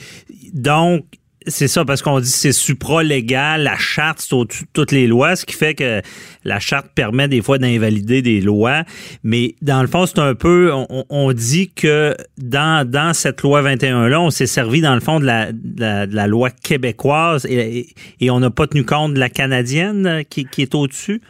Donc, 0.55 1.05
c'est 1.47 1.69
ça, 1.69 1.85
parce 1.85 2.03
qu'on 2.03 2.19
dit 2.21 2.31
que 2.31 2.37
c'est 2.37 2.53
supra-légal, 2.53 3.63
la 3.63 3.77
charte, 3.77 4.19
c'est 4.21 4.35
au-dessus 4.35 4.65
de 4.65 4.69
toutes 4.73 4.93
les 4.93 5.07
lois, 5.07 5.37
ce 5.37 5.47
qui 5.47 5.55
fait 5.55 5.75
que 5.75 6.03
la 6.45 6.61
charte 6.61 6.89
permet 6.95 7.29
des 7.29 7.41
fois 7.43 7.59
d'invalider 7.59 8.23
des 8.23 8.41
lois. 8.41 8.83
Mais 9.25 9.55
dans 9.63 9.81
le 9.83 9.89
fond, 9.89 10.07
c'est 10.07 10.19
un 10.19 10.35
peu, 10.35 10.71
on, 10.73 11.05
on 11.09 11.33
dit 11.33 11.73
que 11.73 12.15
dans, 12.39 12.89
dans 12.89 13.15
cette 13.15 13.43
loi 13.43 13.63
21-là, 13.63 14.21
on 14.21 14.31
s'est 14.31 14.47
servi 14.47 14.81
dans 14.81 14.95
le 14.95 15.01
fond 15.01 15.21
de 15.21 15.25
la, 15.27 15.53
de 15.53 15.81
la, 15.81 16.07
de 16.07 16.15
la 16.15 16.27
loi 16.27 16.51
québécoise 16.51 17.47
et, 17.47 17.87
et 18.21 18.31
on 18.31 18.41
n'a 18.41 18.51
pas 18.51 18.67
tenu 18.67 18.85
compte 18.85 19.15
de 19.15 19.21
la 19.21 19.29
canadienne 19.29 20.25
qui, 20.29 20.45
qui 20.45 20.63
est 20.63 20.75
au-dessus? 20.75 21.21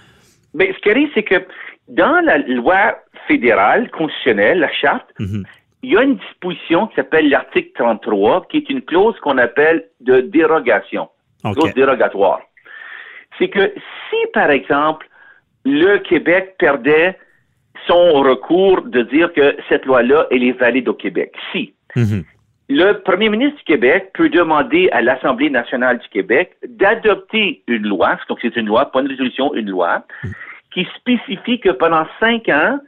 Mais 0.55 0.73
ce 0.75 0.79
qui 0.83 0.91
arrive, 0.91 1.09
c'est 1.15 1.23
que 1.23 1.37
dans 1.89 2.21
la 2.25 2.39
loi 2.39 2.97
fédérale 3.29 3.91
constitutionnelle, 3.91 4.59
la 4.61 4.73
charte, 4.73 5.07
Mhm. 5.19 5.45
Il 5.83 5.93
y 5.93 5.97
a 5.97 6.03
une 6.03 6.17
disposition 6.17 6.87
qui 6.89 6.97
s'appelle 6.97 7.29
l'article 7.29 7.71
33, 7.75 8.47
qui 8.49 8.59
est 8.59 8.71
une 8.71 8.83
clause 8.83 9.19
qu'on 9.21 9.39
appelle 9.39 9.87
de 10.01 10.21
dérogation, 10.21 11.09
clause 11.43 11.75
dérogatoire. 11.75 12.41
C'est 13.39 13.49
que 13.49 13.73
si, 14.11 14.17
par 14.35 14.51
exemple, 14.51 15.09
le 15.65 15.99
Québec 15.99 16.57
perdait 16.59 17.19
son 17.87 18.21
recours 18.21 18.83
de 18.83 19.03
dire 19.03 19.33
que 19.33 19.57
cette 19.69 19.87
loi-là, 19.87 20.27
elle 20.31 20.43
est 20.43 20.53
valide 20.53 20.89
au 20.89 20.95
Québec, 20.95 21.35
si 21.53 21.73
Mhm. 21.97 22.25
le 22.69 22.93
premier 23.03 23.29
ministre 23.29 23.57
du 23.59 23.65
Québec 23.65 24.11
peut 24.15 24.29
demander 24.29 24.89
à 24.93 25.03
l'Assemblée 25.03 25.51
nationale 25.51 25.99
du 25.99 26.09
Québec 26.09 26.57
d'adopter 26.67 27.63
une 27.67 27.87
loi, 27.87 28.19
donc 28.29 28.39
c'est 28.43 28.55
une 28.57 28.67
loi, 28.67 28.93
pas 28.93 29.01
une 29.01 29.09
résolution, 29.09 29.55
une 29.55 29.71
loi, 29.71 30.05
qui 30.73 30.87
spécifie 30.97 31.59
que 31.59 31.71
pendant 31.71 32.07
cinq 32.21 32.49
ans, 32.49 32.79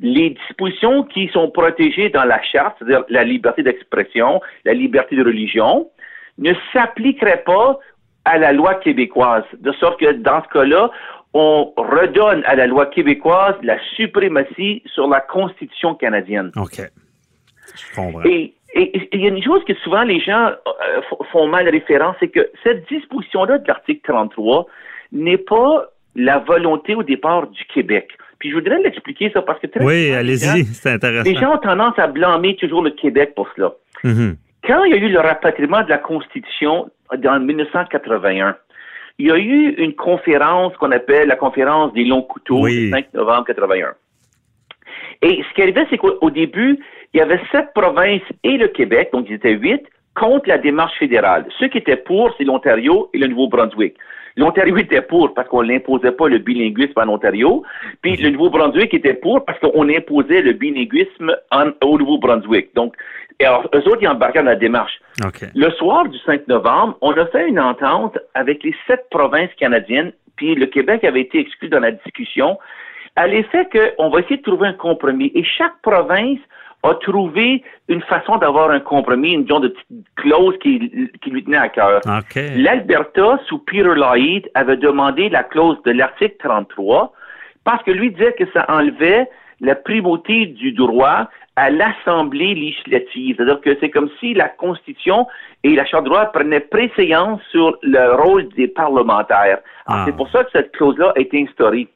les 0.00 0.30
dispositions 0.30 1.02
qui 1.04 1.28
sont 1.28 1.50
protégées 1.50 2.08
dans 2.08 2.24
la 2.24 2.40
charte, 2.42 2.76
c'est-à-dire 2.78 3.04
la 3.08 3.24
liberté 3.24 3.62
d'expression, 3.62 4.40
la 4.64 4.74
liberté 4.74 5.16
de 5.16 5.24
religion, 5.24 5.90
ne 6.38 6.52
s'appliqueraient 6.72 7.42
pas 7.44 7.78
à 8.24 8.38
la 8.38 8.52
loi 8.52 8.74
québécoise. 8.76 9.44
De 9.58 9.72
sorte 9.72 9.98
que 9.98 10.12
dans 10.12 10.42
ce 10.44 10.48
cas-là, 10.50 10.90
on 11.34 11.72
redonne 11.76 12.42
à 12.46 12.54
la 12.54 12.66
loi 12.66 12.86
québécoise 12.86 13.54
la 13.62 13.78
suprématie 13.96 14.82
sur 14.86 15.08
la 15.08 15.20
Constitution 15.20 15.94
canadienne. 15.94 16.52
OK. 16.56 16.80
Je 17.74 17.94
comprends. 17.94 18.24
Et 18.24 18.54
il 18.74 19.20
y 19.20 19.24
a 19.24 19.28
une 19.28 19.42
chose 19.42 19.64
que 19.64 19.74
souvent 19.74 20.02
les 20.02 20.20
gens 20.20 20.50
euh, 20.66 21.00
font 21.32 21.46
mal 21.46 21.68
référence, 21.68 22.16
c'est 22.20 22.28
que 22.28 22.50
cette 22.62 22.88
disposition-là 22.88 23.58
de 23.58 23.66
l'article 23.66 24.00
33 24.04 24.66
n'est 25.12 25.38
pas 25.38 25.86
la 26.14 26.38
volonté 26.38 26.94
au 26.94 27.02
départ 27.02 27.48
du 27.48 27.64
Québec. 27.64 28.10
Puis 28.38 28.50
je 28.50 28.54
voudrais 28.54 28.78
l'expliquer 28.78 29.30
ça 29.32 29.42
parce 29.42 29.58
que 29.60 29.66
très 29.66 29.84
Oui, 29.84 30.12
allez-y, 30.12 30.64
c'est 30.64 30.92
intéressant. 30.92 31.28
Les 31.28 31.36
gens 31.36 31.54
ont 31.54 31.58
tendance 31.58 31.98
à 31.98 32.06
blâmer 32.06 32.56
toujours 32.56 32.82
le 32.82 32.90
Québec 32.90 33.34
pour 33.34 33.48
cela. 33.56 33.72
Mhm. 34.04 34.36
Quand 34.66 34.84
il 34.84 34.92
y 34.92 34.94
a 34.94 34.98
eu 34.98 35.08
le 35.08 35.20
rapatriement 35.20 35.82
de 35.82 35.88
la 35.88 35.98
Constitution 35.98 36.90
en 37.10 37.40
1981, 37.40 38.56
il 39.18 39.26
y 39.26 39.30
a 39.30 39.36
eu 39.36 39.74
une 39.78 39.94
conférence 39.94 40.76
qu'on 40.76 40.92
appelle 40.92 41.28
la 41.28 41.36
conférence 41.36 41.92
des 41.92 42.04
longs 42.04 42.22
couteaux 42.22 42.62
Oui. 42.62 42.86
le 42.86 42.90
5 42.90 43.14
novembre 43.14 43.44
81. 43.46 43.94
Et 45.22 45.42
ce 45.48 45.54
qui 45.54 45.62
arrivait, 45.62 45.86
c'est 45.90 45.98
qu'au 45.98 46.16
au 46.20 46.30
début, 46.30 46.78
il 47.12 47.18
y 47.18 47.20
avait 47.20 47.40
sept 47.50 47.72
provinces 47.74 48.22
et 48.44 48.56
le 48.56 48.68
Québec, 48.68 49.10
donc 49.12 49.26
ils 49.28 49.34
étaient 49.34 49.54
huit, 49.54 49.82
contre 50.14 50.48
la 50.48 50.58
démarche 50.58 50.96
fédérale. 50.98 51.46
Ceux 51.58 51.68
qui 51.68 51.78
étaient 51.78 51.96
pour, 51.96 52.34
c'est 52.36 52.44
l'Ontario 52.44 53.10
et 53.12 53.18
le 53.18 53.26
Nouveau-Brunswick. 53.26 53.96
L'Ontario 54.38 54.76
était 54.78 55.02
pour 55.02 55.34
parce 55.34 55.48
qu'on 55.48 55.64
n'imposait 55.64 56.12
pas 56.12 56.28
le 56.28 56.38
bilinguisme 56.38 56.92
en 56.96 57.08
Ontario, 57.08 57.64
puis 58.00 58.16
le 58.16 58.30
Nouveau-Brunswick 58.30 58.94
était 58.94 59.14
pour 59.14 59.44
parce 59.44 59.58
qu'on 59.58 59.88
imposait 59.88 60.40
le 60.40 60.52
bilinguisme 60.52 61.34
en- 61.50 61.72
au 61.84 61.98
Nouveau-Brunswick. 61.98 62.74
Donc, 62.74 62.94
et 63.40 63.44
alors, 63.44 63.68
eux 63.74 63.86
autres, 63.86 63.98
ils 64.00 64.08
embarquaient 64.08 64.38
dans 64.40 64.46
la 64.46 64.56
démarche. 64.56 64.98
Le 65.54 65.70
soir 65.72 66.08
du 66.08 66.18
5 66.20 66.48
novembre, 66.48 66.96
on 67.00 67.12
a 67.12 67.26
fait 67.26 67.48
une 67.48 67.60
entente 67.60 68.16
avec 68.34 68.62
les 68.64 68.74
sept 68.86 69.04
provinces 69.10 69.52
canadiennes, 69.58 70.12
puis 70.36 70.54
le 70.54 70.66
Québec 70.66 71.04
avait 71.04 71.20
été 71.22 71.38
exclu 71.40 71.68
dans 71.68 71.80
la 71.80 71.90
discussion, 71.92 72.58
à 73.16 73.26
l'effet 73.26 73.66
qu'on 73.72 74.08
va 74.10 74.20
essayer 74.20 74.36
de 74.38 74.42
trouver 74.42 74.68
un 74.68 74.72
compromis. 74.72 75.32
Et 75.34 75.42
chaque 75.44 75.74
province 75.82 76.38
a 76.82 76.94
trouvé 76.94 77.62
une 77.88 78.02
façon 78.02 78.36
d'avoir 78.36 78.70
un 78.70 78.80
compromis, 78.80 79.32
une 79.32 79.48
genre 79.48 79.60
de 79.60 79.68
petite 79.68 80.06
clause 80.16 80.54
qui, 80.62 81.10
qui 81.22 81.30
lui 81.30 81.44
tenait 81.44 81.56
à 81.56 81.68
cœur. 81.68 82.00
OK. 82.06 82.40
L'Alberta, 82.56 83.40
sous 83.46 83.58
Peter 83.58 83.82
Lloyd, 83.82 84.48
avait 84.54 84.76
demandé 84.76 85.28
la 85.28 85.42
clause 85.42 85.76
de 85.84 85.90
l'article 85.90 86.36
33 86.38 87.12
parce 87.64 87.82
que 87.82 87.90
lui 87.90 88.10
disait 88.12 88.32
que 88.32 88.44
ça 88.52 88.64
enlevait 88.68 89.28
la 89.60 89.74
primauté 89.74 90.46
du 90.46 90.72
droit 90.72 91.28
à 91.56 91.70
l'Assemblée 91.70 92.54
législative. 92.54 93.34
C'est-à-dire 93.36 93.60
que 93.60 93.76
c'est 93.80 93.90
comme 93.90 94.08
si 94.20 94.32
la 94.32 94.48
Constitution 94.48 95.26
et 95.64 95.74
la 95.74 95.84
Charte 95.84 96.04
de 96.04 96.10
droit 96.10 96.26
prenaient 96.26 96.60
préséance 96.60 97.40
sur 97.50 97.76
le 97.82 98.14
rôle 98.14 98.48
des 98.50 98.68
parlementaires. 98.68 99.58
Alors, 99.86 100.02
Ah. 100.02 100.04
C'est 100.06 100.16
pour 100.16 100.30
ça 100.30 100.44
que 100.44 100.50
cette 100.52 100.70
clause-là 100.72 101.12
a 101.16 101.20
été 101.20 101.42
instaurée. 101.42 101.88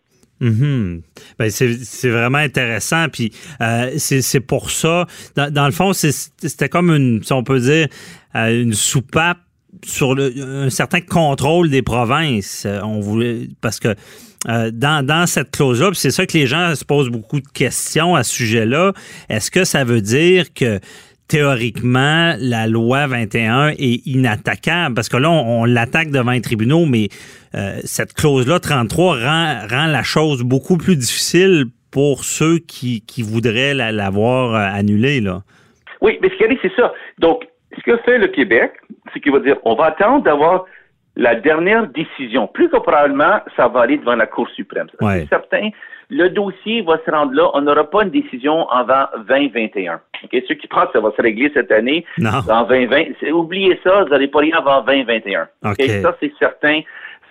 Mhm. 0.42 1.02
Ben, 1.38 1.50
c'est 1.50 2.10
vraiment 2.10 2.38
intéressant. 2.38 3.06
Puis 3.08 3.32
euh, 3.60 3.92
c'est 3.96 4.40
pour 4.40 4.70
ça. 4.70 5.06
Dans, 5.36 5.52
dans 5.52 5.66
le 5.66 5.72
fond, 5.72 5.92
c'était 5.92 6.68
comme 6.68 6.90
une, 6.90 7.22
si 7.22 7.32
on 7.32 7.44
peut 7.44 7.60
dire, 7.60 7.86
euh, 8.34 8.62
une 8.62 8.74
soupape 8.74 9.38
sur 9.84 10.14
le, 10.14 10.34
un 10.64 10.70
certain 10.70 11.00
contrôle 11.00 11.70
des 11.70 11.82
provinces. 11.82 12.64
Euh, 12.66 12.80
On 12.82 13.00
voulait 13.00 13.48
parce 13.60 13.78
que 13.78 13.94
euh, 14.48 14.72
dans, 14.72 15.06
dans 15.06 15.28
cette 15.28 15.52
clause-là, 15.52 15.90
c'est 15.94 16.10
ça 16.10 16.26
que 16.26 16.36
les 16.36 16.48
gens 16.48 16.74
se 16.74 16.84
posent 16.84 17.10
beaucoup 17.10 17.40
de 17.40 17.48
questions 17.48 18.16
à 18.16 18.24
ce 18.24 18.34
sujet-là. 18.34 18.92
Est-ce 19.28 19.52
que 19.52 19.62
ça 19.62 19.84
veut 19.84 20.00
dire 20.00 20.52
que 20.52 20.80
théoriquement, 21.32 22.34
la 22.38 22.66
loi 22.66 23.06
21 23.06 23.68
est 23.70 24.06
inattaquable 24.06 24.94
parce 24.94 25.08
que 25.08 25.16
là, 25.16 25.30
on, 25.30 25.62
on 25.62 25.64
l'attaque 25.64 26.10
devant 26.10 26.32
les 26.32 26.40
tribunaux, 26.40 26.84
mais 26.86 27.08
euh, 27.54 27.78
cette 27.84 28.12
clause-là, 28.14 28.60
33, 28.60 29.16
rend, 29.16 29.56
rend 29.70 29.86
la 29.86 30.02
chose 30.02 30.42
beaucoup 30.42 30.76
plus 30.76 30.96
difficile 30.96 31.64
pour 31.90 32.24
ceux 32.24 32.58
qui, 32.58 33.02
qui 33.06 33.22
voudraient 33.22 33.74
la- 33.74 33.92
l'avoir 33.92 34.54
euh, 34.54 34.78
annulée. 34.78 35.20
Là. 35.20 35.40
Oui, 36.00 36.18
mais 36.22 36.28
ce 36.30 36.34
qui 36.36 36.44
arrive, 36.44 36.58
c'est 36.62 36.74
ça. 36.76 36.92
Donc, 37.18 37.44
ce 37.76 37.82
que 37.82 37.96
fait 37.98 38.18
le 38.18 38.28
Québec, 38.28 38.72
c'est 39.12 39.20
qu'il 39.20 39.32
va 39.32 39.40
dire, 39.40 39.56
on 39.64 39.74
va 39.74 39.86
attendre 39.86 40.22
d'avoir 40.24 40.64
la 41.16 41.34
dernière 41.34 41.86
décision. 41.88 42.46
Plus 42.46 42.68
que 42.70 42.76
probablement, 42.78 43.40
ça 43.56 43.68
va 43.68 43.80
aller 43.82 43.98
devant 43.98 44.14
la 44.16 44.26
Cour 44.26 44.48
suprême. 44.56 44.86
Ouais. 45.00 45.20
C'est 45.22 45.28
certain. 45.28 45.68
Le 46.08 46.28
dossier 46.28 46.82
va 46.82 46.98
se 47.04 47.10
rendre 47.10 47.32
là. 47.32 47.50
On 47.54 47.62
n'aura 47.62 47.88
pas 47.88 48.02
une 48.04 48.10
décision 48.10 48.68
avant 48.68 49.04
2021. 49.28 50.00
Ceux 50.30 50.54
qui 50.54 50.66
pensent 50.68 50.86
que 50.86 50.92
ça 50.94 51.00
va 51.00 51.12
se 51.16 51.22
régler 51.22 51.50
cette 51.54 51.72
année, 51.72 52.04
Non. 52.18 52.30
en 52.48 52.64
2020, 52.64 53.04
c'est- 53.20 53.30
oubliez 53.32 53.78
ça, 53.84 54.02
vous 54.04 54.08
n'allez 54.10 54.28
pas 54.28 54.40
rien 54.40 54.56
avant 54.56 54.82
2021. 54.82 55.48
OK? 55.64 55.72
OK. 55.78 55.86
Ça, 56.02 56.16
c'est 56.20 56.32
certain. 56.38 56.80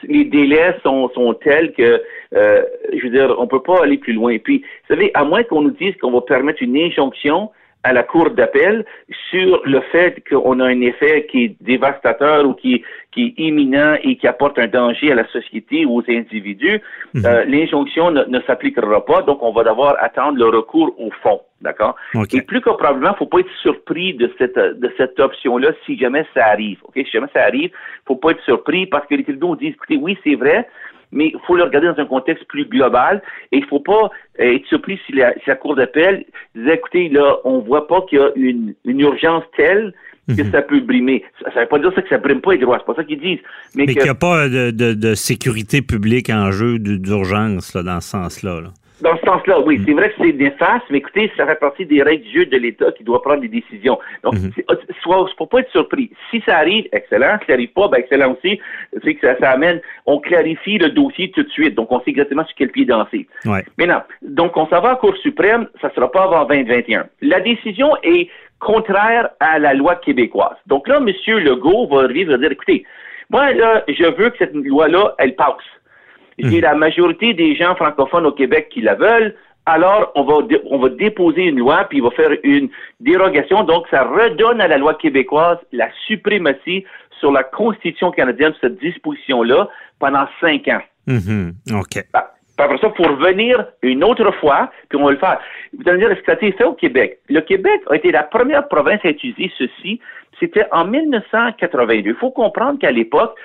Les 0.07 0.25
délais 0.25 0.75
sont, 0.83 1.09
sont 1.13 1.33
tels 1.35 1.73
que, 1.73 2.01
euh, 2.35 2.63
je 2.91 3.03
veux 3.03 3.09
dire, 3.11 3.35
on 3.37 3.45
peut 3.47 3.61
pas 3.61 3.83
aller 3.83 3.97
plus 3.97 4.13
loin. 4.13 4.37
Puis, 4.39 4.59
vous 4.59 4.95
savez, 4.95 5.11
à 5.13 5.23
moins 5.23 5.43
qu'on 5.43 5.61
nous 5.61 5.71
dise 5.71 5.95
qu'on 5.97 6.11
va 6.11 6.21
permettre 6.21 6.63
une 6.63 6.75
injonction 6.75 7.51
à 7.83 7.93
la 7.93 8.03
Cour 8.03 8.29
d'appel 8.31 8.85
sur 9.29 9.61
le 9.65 9.81
fait 9.91 10.23
qu'on 10.29 10.59
a 10.59 10.65
un 10.65 10.81
effet 10.81 11.27
qui 11.31 11.45
est 11.45 11.55
dévastateur 11.61 12.45
ou 12.45 12.53
qui, 12.53 12.83
qui 13.11 13.27
est 13.27 13.41
imminent 13.41 13.95
et 14.03 14.15
qui 14.17 14.27
apporte 14.27 14.59
un 14.59 14.67
danger 14.67 15.11
à 15.11 15.15
la 15.15 15.27
société 15.29 15.85
ou 15.85 15.99
aux 15.99 16.03
individus, 16.07 16.79
euh, 17.15 17.43
l'injonction 17.45 18.11
ne, 18.11 18.23
ne 18.25 18.39
s'appliquera 18.41 19.05
pas, 19.05 19.21
donc 19.23 19.41
on 19.41 19.51
va 19.51 19.63
devoir 19.63 19.95
attendre 19.99 20.37
le 20.37 20.45
recours 20.45 20.93
au 20.99 21.09
fond. 21.23 21.41
D'accord? 21.61 21.95
OK. 22.15 22.33
Et 22.33 22.41
plus 22.41 22.59
que 22.59 22.71
probablement, 22.71 23.13
faut 23.13 23.27
pas 23.27 23.39
être 23.39 23.51
surpris 23.61 24.15
de 24.15 24.31
cette, 24.37 24.57
de 24.57 24.91
cette 24.97 25.19
option-là 25.19 25.71
si 25.85 25.97
jamais 25.97 26.25
ça 26.33 26.47
arrive. 26.47 26.79
OK? 26.83 26.93
Si 26.95 27.11
jamais 27.11 27.27
ça 27.33 27.43
arrive, 27.43 27.69
faut 28.07 28.15
pas 28.15 28.31
être 28.31 28.43
surpris 28.43 28.87
parce 28.87 29.05
que 29.07 29.13
les 29.13 29.23
tribunaux 29.23 29.55
disent, 29.55 29.73
écoutez, 29.73 29.97
oui, 29.97 30.17
c'est 30.23 30.35
vrai, 30.35 30.67
mais 31.11 31.27
il 31.33 31.39
faut 31.45 31.55
le 31.55 31.63
regarder 31.63 31.87
dans 31.87 31.99
un 31.99 32.05
contexte 32.05 32.45
plus 32.45 32.65
global 32.65 33.21
et 33.51 33.57
il 33.57 33.65
faut 33.65 33.79
pas 33.79 34.09
euh, 34.39 34.55
être 34.55 34.65
surpris 34.67 34.99
si 35.05 35.13
la, 35.13 35.33
si 35.35 35.41
la 35.47 35.55
Cour 35.55 35.75
d'appel 35.75 36.25
disait, 36.55 36.75
écoutez, 36.75 37.09
là, 37.09 37.37
on 37.43 37.59
voit 37.59 37.87
pas 37.87 38.01
qu'il 38.09 38.19
y 38.19 38.21
a 38.21 38.29
une, 38.35 38.73
une 38.85 38.99
urgence 39.01 39.43
telle 39.57 39.93
que 40.37 40.49
ça 40.51 40.61
peut 40.61 40.79
brimer. 40.79 41.25
Ça, 41.43 41.51
ça 41.53 41.59
veut 41.61 41.67
pas 41.67 41.79
dire 41.79 41.91
ça 41.93 42.01
que 42.01 42.07
ça 42.07 42.17
brime 42.17 42.39
pas 42.39 42.53
les 42.53 42.59
droits, 42.59 42.77
c'est 42.79 42.85
pas 42.85 42.95
ça 42.95 43.03
qu'ils 43.03 43.19
disent. 43.19 43.39
Mais, 43.75 43.85
Mais 43.85 43.93
qu'il 43.95 44.03
n'y 44.03 44.09
a 44.09 44.15
pas 44.15 44.47
de, 44.47 44.71
de- 44.71 44.93
de 44.93 45.13
sécurité 45.15 45.81
publique 45.81 46.29
en 46.29 46.51
jeu 46.51 46.79
d'urgence 46.79 47.73
là, 47.73 47.83
dans 47.83 47.99
ce 47.99 48.09
sens-là. 48.11 48.61
là. 48.61 48.69
Dans 49.01 49.15
ce 49.17 49.21
sens-là, 49.25 49.59
oui, 49.61 49.79
Mm. 49.79 49.83
c'est 49.85 49.93
vrai 49.93 50.09
que 50.09 50.15
c'est 50.21 50.33
néfaste, 50.33 50.85
mais 50.89 50.99
écoutez, 50.99 51.31
ça 51.35 51.45
fait 51.47 51.59
partie 51.59 51.85
des 51.85 52.01
règles 52.03 52.23
du 52.23 52.39
jeu 52.39 52.45
de 52.45 52.57
l'État 52.57 52.91
qui 52.91 53.03
doit 53.03 53.21
prendre 53.21 53.41
des 53.41 53.47
décisions. 53.47 53.97
Donc, 54.23 54.35
Mm-hmm. 54.35 54.77
soit, 55.01 55.27
faut 55.37 55.45
pas 55.47 55.59
être 55.59 55.71
surpris. 55.71 56.11
Si 56.29 56.41
ça 56.45 56.57
arrive, 56.57 56.87
excellent. 56.91 57.37
Si 57.41 57.47
ça 57.47 57.53
arrive 57.53 57.71
pas, 57.73 57.87
ben 57.87 57.97
excellent 57.99 58.33
aussi. 58.33 58.59
C'est 59.03 59.15
que 59.15 59.27
ça, 59.27 59.37
ça 59.39 59.51
amène, 59.51 59.81
on 60.05 60.19
clarifie 60.19 60.77
le 60.77 60.89
dossier 60.89 61.31
tout 61.31 61.43
de 61.43 61.49
suite. 61.49 61.75
Donc, 61.75 61.91
on 61.91 61.99
sait 62.01 62.11
exactement 62.11 62.45
sur 62.45 62.55
quel 62.55 62.69
pied 62.69 62.85
danser. 62.85 63.27
Ouais. 63.45 63.63
Maintenant, 63.77 64.03
donc, 64.21 64.55
on 64.57 64.67
s'en 64.67 64.81
va 64.81 64.93
en 64.93 64.95
Cour 64.95 65.15
suprême, 65.17 65.67
ça 65.81 65.91
sera 65.95 66.11
pas 66.11 66.23
avant 66.23 66.45
2021. 66.45 67.05
La 67.21 67.39
décision 67.39 67.89
est 68.03 68.29
contraire 68.59 69.29
à 69.39 69.57
la 69.57 69.73
loi 69.73 69.95
québécoise. 69.95 70.55
Donc 70.67 70.87
là, 70.87 70.97
M. 70.97 71.07
Legault 71.39 71.87
va 71.87 72.01
arriver 72.03 72.21
et 72.21 72.25
va 72.25 72.37
dire, 72.37 72.51
écoutez, 72.51 72.85
Moi, 73.31 73.53
là, 73.53 73.83
je 73.87 74.03
veux 74.03 74.29
que 74.29 74.37
cette 74.37 74.53
loi-là, 74.53 75.15
elle 75.17 75.35
passe. 75.35 75.55
J'ai 76.39 76.57
Mhm. 76.57 76.61
la 76.61 76.75
majorité 76.75 77.33
des 77.33 77.55
gens 77.55 77.75
francophones 77.75 78.25
au 78.25 78.31
Québec 78.31 78.69
qui 78.71 78.81
la 78.81 78.95
veulent. 78.95 79.35
Alors, 79.65 80.11
on 80.15 80.23
va, 80.23 80.35
on 80.71 80.79
va 80.79 80.89
déposer 80.89 81.43
une 81.43 81.59
loi, 81.59 81.85
puis 81.87 81.99
il 81.99 82.03
va 82.03 82.09
faire 82.11 82.31
une 82.43 82.69
dérogation. 82.99 83.63
Donc, 83.63 83.85
ça 83.91 84.03
redonne 84.03 84.59
à 84.59 84.67
la 84.67 84.77
loi 84.77 84.95
québécoise 84.95 85.57
la 85.71 85.87
suprématie 86.07 86.83
sur 87.19 87.31
la 87.31 87.43
Constitution 87.43 88.09
canadienne, 88.11 88.53
cette 88.59 88.79
disposition-là, 88.79 89.69
pendant 89.99 90.25
cinq 90.39 90.67
ans. 90.67 90.81
Mhm. 91.05 91.53
OK. 91.75 92.03
Ah, 92.13 92.31
puis 92.57 92.65
après 92.65 92.77
ça, 92.79 92.91
il 92.91 92.95
faut 93.05 93.11
revenir 93.11 93.65
une 93.83 94.03
autre 94.03 94.31
fois, 94.39 94.71
puis 94.89 94.97
on 94.99 95.05
va 95.05 95.11
le 95.11 95.17
faire. 95.17 95.39
Vous 95.73 95.83
allez 95.87 95.97
me 95.97 96.03
dire, 96.05 96.11
est-ce 96.11 96.19
que 96.21 96.25
ça 96.25 96.31
a 96.31 96.35
été 96.35 96.51
fait 96.53 96.63
au 96.63 96.73
Québec? 96.73 97.19
Le 97.29 97.41
Québec 97.41 97.81
a 97.89 97.95
été 97.95 98.11
la 98.11 98.23
première 98.23 98.67
province 98.67 99.01
à 99.03 99.09
utiliser 99.09 99.51
ceci. 99.57 99.99
C'était 100.39 100.65
en 100.71 100.85
1982. 100.85 102.09
Il 102.11 102.15
faut 102.15 102.31
comprendre 102.31 102.79
qu'à 102.79 102.91
l'époque, 102.91 103.35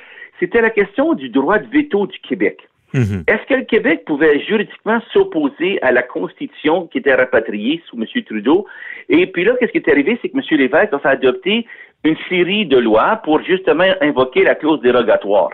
c'était 0.40 0.60
la 0.62 0.70
question 0.70 1.12
du 1.14 1.28
droit 1.28 1.58
de 1.58 1.66
veto 1.66 2.06
du 2.06 2.18
Québec. 2.20 2.58
Mhm. 2.96 3.24
Est-ce 3.28 3.46
que 3.46 3.54
le 3.54 3.64
Québec 3.64 4.04
pouvait 4.06 4.40
juridiquement 4.40 5.00
s'opposer 5.12 5.80
à 5.82 5.92
la 5.92 6.02
Constitution 6.02 6.86
qui 6.86 6.98
était 6.98 7.14
rapatriée 7.14 7.82
sous 7.86 7.96
M. 7.96 8.06
Trudeau? 8.24 8.66
Et 9.10 9.26
puis 9.26 9.44
là, 9.44 9.52
qu'est-ce 9.60 9.72
qui 9.72 9.78
est 9.78 9.90
arrivé? 9.90 10.18
C'est 10.22 10.30
que 10.30 10.36
M. 10.36 10.42
Lévesque 10.58 10.92
a 10.94 10.98
fait 10.98 11.08
adopter 11.08 11.66
une 12.04 12.16
série 12.28 12.64
de 12.64 12.78
lois 12.78 13.20
pour 13.22 13.42
justement 13.42 13.84
invoquer 14.00 14.44
la 14.44 14.54
clause 14.54 14.80
dérogatoire. 14.80 15.50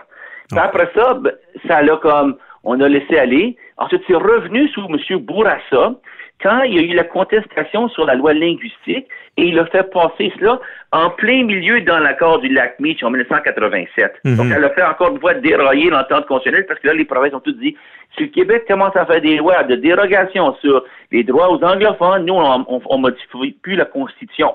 Puis 0.49 0.59
après 0.59 0.89
ça, 0.95 1.15
ben, 1.15 1.33
ça 1.67 1.81
l'a 1.81 1.97
comme, 1.97 2.37
on 2.63 2.79
a 2.79 2.87
laissé 2.87 3.17
aller. 3.17 3.57
Ensuite, 3.77 4.03
c'est 4.07 4.15
revenu 4.15 4.67
sous 4.69 4.85
M. 4.85 5.19
Bourassa 5.19 5.95
quand 6.41 6.61
il 6.63 6.75
y 6.75 6.79
a 6.79 6.81
eu 6.81 6.93
la 6.93 7.03
contestation 7.03 7.87
sur 7.89 8.05
la 8.05 8.15
loi 8.15 8.33
linguistique 8.33 9.07
et 9.37 9.43
il 9.45 9.57
a 9.59 9.65
fait 9.67 9.89
passer 9.91 10.31
cela 10.37 10.59
en 10.91 11.09
plein 11.09 11.43
milieu 11.43 11.81
dans 11.81 11.99
l'accord 11.99 12.39
du 12.39 12.49
lac 12.49 12.79
Meach 12.79 13.01
en 13.03 13.09
1987. 13.09 14.13
Mhm. 14.23 14.35
Donc, 14.35 14.47
elle 14.55 14.63
a 14.63 14.69
fait 14.71 14.83
encore 14.83 15.11
une 15.11 15.19
fois 15.19 15.33
dérailler 15.35 15.89
l'entente 15.89 16.25
constitutionnelle 16.27 16.65
parce 16.67 16.79
que 16.79 16.87
là, 16.87 16.93
les 16.93 17.05
provinces 17.05 17.33
ont 17.33 17.39
toutes 17.39 17.59
dit, 17.59 17.75
si 18.15 18.23
le 18.23 18.29
Québec 18.29 18.65
commence 18.67 18.95
à 18.95 19.05
faire 19.05 19.21
des 19.21 19.37
lois 19.37 19.63
de 19.63 19.75
dérogation 19.75 20.53
sur 20.55 20.83
les 21.11 21.23
droits 21.23 21.49
aux 21.49 21.63
anglophones, 21.63 22.25
nous, 22.25 22.35
on, 22.35 22.65
on 22.67 22.97
modifie 22.97 23.57
plus 23.61 23.75
la 23.75 23.85
Constitution. 23.85 24.53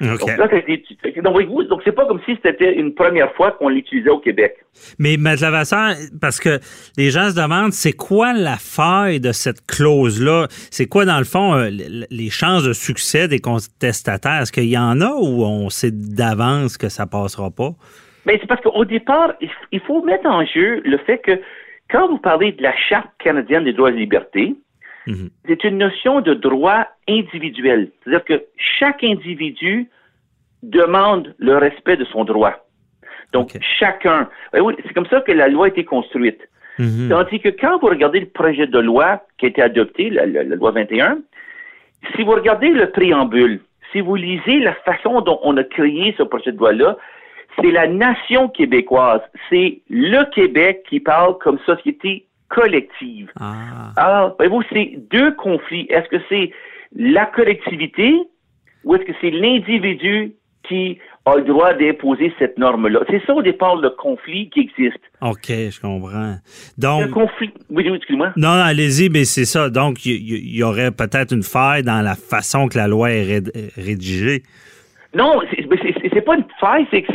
Donc 0.00 0.20
là, 0.26 0.48
donc, 1.22 1.68
donc 1.68 1.82
c'est 1.84 1.92
pas 1.92 2.06
comme 2.06 2.20
si 2.24 2.38
c'était 2.44 2.74
une 2.74 2.94
première 2.94 3.32
fois 3.34 3.52
qu'on 3.52 3.68
l'utilisait 3.68 4.10
au 4.10 4.18
Québec. 4.18 4.56
Mais 4.98 5.16
Maître 5.16 5.42
Lavasseur, 5.42 5.94
parce 6.20 6.38
que 6.38 6.60
les 6.96 7.10
gens 7.10 7.30
se 7.30 7.34
demandent, 7.34 7.72
c'est 7.72 7.92
quoi 7.92 8.32
la 8.32 8.56
faille 8.56 9.20
de 9.20 9.32
cette 9.32 9.66
clause-là? 9.66 10.46
C'est 10.70 10.86
quoi, 10.86 11.04
dans 11.04 11.18
le 11.18 11.24
fond, 11.24 11.54
euh, 11.54 11.68
les 11.70 12.30
chances 12.30 12.62
de 12.62 12.72
succès 12.72 13.26
des 13.26 13.40
contestataires? 13.40 14.42
Est-ce 14.42 14.52
qu'il 14.52 14.68
y 14.68 14.78
en 14.78 15.00
a 15.00 15.10
ou 15.10 15.44
on 15.44 15.68
sait 15.68 15.90
d'avance 15.92 16.78
que 16.78 16.88
ça 16.88 17.06
passera 17.06 17.50
pas? 17.50 17.70
Mais 18.24 18.38
c'est 18.40 18.46
parce 18.46 18.60
qu'au 18.60 18.84
départ, 18.84 19.34
il 19.72 19.80
faut 19.80 20.04
mettre 20.04 20.26
en 20.26 20.44
jeu 20.44 20.80
le 20.84 20.98
fait 20.98 21.18
que 21.18 21.40
quand 21.90 22.08
vous 22.08 22.18
parlez 22.18 22.52
de 22.52 22.62
la 22.62 22.74
Charte 22.88 23.08
canadienne 23.18 23.64
des 23.64 23.72
droits 23.72 23.90
et 23.90 23.94
libertés, 23.94 24.54
Mhm. 25.08 25.30
c'est 25.46 25.64
une 25.64 25.78
notion 25.78 26.20
de 26.20 26.34
droit 26.34 26.86
individuel. 27.08 27.90
C'est-à-dire 28.04 28.24
que 28.24 28.44
chaque 28.78 29.02
individu 29.02 29.88
demande 30.62 31.34
le 31.38 31.56
respect 31.56 31.96
de 31.96 32.04
son 32.04 32.24
droit. 32.24 32.54
Donc, 33.32 33.56
chacun. 33.78 34.28
Eh 34.54 34.58
c'est 34.86 34.94
comme 34.94 35.06
ça 35.06 35.20
que 35.20 35.32
la 35.32 35.48
loi 35.48 35.66
a 35.66 35.68
été 35.68 35.84
construite. 35.84 36.40
Mhm. 36.78 37.08
Tandis 37.10 37.40
que 37.40 37.48
quand 37.48 37.78
vous 37.80 37.88
regardez 37.88 38.20
le 38.20 38.26
projet 38.26 38.66
de 38.66 38.78
loi 38.78 39.22
qui 39.38 39.46
a 39.46 39.48
été 39.48 39.62
adopté, 39.62 40.10
la, 40.10 40.26
la- 40.26 40.44
la 40.44 40.56
loi 40.56 40.70
21, 40.70 41.18
si 42.14 42.22
vous 42.22 42.30
regardez 42.32 42.68
le 42.70 42.90
préambule, 42.90 43.60
si 43.92 44.00
vous 44.00 44.14
lisez 44.14 44.60
la 44.60 44.74
façon 44.74 45.20
dont 45.22 45.40
on 45.42 45.56
a 45.56 45.64
créé 45.64 46.14
ce 46.16 46.22
projet 46.22 46.52
de 46.52 46.58
loi-là, 46.58 46.96
c'est 47.60 47.70
la 47.72 47.88
nation 47.88 48.48
québécoise, 48.48 49.20
c'est 49.50 49.80
le 49.90 50.22
Québec 50.32 50.84
qui 50.88 51.00
parle 51.00 51.36
comme 51.38 51.58
société 51.66 52.26
collective. 52.48 53.30
Ah. 53.40 53.92
Alors, 53.96 54.34
voyez-vous, 54.36 54.62
c'est 54.72 54.92
deux 55.10 55.32
conflits. 55.34 55.86
Est-ce 55.90 56.08
que 56.08 56.22
c'est 56.28 56.50
la 56.96 57.26
collectivité 57.26 58.14
ou 58.84 58.94
est-ce 58.94 59.04
que 59.04 59.12
c'est 59.20 59.30
l'individu 59.30 60.32
qui 60.66 60.98
a 61.24 61.36
le 61.36 61.42
droit 61.44 61.74
d'imposer 61.74 62.32
cette 62.38 62.58
norme-là? 62.58 63.00
C'est 63.10 63.22
ça 63.26 63.34
au 63.34 63.42
départ 63.42 63.76
le 63.76 63.90
conflit 63.90 64.48
qui 64.50 64.60
existe. 64.60 65.00
OK, 65.20 65.46
je 65.48 65.80
comprends. 65.80 66.36
Le 66.36 66.80
Donc, 66.80 67.10
conflit. 67.10 67.50
Oui, 67.70 67.84
oui, 67.88 67.96
excuse-moi. 67.96 68.32
non, 68.36 68.48
non, 68.54 68.62
allez-y, 68.64 69.08
mais 69.10 69.24
c'est 69.24 69.44
ça. 69.44 69.68
Donc, 69.68 70.06
il 70.06 70.56
y, 70.56 70.62
aurait 70.62 70.90
peut-être 70.90 71.32
une 71.34 71.42
faille 71.42 71.82
dans 71.82 72.00
la 72.02 72.14
façon 72.14 72.68
que 72.68 72.78
la 72.78 72.86
loi 72.88 73.10
est 73.10 73.24
ré- 73.24 73.70
rédigée. 73.76 74.42
Non, 75.14 75.40
c'est 75.50 76.20
pas 76.24 76.36
une 76.36 76.44
faille, 76.60 76.86
c'est 76.90 77.02
que 77.02 77.12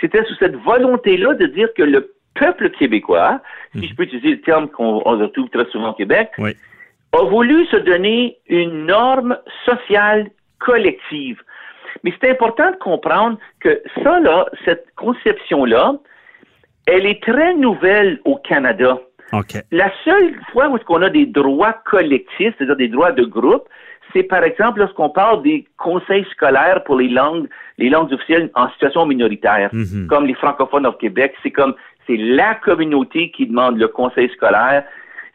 c'était 0.00 0.24
sous 0.24 0.34
cette 0.40 0.56
volonté-là 0.56 1.34
de 1.34 1.46
dire 1.46 1.68
que 1.76 1.82
le 1.82 2.12
peuple 2.34 2.70
québécois, 2.70 3.40
si 3.74 3.86
je 3.88 3.94
peux 3.94 4.02
utiliser 4.04 4.30
le 4.30 4.40
terme 4.40 4.68
qu'on 4.68 5.02
on 5.04 5.18
retrouve 5.18 5.48
très 5.50 5.64
souvent 5.70 5.90
au 5.90 5.94
Québec, 5.94 6.30
Oui. 6.38 6.52
a 7.12 7.24
voulu 7.24 7.64
se 7.66 7.76
donner 7.76 8.36
une 8.48 8.86
norme 8.86 9.38
sociale 9.64 10.28
collective. 10.58 11.40
Mais 12.04 12.12
c'est 12.20 12.30
important 12.30 12.70
de 12.70 12.76
comprendre 12.76 13.38
que 13.60 13.82
ça, 14.02 14.20
là, 14.20 14.46
cette 14.64 14.86
conception-là, 14.96 15.94
elle 16.86 17.06
est 17.06 17.22
très 17.22 17.54
nouvelle 17.54 18.20
au 18.24 18.36
Canada. 18.36 18.98
La 19.70 19.90
seule 20.04 20.34
fois 20.52 20.68
où 20.68 20.76
qu'on 20.78 21.00
a 21.00 21.08
des 21.08 21.24
droits 21.24 21.72
collectifs, 21.86 22.54
c'est-à-dire 22.58 22.76
des 22.76 22.88
droits 22.88 23.12
de 23.12 23.24
groupe, 23.24 23.66
c'est 24.12 24.24
par 24.24 24.42
exemple 24.44 24.80
lorsqu'on 24.80 25.08
parle 25.08 25.42
des 25.42 25.66
conseils 25.78 26.26
scolaires 26.32 26.84
pour 26.84 26.96
les 26.96 27.08
langues, 27.08 27.48
les 27.78 27.88
langues 27.88 28.12
officielles 28.12 28.50
en 28.54 28.68
situation 28.72 29.06
minoritaire, 29.06 29.70
Mhm. 29.72 30.06
comme 30.06 30.26
les 30.26 30.34
francophones 30.34 30.86
au 30.86 30.92
Québec. 30.92 31.34
C'est 31.42 31.50
comme 31.50 31.74
c'est 32.06 32.16
la 32.16 32.54
communauté 32.56 33.30
qui 33.30 33.46
demande 33.46 33.78
le 33.78 33.88
conseil 33.88 34.28
scolaire. 34.30 34.84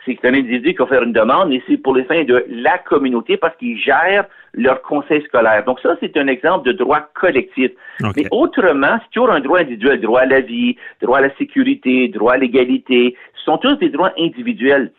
C'est 0.05 0.18
un 0.24 0.34
individu 0.34 0.72
qui 0.72 0.78
va 0.78 0.88
faire 0.88 1.03
une 1.03 1.11
demande 1.11 1.51
et 1.51 1.61
c'est 1.68 1.78
pour 1.78 1.95
les 1.95 2.05
fins 2.05 2.24
de 2.24 2.45
la 2.49 2.78
communauté 2.78 3.36
parce 3.36 3.55
qu'ils 3.57 3.78
gèrent 3.78 4.26
leur 4.53 4.82
conseil 4.82 5.22
scolaire. 5.24 5.65
Donc 5.65 5.80
ça, 5.82 5.97
c'est 5.99 6.15
un 6.15 6.28
exemple 6.28 6.65
de 6.65 6.72
droit 6.72 7.01
collectif. 7.13 7.72
Mais 8.15 8.26
autrement, 8.32 8.99
c'est 9.01 9.11
toujours 9.13 9.32
un 9.32 9.41
droit 9.41 9.59
individuel, 9.59 9.99
droit 9.99 10.22
à 10.22 10.26
la 10.26 10.39
vie, 10.39 10.78
droit 11.01 11.18
à 11.18 11.22
la 11.22 11.36
sécurité, 11.36 12.07
droit 12.07 12.34
à 12.34 12.38
l'égalité. 12.38 13.18
Ce 13.36 13.43
sont 13.43 13.57
tous 13.57 13.76
des 13.76 13.89
droits 13.89 14.13
individuels. 14.18 14.91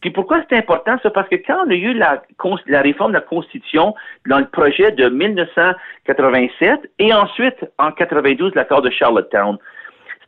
Puis 0.00 0.10
pourquoi 0.10 0.42
c'est 0.48 0.58
important, 0.58 0.96
ça? 1.02 1.10
Parce 1.10 1.28
que 1.28 1.36
quand 1.36 1.64
on 1.64 1.70
a 1.70 1.74
eu 1.74 1.94
la, 1.94 2.22
la 2.66 2.82
réforme 2.82 3.12
de 3.12 3.18
la 3.18 3.22
Constitution 3.22 3.94
dans 4.26 4.40
le 4.40 4.46
projet 4.46 4.90
de 4.90 5.08
1987 5.08 6.90
et 6.98 7.14
ensuite 7.14 7.64
en 7.78 7.92
92 7.92 8.54
l'accord 8.56 8.82
de 8.82 8.90
Charlottetown, 8.90 9.58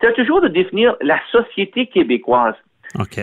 c'était 0.04 0.22
toujours 0.22 0.40
de 0.42 0.48
définir 0.48 0.96
la 1.00 1.18
société 1.30 1.86
québécoise. 1.86 2.54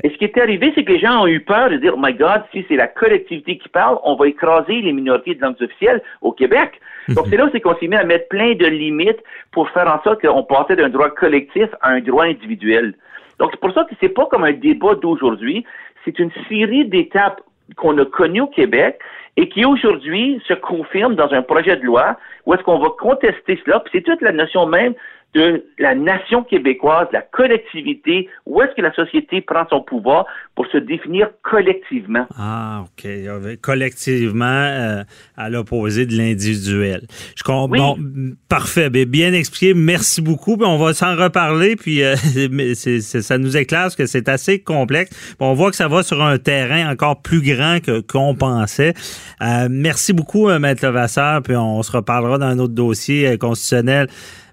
Et 0.03 0.09
ce 0.09 0.17
qui 0.17 0.25
est 0.25 0.37
arrivé, 0.37 0.73
c'est 0.75 0.83
que 0.83 0.91
les 0.91 0.99
gens 0.99 1.23
ont 1.23 1.27
eu 1.27 1.39
peur 1.39 1.69
de 1.69 1.77
dire, 1.77 1.93
oh 1.95 1.99
my 2.01 2.13
God, 2.13 2.43
si 2.51 2.65
c'est 2.67 2.75
la 2.75 2.87
collectivité 2.87 3.57
qui 3.57 3.69
parle, 3.69 3.99
on 4.03 4.15
va 4.15 4.27
écraser 4.27 4.81
les 4.81 4.91
minorités 4.91 5.35
de 5.35 5.41
langues 5.41 5.61
officielles 5.61 6.01
au 6.21 6.33
Québec. 6.33 6.81
Donc 7.09 7.27
c'est 7.29 7.37
là 7.37 7.45
où 7.45 7.49
c'est 7.53 7.61
qu'on 7.61 7.75
s'est 7.77 7.87
mis 7.87 7.95
à 7.95 8.03
mettre 8.03 8.27
plein 8.27 8.53
de 8.53 8.65
limites 8.65 9.23
pour 9.51 9.69
faire 9.69 9.87
en 9.87 10.01
sorte 10.03 10.21
qu'on 10.21 10.43
passait 10.43 10.75
d'un 10.75 10.89
droit 10.89 11.09
collectif 11.09 11.67
à 11.81 11.91
un 11.91 12.01
droit 12.01 12.25
individuel. 12.25 12.95
Donc 13.39 13.51
c'est 13.51 13.59
pour 13.59 13.73
ça 13.73 13.85
que 13.85 13.95
c'est 14.01 14.09
pas 14.09 14.25
comme 14.25 14.43
un 14.43 14.51
débat 14.51 14.95
d'aujourd'hui, 14.95 15.65
c'est 16.03 16.19
une 16.19 16.31
série 16.49 16.85
d'étapes 16.85 17.41
qu'on 17.77 17.97
a 17.97 18.05
connues 18.05 18.41
au 18.41 18.47
Québec 18.47 18.99
et 19.37 19.47
qui 19.47 19.63
aujourd'hui 19.63 20.41
se 20.47 20.53
confirment 20.53 21.15
dans 21.15 21.31
un 21.31 21.41
projet 21.41 21.77
de 21.77 21.83
loi 21.83 22.17
où 22.45 22.53
est-ce 22.53 22.63
qu'on 22.63 22.79
va 22.79 22.89
contester 22.99 23.59
cela. 23.63 23.79
Puis 23.79 23.91
c'est 23.93 24.03
toute 24.03 24.21
la 24.21 24.33
notion 24.33 24.65
même 24.65 24.93
de 25.33 25.65
la 25.79 25.95
nation 25.95 26.43
québécoise, 26.43 27.07
la 27.13 27.21
collectivité, 27.21 28.27
où 28.45 28.61
est-ce 28.61 28.75
que 28.75 28.81
la 28.81 28.93
société 28.93 29.41
prend 29.41 29.65
son 29.69 29.81
pouvoir 29.81 30.25
pour 30.55 30.67
se 30.67 30.77
définir 30.77 31.29
collectivement? 31.41 32.25
Ah, 32.37 32.83
OK. 32.83 33.05
Y 33.05 33.27
avait 33.27 33.57
Collectivement, 33.57 34.45
euh, 34.45 35.03
à 35.37 35.49
l'opposé 35.49 36.05
de 36.05 36.15
l'individuel. 36.15 37.07
Je 37.35 37.43
comprends. 37.43 37.69
Oui. 37.69 37.79
Bon, 37.79 38.35
parfait. 38.49 38.89
Bien, 38.89 39.05
bien 39.05 39.33
expliqué. 39.33 39.73
Merci 39.73 40.21
beaucoup. 40.21 40.57
Puis 40.57 40.65
on 40.65 40.77
va 40.77 40.93
s'en 40.93 41.15
reparler. 41.15 41.75
Puis 41.75 42.03
euh, 42.03 42.15
ça 42.75 43.37
nous 43.37 43.55
éclaire 43.55 43.83
parce 43.83 43.95
que 43.95 44.05
c'est 44.05 44.27
assez 44.27 44.59
complexe. 44.59 45.35
On 45.39 45.53
voit 45.53 45.69
que 45.69 45.75
ça 45.75 45.87
va 45.87 46.03
sur 46.03 46.21
un 46.21 46.37
terrain 46.37 46.91
encore 46.91 47.21
plus 47.21 47.41
grand 47.41 47.79
que 47.81 48.01
qu'on 48.01 48.35
pensait. 48.35 48.93
Euh, 49.41 49.67
merci 49.69 50.13
beaucoup, 50.13 50.49
euh, 50.49 50.59
Maître 50.59 50.85
Levasseur. 50.85 51.41
Puis 51.41 51.55
on 51.55 51.81
se 51.83 51.91
reparlera 51.91 52.37
dans 52.37 52.47
un 52.47 52.59
autre 52.59 52.73
dossier 52.73 53.27
euh, 53.27 53.37
constitutionnel. 53.37 54.07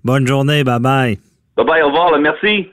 Bonne 0.08 0.26
journée. 0.26 0.64
Bye 0.64 0.80
bye. 0.80 1.18
Bye 1.54 1.66
bye, 1.66 1.82
au 1.82 1.88
revoir, 1.88 2.10
là, 2.10 2.16
merci. 2.18 2.70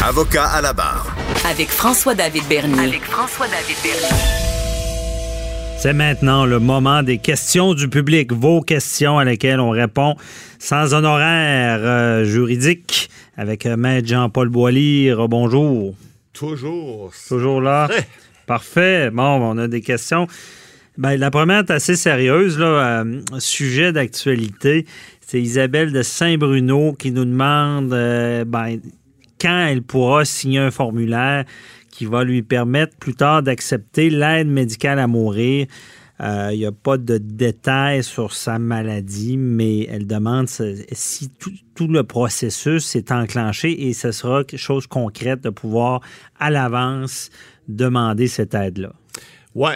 Avocat 0.00 0.44
à 0.44 0.62
la 0.62 0.72
barre. 0.72 1.12
Avec 1.44 1.70
François-David 1.70 2.44
Bernier. 2.48 2.86
Avec 2.86 3.02
François-David 3.02 3.76
Bernier. 3.82 4.16
C'est 5.76 5.92
maintenant 5.92 6.46
le 6.46 6.60
moment 6.60 7.02
des 7.02 7.18
questions 7.18 7.74
du 7.74 7.88
public, 7.88 8.32
vos 8.32 8.60
questions 8.60 9.18
à 9.18 9.24
lesquelles 9.24 9.58
on 9.58 9.70
répond 9.70 10.14
sans 10.60 10.94
honoraire 10.94 11.80
euh, 11.82 12.22
juridique 12.22 13.10
avec 13.36 13.66
euh, 13.66 13.76
Maître 13.76 14.06
Jean-Paul 14.06 14.50
Boilly. 14.50 15.10
Bonjour. 15.28 15.96
Toujours. 16.32 17.10
Toujours 17.26 17.60
là. 17.60 17.88
Parfait. 18.46 19.10
Bon, 19.10 19.40
on 19.42 19.58
a 19.58 19.66
des 19.66 19.80
questions. 19.80 20.28
Ben, 21.00 21.16
la 21.18 21.30
première 21.30 21.60
est 21.60 21.70
assez 21.70 21.96
sérieuse, 21.96 22.58
euh, 22.60 23.22
sujet 23.38 23.90
d'actualité. 23.90 24.84
C'est 25.26 25.40
Isabelle 25.40 25.92
de 25.92 26.02
Saint-Bruno 26.02 26.92
qui 26.92 27.10
nous 27.10 27.24
demande 27.24 27.92
euh, 27.94 28.44
ben, 28.44 28.78
quand 29.40 29.66
elle 29.66 29.80
pourra 29.82 30.26
signer 30.26 30.58
un 30.58 30.70
formulaire 30.70 31.46
qui 31.90 32.04
va 32.04 32.22
lui 32.22 32.42
permettre 32.42 32.96
plus 32.98 33.14
tard 33.14 33.42
d'accepter 33.42 34.10
l'aide 34.10 34.48
médicale 34.48 34.98
à 34.98 35.06
mourir. 35.06 35.66
Euh, 36.20 36.50
Il 36.52 36.58
n'y 36.58 36.66
a 36.66 36.72
pas 36.72 36.98
de 36.98 37.16
détails 37.16 38.04
sur 38.04 38.34
sa 38.34 38.58
maladie, 38.58 39.38
mais 39.38 39.84
elle 39.90 40.06
demande 40.06 40.48
si- 40.48 41.30
tout 41.74 41.88
le 41.88 42.02
processus 42.02 42.94
est 42.94 43.10
enclenché 43.10 43.88
et 43.88 43.94
ce 43.94 44.12
sera 44.12 44.44
quelque 44.44 44.60
chose 44.60 44.82
de 44.82 44.88
concrète 44.88 45.40
de 45.40 45.48
pouvoir 45.48 46.02
à 46.38 46.50
l'avance 46.50 47.30
demander 47.68 48.26
cette 48.28 48.52
aide-là. 48.52 48.92
Oui, 49.56 49.70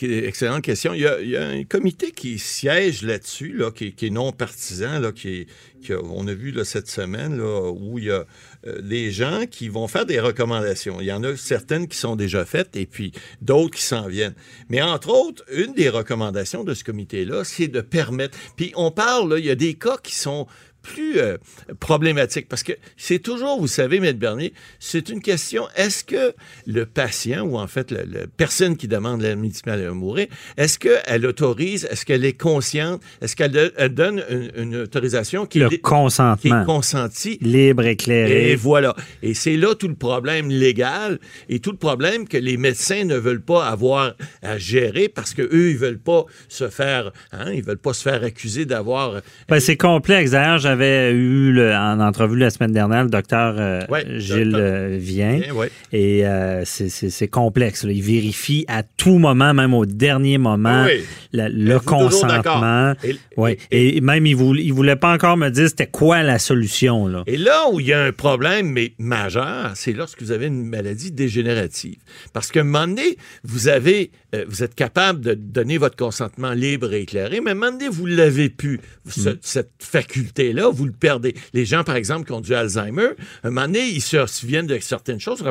excellente 0.00 0.62
question. 0.62 0.94
Il 0.94 1.00
y, 1.00 1.36
a, 1.36 1.48
un 1.48 1.64
comité 1.64 2.12
qui 2.12 2.38
siège 2.38 3.02
là-dessus, 3.02 3.52
là, 3.52 3.72
qui, 3.72 3.92
est 4.00 4.10
non 4.10 4.30
partisan, 4.30 5.00
là, 5.00 5.10
qui, 5.10 5.48
qui 5.82 5.92
a- 5.92 5.96
a 5.96 6.34
vu 6.34 6.54
cette 6.64 6.86
semaine, 6.86 7.40
où 7.40 7.98
il 7.98 8.04
y 8.04 8.10
a 8.12 8.26
euh, 8.66 8.80
des 8.80 9.10
gens 9.10 9.46
qui 9.50 9.68
vont 9.68 9.88
faire 9.88 10.06
des 10.06 10.20
recommandations. 10.20 11.00
Il 11.00 11.06
y 11.06 11.12
en 11.12 11.24
a 11.24 11.36
certaines 11.36 11.88
qui 11.88 11.96
sont 11.96 12.14
déjà 12.14 12.44
faites 12.44 12.76
et 12.76 12.86
puis 12.86 13.10
d'autres 13.42 13.76
qui 13.76 13.82
s'en 13.82 14.06
viennent. 14.06 14.34
Mais 14.68 14.82
entre 14.82 15.08
autres, 15.10 15.44
une 15.52 15.74
des 15.74 15.88
recommandations 15.88 16.62
de 16.62 16.74
ce 16.74 16.84
comité-là, 16.84 17.42
c'est 17.42 17.68
de 17.68 17.80
permettre. 17.80 18.38
Puis 18.56 18.72
on 18.76 18.92
parle, 18.92 19.30
là, 19.30 19.38
il 19.38 19.44
y 19.44 19.50
a 19.50 19.56
des 19.56 19.74
cas 19.74 19.96
qui 20.00 20.14
sont 20.14 20.46
plus 20.88 21.18
euh, 21.20 21.36
problématique 21.80 22.48
parce 22.48 22.62
que 22.62 22.72
c'est 22.96 23.18
toujours, 23.18 23.60
vous 23.60 23.66
savez, 23.68 24.00
Maître 24.00 24.18
Bernier, 24.18 24.52
c'est 24.78 25.08
une 25.10 25.20
question, 25.20 25.64
est-ce 25.76 26.02
que 26.02 26.34
le 26.66 26.86
patient 26.86 27.42
ou 27.42 27.58
en 27.58 27.66
fait 27.66 27.90
la, 27.90 28.04
la 28.04 28.26
personne 28.36 28.76
qui 28.76 28.88
demande 28.88 29.20
l'aide 29.22 29.38
médicale 29.38 29.84
à 29.86 29.90
mourir, 29.92 30.26
est-ce 30.56 30.78
qu'elle 30.78 31.26
autorise, 31.26 31.86
est-ce 31.90 32.04
qu'elle 32.06 32.24
est 32.24 32.32
consciente, 32.40 33.02
est-ce 33.20 33.36
qu'elle 33.36 33.52
donne 33.94 34.22
une, 34.30 34.50
une 34.56 34.76
autorisation 34.76 35.44
qui, 35.46 35.58
Le 35.58 35.66
est, 35.66 35.70
qui 35.70 35.80
consentement. 35.80 36.62
est 36.62 36.64
consentie? 36.64 37.38
Libre, 37.42 37.84
éclairé. 37.86 38.52
et 38.52 38.56
voilà. 38.56 38.94
Et 39.22 39.34
c'est 39.34 39.56
là 39.56 39.74
tout 39.74 39.88
le 39.88 39.94
problème 39.94 40.48
légal 40.50 41.18
et 41.48 41.60
tout 41.60 41.70
le 41.72 41.76
problème 41.76 42.26
que 42.26 42.38
les 42.38 42.56
médecins 42.56 43.04
ne 43.04 43.16
veulent 43.16 43.42
pas 43.44 43.66
avoir 43.66 44.14
à 44.42 44.56
gérer 44.58 45.08
parce 45.08 45.34
que 45.34 45.42
eux 45.42 45.70
ils 45.70 45.76
veulent 45.76 45.98
pas 45.98 46.24
se 46.48 46.68
faire, 46.68 47.12
hein, 47.32 47.52
ils 47.52 47.62
veulent 47.62 47.76
pas 47.78 47.92
se 47.92 48.02
faire 48.02 48.22
accuser 48.24 48.64
d'avoir. 48.64 49.20
Ben, 49.48 49.60
c'est 49.60 49.76
complexe. 49.76 50.30
D'ailleurs, 50.30 50.58
j'avais 50.58 50.77
eu 50.82 51.52
le- 51.52 51.72
en 51.74 52.00
entrevue 52.00 52.38
la 52.38 52.50
semaine 52.50 52.72
dernière 52.72 53.04
le 53.04 53.10
docteur 53.10 53.54
euh, 53.58 53.80
Ouais, 53.88 54.04
Gilles 54.18 54.50
docteur. 54.52 54.60
euh, 54.60 54.96
Vien. 55.00 55.38
Bien, 55.38 55.52
ouais. 55.54 55.70
Et 55.92 56.26
euh, 56.26 56.62
c'est- 56.64 57.28
complexe. 57.28 57.84
là. 57.84 57.92
Il 57.92 58.02
vérifie 58.02 58.64
à 58.68 58.82
tout 58.82 59.18
moment, 59.18 59.52
même 59.54 59.74
au 59.74 59.84
dernier 59.86 60.38
moment, 60.38 60.84
Oui. 60.86 61.02
la- 61.32 61.48
le 61.48 61.78
consentement. 61.80 62.94
Et- 63.04 63.16
Ouais. 63.36 63.58
et- 63.70 63.96
Et, 63.98 64.00
même, 64.00 64.26
il 64.26 64.34
voulait, 64.36 64.62
il 64.62 64.72
voulait 64.72 64.96
pas 64.96 65.12
encore 65.12 65.36
me 65.36 65.48
dire 65.50 65.68
c'était 65.68 65.86
quoi 65.86 66.22
la 66.22 66.38
solution. 66.38 67.06
Là. 67.06 67.22
Et 67.26 67.36
là 67.36 67.64
où 67.72 67.80
il 67.80 67.86
y 67.86 67.92
a 67.92 68.02
un 68.02 68.12
problème, 68.12 68.70
mais 68.70 68.92
majeur, 68.98 69.72
c'est 69.74 69.92
lorsque 69.92 70.22
vous 70.22 70.30
avez 70.32 70.46
une 70.46 70.64
maladie 70.66 71.10
dégénérative. 71.12 71.96
Parce 72.32 72.50
qu'à 72.50 72.60
un 72.60 72.64
moment 72.64 72.86
donné, 72.86 73.16
vous 73.44 73.68
avez, 73.68 74.10
euh, 74.34 74.44
vous 74.48 74.62
êtes 74.62 74.74
capable 74.74 75.20
de 75.20 75.34
donner 75.34 75.78
votre 75.78 75.96
consentement 75.96 76.52
libre 76.52 76.92
et 76.92 77.02
éclairé, 77.02 77.40
mais 77.40 77.50
à 77.50 77.52
un 77.52 77.56
moment 77.56 77.72
donné, 77.72 77.88
vous 77.88 78.08
ne 78.08 78.14
l'avez 78.16 78.48
plus. 78.48 78.80
Ce- 79.08 79.36
Cette 79.40 79.70
faculté-là, 79.80 80.67
vous 80.70 80.84
le 80.86 80.92
perdez. 80.92 81.34
Les 81.52 81.64
gens, 81.64 81.84
par 81.84 81.96
exemple, 81.96 82.26
qui 82.26 82.32
ont 82.32 82.40
du 82.40 82.54
Alzheimer, 82.54 83.10
un 83.44 83.50
moment 83.50 83.66
donné, 83.66 83.86
ils 83.88 84.00
se 84.02 84.26
souviennent 84.26 84.66
de 84.66 84.78
certaines 84.80 85.20
choses. 85.20 85.42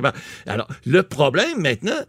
Alors, 0.46 0.68
le 0.86 1.04
problème 1.04 1.60
maintenant, 1.62 2.00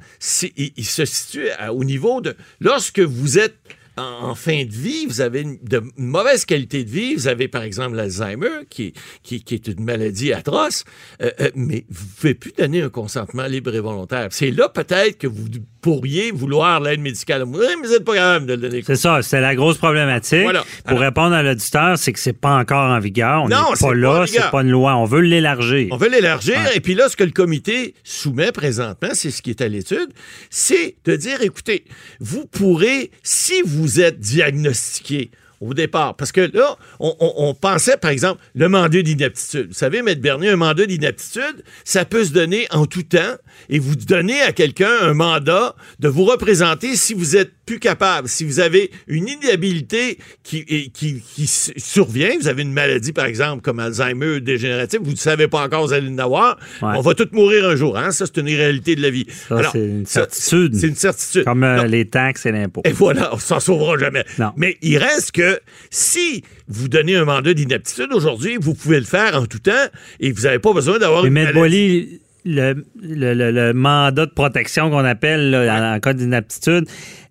il 0.57 0.85
se 0.85 1.05
situe 1.05 1.49
à- 1.59 1.73
au 1.73 1.85
niveau 1.85 2.21
de, 2.21 2.37
lorsque 2.61 3.01
vous 3.01 3.39
êtes 3.39 3.57
en, 3.99 4.31
en 4.31 4.35
fin 4.35 4.65
de 4.65 4.73
vie, 4.73 5.07
vous 5.07 5.21
avez 5.21 5.43
une, 5.43 5.59
de 5.63 5.83
mauvaise 5.97 6.45
qualité 6.45 6.85
de 6.85 6.91
vie, 6.91 7.15
vous 7.15 7.29
avez 7.29 7.49
par 7.49 7.63
exemple 7.63 7.97
l'Alzheimer, 7.97 8.65
qui, 8.71 8.93
qui, 9.23 9.43
qui 9.43 9.55
est 9.55 9.67
une 9.69 9.85
maladie 9.85 10.33
atroce, 10.33 10.85
euh, 11.23 11.31
euh, 11.41 11.51
mais 11.55 11.85
vous 11.89 12.05
ne 12.05 12.11
pouvez 12.21 12.35
plus 12.35 12.53
donner 12.57 12.83
un 12.83 12.89
consentement 12.91 13.47
libre 13.47 13.75
et 13.75 13.81
volontaire. 13.81 14.29
C'est 14.31 14.51
là 14.51 14.69
peut-être 14.69 15.19
que 15.19 15.27
vous 15.27 15.47
pourriez 15.81 16.33
vouloir 16.33 16.81
l'aide 16.81 17.01
médicale 17.01 17.45
mais 17.47 17.57
vous 17.83 17.91
n'êtes 17.93 18.05
pas 18.05 18.15
capable 18.15 18.47
de 18.47 18.55
le 18.55 18.61
donner. 18.61 18.83
C'est 18.85 18.97
ça, 18.97 19.23
c'est 19.23 19.41
la 19.41 19.55
grosse 19.55 19.79
problématique. 19.79 20.43
Voilà. 20.43 20.61
Pour 20.63 20.91
Alors- 20.91 21.01
répondre 21.03 21.35
à 21.35 21.43
l'auditeur, 21.43 21.97
c'est 21.99 22.13
que 22.13 22.19
c'est 22.19 22.33
pas 22.33 22.57
encore 22.57 22.91
en 22.91 22.99
vigueur. 22.99 23.43
On 23.45 23.49
n'est 23.49 23.55
Non, 23.55 23.73
pas 23.79 23.95
là, 23.95 24.25
c'est 24.27 24.51
pas 24.51 24.63
une 24.63 24.71
loi. 24.71 24.97
On 24.97 25.05
veut 25.05 25.21
l'élargir. 25.21 25.89
On 25.93 25.97
veut 25.97 26.09
l'élargir. 26.11 26.57
Ouais. 26.57 26.77
Et 26.77 26.81
puis 26.81 26.95
là, 26.95 27.09
ce 27.09 27.17
que 27.17 27.25
le 27.25 27.31
comité 27.31 27.95
soumet 28.05 28.53
présentement, 28.53 29.11
c'est 29.13 29.31
ce 29.31 29.41
qui 29.41 29.51
est 29.51 29.61
à 29.61 29.69
l'étude, 29.69 30.09
c'est 30.51 30.97
de 31.05 31.17
dire, 31.17 31.43
écoutez, 31.43 31.85
vous 32.21 32.45
pourrez, 32.47 33.11
si 33.23 33.63
vous 33.65 33.88
êtes 33.97 34.19
diagnostiqué 34.19 35.31
au 35.61 35.75
départ, 35.75 36.15
parce 36.17 36.33
que 36.33 36.51
là, 36.55 36.77
on, 37.01 37.15
on- 37.21 37.33
on 37.49 37.55
pensait, 37.55 37.97
par 37.97 38.11
exemple, 38.11 38.41
le 38.55 38.69
mandat 38.69 39.03
d'inaptitude. 39.03 39.69
Vous 39.69 39.75
savez, 39.75 40.03
Maître 40.03 40.21
Bernier, 40.21 40.51
un 40.51 40.57
mandat 40.57 40.87
d'inaptitude, 40.87 41.65
ça 41.85 42.05
peut 42.05 42.25
se 42.25 42.33
donner 42.33 42.67
en 42.71 42.87
tout 42.87 43.03
temps 43.03 43.35
et 43.69 43.79
vous 43.79 43.97
donnez 43.97 44.41
à 44.43 44.53
quelqu'un 44.53 44.91
un 45.03 45.15
mandat 45.15 45.75
de 45.99 46.09
vous 46.09 46.25
représenter 46.25 46.95
si 46.97 47.15
vous 47.15 47.37
êtes 47.37 47.53
plus 47.67 47.79
capable, 47.81 48.29
si 48.29 48.45
vous 48.45 48.61
avez 48.61 48.91
une 49.09 49.29
inhabilité 49.29 50.19
qui, 50.43 50.65
et- 50.69 50.89
qui, 50.91 51.21
qui 51.21 51.45
s- 51.45 51.73
survient, 51.77 52.31
vous 52.41 52.49
avez 52.49 52.63
une 52.63 52.73
maladie, 52.73 53.13
par 53.13 53.27
exemple, 53.27 53.63
comme 53.63 53.79
Alzheimer 53.79 54.41
dégénératif, 54.41 55.01
vous 55.03 55.11
ne 55.13 55.17
savez 55.17 55.49
pas 55.49 55.65
encore, 55.65 55.87
vous 55.87 55.93
allez 55.93 56.09
en 56.09 56.19
avoir, 56.19 56.57
Ouais. 56.83 56.93
on 56.97 57.01
va 57.01 57.15
tous 57.15 57.29
mourir 57.33 57.69
un 57.69 57.77
jour. 57.77 57.99
Hein? 57.99 58.11
Ça, 58.13 58.25
c'est 58.27 58.41
une 58.41 58.47
réalité 58.47 58.95
de 58.97 59.03
la 59.03 59.11
vie. 59.11 59.27
C'est 59.73 59.79
une 59.79 60.07
certitude. 60.07 60.75
C'est 60.77 60.87
une 60.89 60.95
certitude. 60.95 61.45
Comme 61.45 61.65
euh, 61.65 61.85
les 61.87 62.07
taxes 62.07 62.47
et 62.47 62.53
l'impôt. 62.53 62.81
Et 62.85 62.93
voilà, 62.93 63.35
on 63.35 63.39
s'en 63.39 63.61
sauvera 63.61 63.99
jamais. 63.99 64.25
Non. 64.39 64.53
Mais 64.57 64.79
il 64.83 64.97
reste 64.99 65.33
que 65.33 65.48
si 65.91 66.43
vous 66.69 66.89
donnez 66.89 67.17
un 67.17 67.25
mandat 67.25 67.55
d'inaptitude 67.55 68.09
aujourd'hui, 68.13 68.57
vous 68.61 68.75
pouvez 68.75 68.99
le 69.01 69.07
faire 69.07 69.35
en 69.41 69.47
tout 69.47 69.59
temps 69.59 69.73
et 70.21 70.33
vous 70.33 70.43
n'avez 70.43 70.59
pas 70.59 70.73
besoin 70.73 70.99
d'avoir 70.99 71.23
Mais 71.25 71.45
une 71.45 71.53
maladie. 71.53 72.21
Le, 72.45 72.75
le- 73.03 73.35
le- 73.35 73.51
le 73.51 73.73
mandat 73.75 74.25
de 74.25 74.31
protection 74.31 74.89
qu'on 74.91 75.05
appelle 75.05 75.51
là, 75.51 75.93
en, 75.93 75.97
en 75.97 76.01
cas 76.01 76.15
d'inaptitude, 76.15 76.87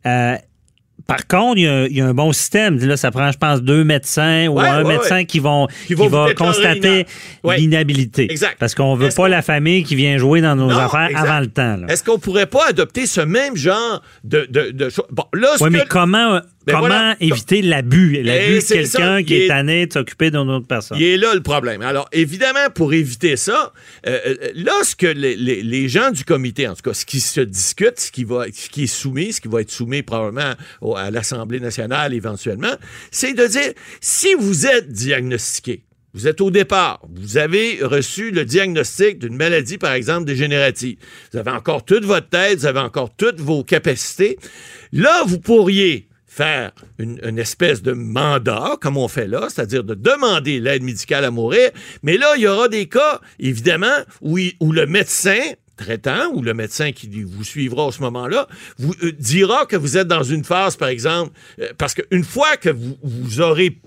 euh, 0.05 0.35
par 1.07 1.25
contre, 1.27 1.57
il 1.57 1.63
y, 1.63 1.67
a, 1.67 1.87
il 1.87 1.95
y 1.97 2.01
a 2.01 2.05
un 2.05 2.13
bon 2.13 2.33
système. 2.33 2.77
Là, 2.85 2.97
ça 2.97 3.09
prend, 3.11 3.31
je 3.31 3.37
pense, 3.37 3.61
deux 3.63 3.85
médecins 3.85 4.47
ou 4.47 4.59
Ouais, 4.59 4.67
un 4.67 4.83
ouais, 4.83 4.95
médecin 4.97 5.15
ouais. 5.17 5.25
qui 5.25 5.39
vont 5.39 5.67
Qui 5.87 5.93
va 5.95 6.33
constater 6.35 7.05
l'inhabilité. 7.45 8.29
Exact. 8.29 8.57
Parce 8.59 8.75
qu'on 8.75 8.95
veut 8.95 9.09
pas 9.15 9.29
la 9.29 9.41
famille 9.41 9.83
qui 9.83 9.95
vient 9.95 10.17
jouer 10.17 10.41
dans 10.41 10.55
nos 10.55 10.67
Non, 10.67 10.77
affaires 10.77 11.07
exact. 11.09 11.23
avant 11.27 11.39
le 11.39 11.47
temps. 11.47 11.87
Est-ce 11.87 12.03
qu'on 12.03 12.19
pourrait 12.19 12.45
pas 12.47 12.67
adopter 12.69 13.05
ce 13.07 13.21
même 13.21 13.55
genre 13.55 14.01
de, 14.23 14.45
de, 14.49 14.71
de 14.71 14.89
choses? 14.89 15.05
Bon, 15.11 15.23
là, 15.33 15.47
ce 15.57 15.63
mais 15.65 15.83
comment, 15.89 16.41
Ben 16.67 16.73
comment 16.73 16.87
voilà. 16.87 17.15
éviter 17.19 17.61
l'abus? 17.61 18.21
L'abus 18.21 18.57
Et 18.57 18.59
de 18.59 18.65
quelqu'un 18.73 19.23
qui 19.23 19.33
est 19.35 19.45
est- 19.45 19.47
tanné 19.47 19.87
de 19.87 19.93
s'occuper 19.93 20.29
d'une 20.31 20.49
autre 20.49 20.67
personne. 20.67 20.97
Il 20.99 21.03
est 21.05 21.17
là 21.17 21.33
le 21.33 21.41
problème. 21.41 21.81
Alors, 21.81 22.07
évidemment, 22.11 22.69
pour 22.75 22.93
éviter 22.93 23.37
ça, 23.37 23.73
euh, 24.05 24.19
euh, 24.27 24.35
lorsque 24.55 25.03
les, 25.03 25.35
les- 25.35 25.63
les 25.63 25.89
gens 25.89 26.11
du 26.11 26.23
comité, 26.25 26.67
en 26.67 26.75
tout 26.75 26.81
cas, 26.83 26.93
ce 26.93 27.05
qui 27.05 27.19
se 27.21 27.41
discute, 27.41 27.99
ce 27.99 28.11
qui, 28.11 28.23
va, 28.25 28.45
ce 28.53 28.69
qui 28.69 28.83
est 28.83 28.87
soumis, 28.87 29.33
ce 29.33 29.41
qui 29.41 29.47
va 29.47 29.61
être 29.61 29.71
soumis 29.71 30.03
probablement 30.03 30.53
au- 30.81 30.95
à 30.95 31.09
l'Assemblée 31.09 31.59
nationale 31.59 32.13
éventuellement, 32.13 32.75
c'est 33.11 33.33
de 33.33 33.47
dire, 33.47 33.71
si 34.01 34.33
vous 34.35 34.67
êtes 34.67 34.91
diagnostiqué, 34.91 35.83
vous 36.13 36.27
êtes 36.27 36.41
au 36.41 36.49
départ, 36.49 36.99
vous 37.13 37.37
avez 37.37 37.77
reçu 37.81 38.31
le 38.31 38.43
diagnostic 38.43 39.19
d'une 39.19 39.35
maladie, 39.35 39.77
par 39.77 39.93
exemple, 39.93 40.25
dégénérative. 40.25 40.97
Vous 41.31 41.37
avez 41.37 41.51
encore 41.51 41.85
toute 41.85 42.05
votre 42.05 42.27
tête, 42.29 42.57
vous 42.59 42.65
avez 42.65 42.79
encore 42.79 43.15
toutes 43.15 43.39
vos 43.39 43.63
capacités. 43.63 44.39
Là, 44.91 45.23
vous 45.27 45.39
pourriez 45.39 46.06
faire 46.37 46.71
une, 46.99 47.39
espèce 47.39 47.81
de 47.81 47.93
mandat, 47.93 48.77
comme 48.79 48.95
on 48.95 49.07
fait 49.07 49.27
là, 49.27 49.47
c'est-à-dire 49.49 49.83
de 49.83 49.95
demander 49.95 50.59
l'aide 50.59 50.83
médicale 50.83 51.25
à 51.25 51.31
mourir. 51.31 51.71
Mais 52.03 52.17
là, 52.17 52.33
il 52.35 52.43
y 52.43 52.47
aura 52.47 52.67
des 52.67 52.87
cas, 52.87 53.21
évidemment, 53.39 53.97
où, 54.21 54.37
le 54.71 54.85
médecin 54.85 55.39
traitant 55.77 56.31
ou 56.33 56.41
le 56.41 56.53
médecin 56.53 56.91
qui 56.91 57.23
vous 57.23 57.43
suivra 57.43 57.87
à 57.87 57.91
ce 57.91 58.01
moment-là 58.01 58.47
vous 58.79 58.95
euh, 59.03 59.11
dira 59.11 59.67
que 59.67 59.75
vous 59.75 59.95
êtes 59.95 60.07
dans 60.07 60.23
une 60.23 60.43
phase, 60.43 60.75
par 60.75 60.87
exemple, 60.87 61.31
euh, 61.59 61.69
parce 61.77 61.93
qu'une 61.93 62.23
fois 62.23 62.57
que 62.57 62.69
vous 63.03 63.41
aurez 63.41 63.77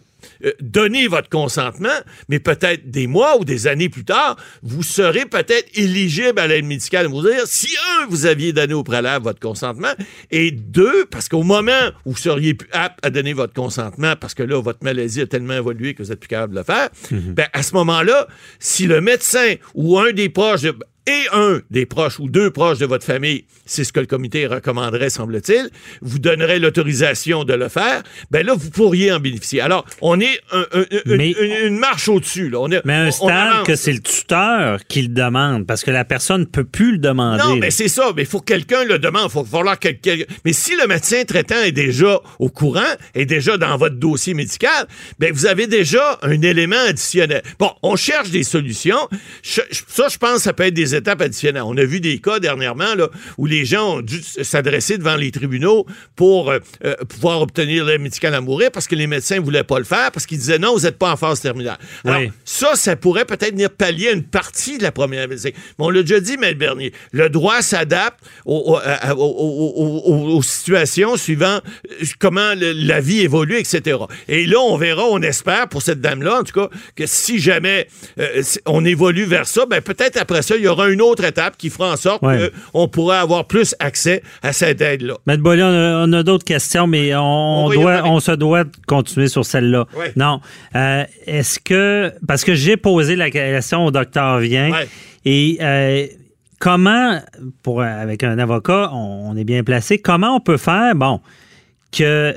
euh, 0.45 0.53
donné 0.61 1.07
votre 1.09 1.29
consentement, 1.29 1.89
mais 2.29 2.39
peut-être 2.41 2.91
des 2.91 3.07
mois 3.07 3.39
ou 3.39 3.45
des 3.45 3.67
années 3.67 3.89
plus 3.89 4.05
tard, 4.05 4.37
vous 4.63 4.83
serez 4.83 5.27
peut-être 5.27 5.69
éligible 5.75 6.39
à 6.39 6.47
l'aide 6.47 6.65
médicale. 6.65 7.07
À 7.07 7.09
mourir 7.09 7.43
si, 7.47 7.69
un, 8.01 8.07
vous 8.07 8.27
aviez 8.27 8.53
donné 8.53 8.75
au 8.75 8.83
préalable 8.83 9.25
votre 9.25 9.41
consentement, 9.41 9.93
et 10.31 10.51
deux, 10.51 11.07
parce 11.07 11.29
qu'au 11.29 11.43
moment 11.43 11.73
où 12.05 12.11
vous 12.13 12.17
seriez 12.17 12.55
plus 12.55 12.69
apte 12.73 12.99
à 13.05 13.11
donner 13.11 13.33
votre 13.33 13.55
consentement, 13.55 14.15
parce 14.17 14.35
que 14.35 14.43
là, 14.43 14.61
votre 14.61 14.83
maladie 14.83 15.21
a 15.21 15.27
tellement 15.27 15.55
évolué 15.55 15.95
que 15.95 16.03
vous 16.03 16.13
êtes 16.13 16.21
plus 16.21 16.29
capable 16.29 16.55
de 16.55 16.59
le 16.59 16.65
faire, 16.65 16.89
ben, 17.11 17.47
à 17.53 17.63
ce 17.63 17.75
moment-là, 17.75 18.27
si 18.59 18.87
le 18.87 19.01
médecin 19.01 19.55
ou 19.75 19.99
un 19.99 20.13
des 20.13 20.29
proches 20.29 20.63
de- 20.63 20.77
et 21.11 21.27
un 21.33 21.61
des 21.71 21.87
proches 21.87 22.19
ou 22.21 22.29
deux 22.29 22.51
proches 22.51 22.79
de 22.79 22.87
votre 22.87 23.05
famille, 23.05 23.45
c'est 23.67 23.85
ce 23.85 23.93
que 23.93 24.01
le 24.01 24.07
comité 24.07 24.47
recommanderait, 24.47 25.11
semble-t-il, 25.11 25.69
vous 26.03 26.19
donnerait 26.19 26.59
l'autorisation 26.59 27.45
de 27.45 27.55
le 27.55 27.69
faire, 27.69 28.03
ben 28.31 28.45
là, 28.47 28.55
vous 28.57 28.71
pourriez 28.71 29.13
en 29.13 29.21
bénéficier. 29.21 29.61
Alors, 29.61 29.85
on 30.01 30.21
est 30.21 30.41
un- 30.53 30.67
un- 30.73 30.81
un- 30.83 31.17
Mais- 31.17 31.31
une, 31.33 31.67
une 31.69 31.79
marche 31.79 32.09
au-dessus. 32.09 32.49
Là. 32.51 32.59
On 32.61 32.71
est, 32.71 32.81
Mais 32.85 32.95
un 32.95 33.11
stade 33.11 33.65
que 33.65 33.75
c'est 33.77 33.93
le 33.93 34.01
tuteur 34.01 34.81
qui 34.89 35.03
le 35.03 35.09
demande, 35.09 35.67
parce 35.67 35.83
que 35.85 35.91
la 35.91 36.05
personne 36.05 36.43
ne 36.43 36.47
peut 36.47 36.65
plus 36.65 36.93
le 36.93 36.99
demander. 36.99 37.43
Non, 37.43 37.57
mais 37.57 37.71
c'est 37.71 37.89
ça. 37.89 38.13
Mais 38.17 38.23
il 38.23 38.29
faut 38.29 38.41
que 38.41 38.47
quelqu'un 38.53 38.85
le 38.85 38.99
demande. 38.99 39.27
Il 39.29 39.33
faut 39.33 39.45
falloir 39.45 39.79
que 39.79 39.89
quelqu'un. 39.89 40.25
Mais 40.45 40.53
si 40.53 40.77
le 40.77 40.87
médecin 40.87 41.23
traitant 41.25 41.61
est 41.63 41.73
déjà 41.73 42.21
au 42.39 42.49
courant, 42.49 42.81
est 43.15 43.27
déjà 43.27 43.57
dans 43.57 43.77
votre 43.77 43.97
dossier 43.97 44.35
médical, 44.35 44.87
ben 45.19 45.33
vous 45.33 45.47
avez 45.47 45.67
déjà 45.67 46.19
un 46.23 46.41
élément 46.43 46.77
additionnel. 46.89 47.43
Bon, 47.59 47.71
on 47.83 47.97
cherche 47.97 48.31
des 48.31 48.43
solutions. 48.45 49.09
Je- 49.43 49.61
ça, 49.89 50.09
je 50.09 50.17
pense, 50.19 50.39
ça 50.43 50.53
peut 50.53 50.65
être 50.65 50.75
des 50.75 50.95
étapes 51.01 51.21
additionnelles. 51.23 51.63
On 51.67 51.77
a 51.77 51.85
vu 51.85 52.01
des 52.01 52.19
cas 52.19 52.39
dernièrement 52.39 52.95
là, 52.95 53.09
où 53.39 53.47
les 53.47 53.65
gens 53.65 53.97
ont 53.97 54.01
dû 54.01 54.21
s'adresser 54.23 54.97
devant 54.99 55.17
les 55.17 55.31
tribunaux 55.31 55.87
pour 56.17 56.51
euh, 56.51 56.59
euh, 56.85 56.95
pouvoir 57.09 57.41
obtenir 57.43 57.85
l'aide 57.85 58.01
médicale 58.01 58.35
à 58.35 58.41
mourir 58.41 58.71
parce 58.73 58.87
que 58.87 58.95
les 58.95 59.07
médecins 59.07 59.37
ne 59.37 59.41
voulaient 59.41 59.65
pas 59.65 59.79
le 59.79 59.85
faire 59.85 60.11
parce 60.13 60.27
qu'ils 60.27 60.39
disaient 60.39 60.59
non, 60.59 60.75
vous 60.75 60.83
n'êtes 60.83 60.99
pas 60.99 61.11
en 61.13 61.17
phase 61.17 61.41
terminale. 61.41 61.79
Alors, 62.05 62.21
ça, 62.45 62.75
ça 62.75 62.97
pourrait 62.97 63.25
peut-être 63.25 63.53
venir 63.53 63.71
pallier 63.71 64.13
une 64.13 64.23
partie 64.25 64.79
de 64.79 64.83
la 64.83 64.93
première 64.93 65.27
médecine. 65.29 65.53
Mais 65.79 65.85
on 65.85 65.91
l'a 65.91 66.03
déjà 66.03 66.21
dit, 66.21 66.35
M. 66.41 66.55
Bernier, 66.55 66.93
le 67.13 67.29
droit 67.29 67.63
s'adapte 67.63 68.19
aux 69.17 70.43
situations 70.43 71.17
suivant 71.17 71.61
euh, 71.91 72.05
comment 72.19 72.55
le- 72.55 72.73
la 72.73 73.01
vie 73.01 73.21
évolue, 73.21 73.57
etc. 73.59 73.99
Et 74.29 74.47
là, 74.47 74.59
on 74.61 74.77
verra, 74.77 75.05
on 75.05 75.21
espère 75.23 75.69
pour 75.69 75.83
cette 75.83 76.01
dame-là, 76.01 76.41
en 76.41 76.45
tout 76.45 76.53
cas, 76.61 76.69
que 76.97 77.07
si 77.07 77.39
jamais 77.39 77.87
euh, 78.19 78.43
on 78.67 78.85
évolue 78.85 79.25
vers 79.25 79.47
ça, 79.47 79.67
ben 79.67 79.81
peut-être 79.81 80.17
après 80.17 80.43
ça, 80.43 80.57
il 80.57 80.63
y 80.63 80.69
aura 80.69 80.80
une 80.89 81.03
autre 81.03 81.25
étape 81.25 81.57
qui 81.57 81.71
fera 81.71 81.93
en 81.93 81.97
sorte 81.97 82.23
Ouais. 82.23 82.51
qu'on 82.73 82.89
pourrait 82.89 83.19
avoir 83.19 83.47
plus 83.47 83.75
accès 83.79 84.23
à 84.43 84.53
cette 84.53 84.81
aide-là. 84.81 85.15
Maître 85.27 85.43
Bollier, 85.43 85.63
on 85.63 86.13
a, 86.13 86.23
d'autres 86.23 86.45
questions, 86.45 86.87
mais 86.87 87.15
on, 87.15 87.71
doit, 87.71 88.03
on 88.05 88.21
se 88.21 88.33
doit 88.33 88.65
de 88.65 88.71
continuer 88.87 89.29
sur 89.29 89.45
celle-là. 89.45 89.87
Ouais. 89.97 90.13
Non. 90.17 90.41
Euh, 90.75 91.05
Est-ce 91.27 91.59
que. 91.61 92.13
Parce 92.27 92.45
que 92.45 92.55
j'ai 92.55 92.77
posé 92.77 93.17
la 93.17 93.31
question 93.31 93.87
au 93.87 93.91
docteur 93.91 94.39
Vien. 94.39 94.71
Ouais. 94.71 94.89
Et 95.25 95.59
euh, 95.61 96.07
comment, 96.59 97.21
pour, 97.63 97.83
avec 97.83 98.23
un 98.23 98.39
avocat, 98.39 98.91
on, 98.93 99.31
on 99.31 99.37
est 99.37 99.45
bien 99.45 99.65
placé, 99.65 99.99
comment 99.99 100.37
on 100.37 100.41
peut 100.41 100.57
faire, 100.57 100.95
bon, 100.95 101.21
que 101.93 102.35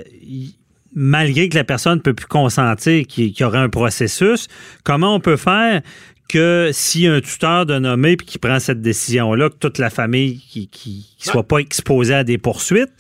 malgré 0.96 1.50
que 1.50 1.56
la 1.58 1.64
personne 1.64 1.96
ne 1.96 2.02
peut 2.02 2.14
plus 2.14 2.28
consentir, 2.28 3.06
qu'il 3.08 3.32
qu'il 3.34 3.42
y 3.42 3.44
aurait 3.44 3.60
un 3.60 3.70
processus, 3.70 4.48
comment 4.84 5.16
on 5.16 5.20
peut 5.20 5.38
faire 5.38 5.82
que 6.30 6.72
si 6.74 7.08
un 7.08 7.22
tuteur 7.22 7.66
de 7.66 7.78
nommé 7.78 8.18
puis 8.18 8.26
qui 8.26 8.38
prend 8.38 8.60
cette 8.60 8.82
décision-là, 8.82 9.50
que 9.50 9.56
toute 9.60 9.78
la 9.78 9.90
famille 9.90 10.40
qui 10.50 10.68
qui, 10.68 11.08
qui 11.18 11.28
soit 11.28 11.48
pas 11.48 11.60
exposée 11.60 12.16
à 12.16 12.24
des 12.24 12.38
poursuites, 12.38 12.92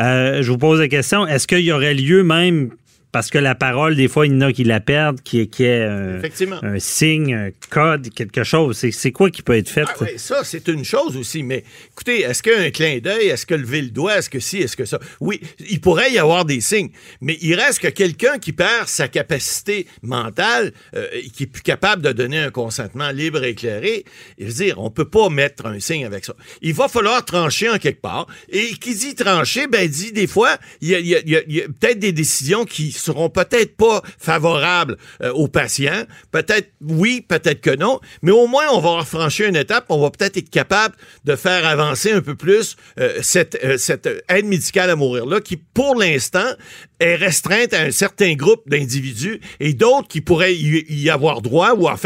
euh, 0.00 0.42
je 0.42 0.50
vous 0.50 0.58
pose 0.58 0.80
la 0.80 0.88
question, 0.88 1.26
est-ce 1.26 1.46
qu'il 1.46 1.60
y 1.60 1.72
aurait 1.72 1.94
lieu 1.94 2.22
même, 2.22 2.70
parce 3.12 3.30
que 3.30 3.38
la 3.38 3.54
parole, 3.54 3.94
des 3.94 4.08
fois, 4.08 4.26
il 4.26 4.32
y 4.32 4.36
en 4.36 4.40
a 4.40 4.52
qui 4.52 4.64
la 4.64 4.80
perdent, 4.80 5.20
qui, 5.22 5.46
qui 5.48 5.64
est 5.64 5.82
un, 5.84 6.78
signe, 6.78 7.34
un 7.34 7.50
code, 7.70 8.08
quelque 8.14 8.42
chose. 8.42 8.76
C'est- 8.78 8.90
C'est 8.90 9.12
quoi 9.12 9.30
qui 9.30 9.42
peut 9.42 9.56
être 9.56 9.68
fait? 9.68 9.84
Ah 9.86 9.94
oui, 10.00 10.08
ça, 10.16 10.42
c'est 10.44 10.66
une 10.68 10.84
chose 10.84 11.16
aussi. 11.16 11.42
Mais 11.42 11.62
écoutez, 11.92 12.20
est-ce 12.22 12.42
qu'un 12.42 12.70
clin 12.70 12.98
d'œil, 12.98 13.28
est-ce 13.28 13.44
que 13.46 13.54
lever 13.54 13.82
le 13.82 13.90
doigt, 13.90 14.16
est-ce 14.18 14.30
que 14.30 14.40
si, 14.40 14.58
est-ce 14.58 14.76
que 14.76 14.84
ça? 14.86 14.98
Oui, 15.20 15.40
il 15.68 15.80
pourrait 15.80 16.10
y 16.10 16.18
avoir 16.18 16.44
des 16.46 16.60
signes. 16.60 16.90
Mais 17.20 17.36
il 17.42 17.54
reste 17.54 17.80
que 17.80 17.88
quelqu'un 17.88 18.38
qui 18.38 18.52
perd 18.52 18.88
sa 18.88 19.08
capacité 19.08 19.86
mentale, 20.02 20.72
euh, 20.96 21.06
qui 21.34 21.44
est 21.44 21.46
plus 21.46 21.62
capable 21.62 22.02
de 22.02 22.12
donner 22.12 22.38
un 22.38 22.50
consentement 22.50 23.10
libre 23.10 23.44
et 23.44 23.50
éclairé, 23.50 24.04
je 24.38 24.46
veux 24.46 24.52
dire, 24.52 24.78
on 24.78 24.90
peut 24.90 25.04
pas 25.08 25.28
mettre 25.28 25.66
un 25.66 25.80
signe 25.80 26.04
avec 26.06 26.24
ça. 26.24 26.34
Il 26.62 26.72
va 26.74 26.88
falloir 26.88 27.24
trancher 27.24 27.68
en 27.68 27.78
quelque 27.78 28.00
part. 28.00 28.26
Et 28.48 28.68
qui 28.80 28.94
dit 28.94 29.14
trancher, 29.14 29.66
ben 29.66 29.86
dit 29.88 30.12
des 30.12 30.26
fois, 30.26 30.56
il 30.80 30.88
y 30.88 30.94
a, 30.94 30.98
il 30.98 31.22
il 31.26 31.44
il 31.48 31.60
a 31.60 31.64
peut-être 31.66 31.98
des 31.98 32.12
décisions 32.12 32.64
qui 32.64 32.92
seront 33.02 33.28
peut-être 33.28 33.76
pas 33.76 34.02
favorables 34.18 34.96
euh, 35.22 35.32
aux 35.32 35.48
patients. 35.48 36.04
Peut-être 36.30 36.70
oui, 36.80 37.24
peut-être 37.26 37.60
que 37.60 37.74
non. 37.74 38.00
Mais 38.22 38.32
au 38.32 38.46
moins, 38.46 38.64
on 38.70 38.80
va 38.80 38.90
avoir 38.90 39.08
franchi 39.08 39.44
une 39.44 39.56
étape. 39.56 39.86
On 39.88 40.00
va 40.00 40.10
peut-être 40.10 40.36
être 40.36 40.50
capable 40.50 40.94
de 41.24 41.36
faire 41.36 41.66
avancer 41.66 42.12
un 42.12 42.20
peu 42.20 42.34
plus 42.34 42.76
euh, 42.98 43.18
cette, 43.22 43.58
euh, 43.64 43.76
cette 43.78 44.08
aide 44.28 44.46
médicale 44.46 44.90
à 44.90 44.96
mourir-là, 44.96 45.40
qui, 45.40 45.56
pour 45.56 45.96
l'instant, 45.96 46.50
est 47.00 47.16
restreinte 47.16 47.74
à 47.74 47.82
un 47.82 47.90
certain 47.90 48.34
groupe 48.34 48.68
d'individus 48.68 49.40
et 49.60 49.74
d'autres 49.74 50.08
qui 50.08 50.20
pourraient 50.20 50.54
y, 50.54 51.10
avoir 51.10 51.42
droit 51.42 51.74
ou, 51.74 51.88
en 51.88 51.96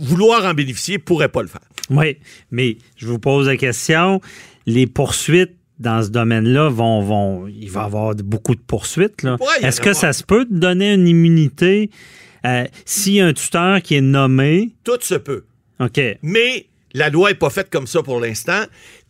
vouloir 0.00 0.44
en 0.44 0.54
bénéficier 0.54 0.98
pourraient 0.98 1.28
pas 1.28 1.42
le 1.42 1.48
faire. 1.48 1.60
Oui, 1.90 2.18
mais 2.50 2.78
je 2.96 3.06
vous 3.06 3.18
pose 3.18 3.46
la 3.46 3.56
question. 3.56 4.20
Les 4.66 4.86
poursuites 4.86 5.56
dans 5.78 6.02
ce 6.02 6.08
domaine-là 6.08 6.68
vont, 6.68 7.02
vont. 7.02 7.46
Il 7.48 7.70
va 7.70 7.82
y 7.82 7.84
avoir 7.84 8.14
beaucoup 8.14 8.54
de 8.54 8.60
poursuites. 8.60 9.24
Est-ce 9.60 9.80
que 9.80 9.90
avoir. 9.90 10.00
ça 10.00 10.12
se 10.12 10.22
peut 10.22 10.44
de 10.44 10.58
donner 10.58 10.94
une 10.94 11.08
immunité 11.08 11.90
euh, 12.46 12.64
s'il 12.84 13.14
y 13.14 13.20
a 13.20 13.26
un 13.26 13.32
tuteur 13.32 13.80
qui 13.82 13.96
est 13.96 14.00
nommé? 14.00 14.72
Tout 14.84 14.98
se 15.00 15.14
peut. 15.14 15.44
OK. 15.80 16.00
Mais 16.22 16.66
la 16.92 17.10
loi 17.10 17.30
n'est 17.30 17.34
pas 17.34 17.50
faite 17.50 17.70
comme 17.70 17.86
ça 17.86 18.02
pour 18.02 18.20
l'instant. 18.20 18.62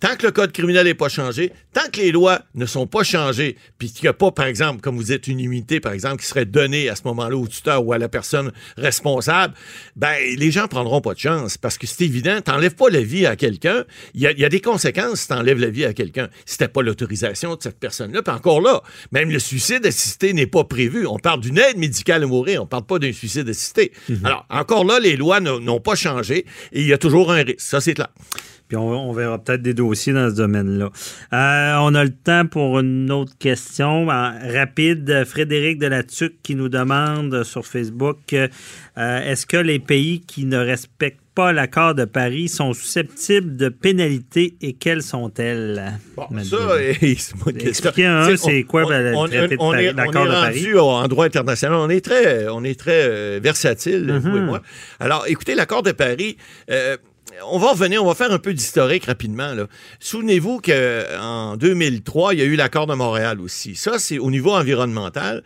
Tant 0.04 0.16
que 0.16 0.26
le 0.26 0.32
code 0.32 0.52
criminel 0.52 0.84
n'est 0.84 0.92
pas 0.92 1.08
changé, 1.08 1.50
tant 1.72 1.88
que 1.90 1.98
les 1.98 2.12
lois 2.12 2.42
ne 2.54 2.66
sont 2.66 2.86
pas 2.86 3.04
changées, 3.04 3.56
puis 3.78 3.90
qu'il 3.90 4.02
n'y 4.02 4.08
a 4.08 4.12
pas, 4.12 4.30
par 4.30 4.44
exemple, 4.44 4.82
comme 4.82 4.98
vous 4.98 5.12
êtes 5.12 5.28
une 5.28 5.40
immunité, 5.40 5.80
par 5.80 5.94
exemple, 5.94 6.20
qui 6.20 6.26
serait 6.26 6.44
donnée 6.44 6.90
à 6.90 6.94
ce 6.94 7.04
moment-là 7.06 7.34
au 7.34 7.48
tuteur 7.48 7.86
ou 7.86 7.94
à 7.94 7.96
la 7.96 8.10
personne 8.10 8.52
responsable, 8.76 9.54
ben 9.96 10.14
les 10.36 10.50
gens 10.50 10.68
prendront 10.68 11.00
pas 11.00 11.14
de 11.14 11.18
chance 11.20 11.56
parce 11.56 11.78
que 11.78 11.86
c'est 11.86 12.04
évident, 12.04 12.38
t'enlèves 12.42 12.74
pas 12.74 12.90
la 12.90 13.00
vie 13.00 13.24
à 13.24 13.34
quelqu'un, 13.34 13.84
il 14.12 14.20
y 14.20 14.26
a, 14.26 14.32
il 14.32 14.40
y 14.40 14.44
a 14.44 14.50
des 14.50 14.60
conséquences 14.60 15.20
si 15.22 15.28
t'enlèves 15.28 15.58
la 15.58 15.70
vie 15.70 15.86
à 15.86 15.94
quelqu'un. 15.94 16.28
Si 16.44 16.58
t'as 16.58 16.68
pas 16.68 16.82
l'autorisation 16.82 17.56
de 17.56 17.62
cette 17.62 17.80
personne-là, 17.80 18.20
puis 18.20 18.34
encore 18.34 18.60
là, 18.60 18.82
même 19.10 19.30
le 19.30 19.38
suicide 19.38 19.86
assisté 19.86 20.34
n'est 20.34 20.46
pas 20.46 20.64
prévu. 20.64 21.06
On 21.06 21.18
parle 21.18 21.40
d'une 21.40 21.56
aide 21.56 21.78
médicale 21.78 22.24
à 22.24 22.26
mourir, 22.26 22.62
on 22.62 22.66
parle 22.66 22.84
pas 22.84 22.98
d'un 22.98 23.12
suicide 23.14 23.48
assisté. 23.48 23.90
Alors, 24.22 24.44
encore 24.50 24.84
là, 24.84 25.00
les 25.00 25.16
lois 25.16 25.40
n'ont 25.40 25.60
n'ont 25.60 25.80
pas 25.80 25.94
changé 25.94 26.44
et 26.72 26.82
il 26.82 26.86
y 26.86 26.92
a 26.92 26.98
toujours 26.98 27.32
un 27.32 27.42
risque. 27.42 27.60
Ça, 27.60 27.80
c'est 27.80 27.94
clair. 27.94 28.10
Puis 28.68 28.76
on, 28.78 29.10
on 29.10 29.12
verra 29.12 29.38
peut-être 29.38 29.62
des 29.62 29.74
dossiers 29.74 29.93
dans 30.12 30.30
ce 30.30 30.34
domaine-là. 30.36 30.90
Euh, 31.32 31.74
on 31.80 31.94
a 31.94 32.04
le 32.04 32.10
temps 32.10 32.46
pour 32.46 32.78
une 32.80 33.10
autre 33.10 33.32
question. 33.38 34.08
En 34.08 34.32
rapide, 34.52 35.24
Frédéric 35.26 35.78
Delatuc 35.78 36.34
qui 36.42 36.54
nous 36.54 36.68
demande 36.68 37.42
sur 37.44 37.66
Facebook 37.66 38.18
euh, 38.32 38.48
est-ce 38.96 39.46
que 39.46 39.56
les 39.56 39.78
pays 39.80 40.20
qui 40.20 40.44
ne 40.44 40.56
respectent 40.58 41.18
pas 41.34 41.52
l'accord 41.52 41.96
de 41.96 42.04
Paris 42.04 42.46
sont 42.46 42.72
susceptibles 42.74 43.56
de 43.56 43.68
pénalités 43.68 44.54
et 44.60 44.74
quelles 44.74 45.02
sont-elles? 45.02 45.94
Bon, 46.16 46.26
ça. 46.44 46.56
Expliquez 47.00 48.06
un, 48.06 48.36
c'est 48.36 48.62
quoi, 48.62 48.84
traité 48.84 49.02
de 49.10 49.56
Paris- 49.56 49.56
l'accord 49.56 49.66
on 49.66 49.74
est 49.74 49.88
de 49.92 50.30
Paris? 50.30 50.72
rendu 50.72 50.78
en 50.78 51.08
droit 51.08 51.24
international. 51.26 51.76
On 51.80 51.90
est 51.90 52.04
très, 52.04 52.46
on 52.48 52.62
est 52.62 52.78
très 52.78 53.02
euh, 53.08 53.40
versatile, 53.42 54.04
Mm-hmm. 54.06 54.18
vous 54.20 54.36
et 54.36 54.40
moi. 54.42 54.62
Alors, 55.00 55.24
écoutez, 55.26 55.56
l'accord 55.56 55.82
de 55.82 55.90
Paris. 55.92 56.36
euh, 56.70 56.96
on 57.46 57.58
va 57.58 57.72
revenir, 57.72 58.02
on 58.02 58.06
va 58.06 58.14
faire 58.14 58.32
un 58.32 58.38
peu 58.38 58.54
d'historique 58.54 59.06
rapidement. 59.06 59.52
Souvenez-vous 60.00 60.60
qu'en 60.60 61.56
2003, 61.56 62.34
il 62.34 62.40
y 62.40 62.42
a 62.42 62.46
eu 62.46 62.56
l'accord 62.56 62.86
de 62.86 62.94
Montréal 62.94 63.40
aussi. 63.40 63.74
Ça, 63.74 63.98
c'est 63.98 64.18
au 64.18 64.30
niveau 64.30 64.52
environnemental. 64.52 65.42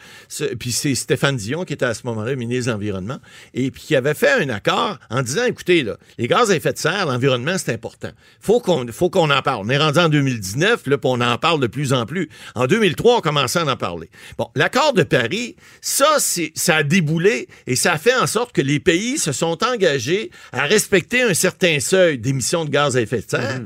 Puis 0.58 0.72
c'est 0.72 0.94
Stéphane 0.94 1.36
Dion 1.36 1.64
qui 1.64 1.72
était 1.72 1.84
à 1.84 1.94
ce 1.94 2.06
moment-là 2.06 2.34
ministre 2.36 2.66
de 2.66 2.72
l'Environnement 2.72 3.18
et 3.54 3.70
puis 3.70 3.82
qui 3.82 3.96
avait 3.96 4.14
fait 4.14 4.42
un 4.42 4.48
accord 4.48 4.98
en 5.10 5.22
disant, 5.22 5.44
écoutez, 5.44 5.84
les 6.18 6.28
gaz 6.28 6.50
à 6.50 6.56
effet 6.56 6.72
de 6.72 6.78
serre, 6.78 7.06
l'environnement, 7.06 7.56
c'est 7.58 7.72
important. 7.72 8.10
Faut 8.40 8.60
qu'on 8.60 8.86
faut 8.92 9.10
qu'on 9.10 9.30
en 9.30 9.42
parle. 9.42 9.66
On 9.66 9.68
est 9.68 9.78
rendu 9.78 9.98
en 9.98 10.08
2019, 10.08 10.86
là, 10.86 10.96
on 11.04 11.20
en 11.20 11.38
parle 11.38 11.60
de 11.60 11.66
plus 11.66 11.92
en 11.92 12.06
plus. 12.06 12.28
En 12.54 12.66
2003, 12.66 13.18
on 13.18 13.20
commençait 13.20 13.58
à 13.58 13.66
en 13.66 13.76
parler. 13.76 14.10
Bon, 14.36 14.48
l'accord 14.54 14.92
de 14.92 15.02
Paris, 15.02 15.56
ça, 15.80 16.18
ça 16.54 16.76
a 16.76 16.82
déboulé 16.82 17.48
et 17.66 17.76
ça 17.76 17.92
a 17.92 17.98
fait 17.98 18.14
en 18.14 18.26
sorte 18.26 18.52
que 18.52 18.62
les 18.62 18.80
pays 18.80 19.18
se 19.18 19.32
sont 19.32 19.64
engagés 19.64 20.30
à 20.52 20.64
respecter 20.64 21.22
un 21.22 21.34
certain 21.34 21.77
seuil 21.80 22.18
d'émissions 22.18 22.64
de 22.64 22.70
gaz 22.70 22.96
à 22.96 23.00
effet 23.00 23.18
de 23.20 23.30
serre. 23.30 23.60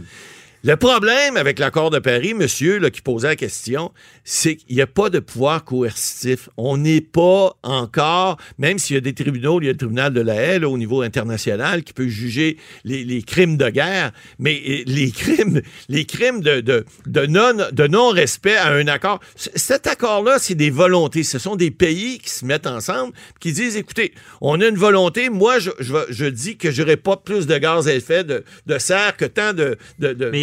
Le 0.64 0.76
problème 0.76 1.36
avec 1.36 1.58
l'accord 1.58 1.90
de 1.90 1.98
Paris, 1.98 2.34
monsieur 2.34 2.78
qui 2.90 3.02
posait 3.02 3.26
la 3.26 3.34
question, 3.34 3.90
c'est 4.22 4.54
qu'il 4.54 4.76
n'y 4.76 4.82
a 4.82 4.86
pas 4.86 5.10
de 5.10 5.18
pouvoir 5.18 5.64
coercitif. 5.64 6.48
On 6.56 6.76
n'est 6.76 7.00
pas 7.00 7.56
encore, 7.64 8.36
même 8.58 8.78
s'il 8.78 8.94
y 8.94 8.96
a 8.96 9.00
des 9.00 9.12
tribunaux, 9.12 9.60
il 9.60 9.64
y 9.64 9.68
a 9.68 9.72
le 9.72 9.76
tribunal 9.76 10.12
de 10.12 10.20
la 10.20 10.34
haie 10.34 10.64
au 10.64 10.78
niveau 10.78 11.02
international 11.02 11.82
qui 11.82 11.92
peut 11.92 12.06
juger 12.06 12.58
les, 12.84 13.22
crimes 13.22 13.56
de 13.56 13.70
guerre, 13.70 14.12
mais 14.38 14.84
les 14.86 15.10
crimes, 15.10 15.62
les 15.88 16.04
crimes 16.04 16.40
de, 16.40 16.84
non, 17.26 17.56
de 17.72 17.86
non-respect 17.88 18.56
à 18.56 18.68
un 18.68 18.86
accord. 18.86 19.18
Cet 19.34 19.88
accord-là, 19.88 20.38
c'est 20.38 20.54
des 20.54 20.70
volontés. 20.70 21.24
Ce 21.24 21.40
sont 21.40 21.56
des 21.56 21.72
pays 21.72 22.20
qui 22.20 22.30
se 22.30 22.44
mettent 22.44 22.68
ensemble, 22.68 23.12
qui 23.40 23.52
disent, 23.52 23.76
écoutez, 23.76 24.14
on 24.40 24.60
a 24.60 24.68
une 24.68 24.76
volonté. 24.76 25.28
Moi, 25.28 25.58
je, 25.58 26.24
dis 26.26 26.56
que 26.56 26.70
j'aurai 26.70 26.96
pas 26.96 27.16
plus 27.16 27.48
de 27.48 27.58
gaz 27.58 27.88
à 27.88 27.94
effet 27.94 28.22
de, 28.22 28.44
serre 28.78 29.16
que 29.16 29.24
tant 29.24 29.52
de, 29.54 29.76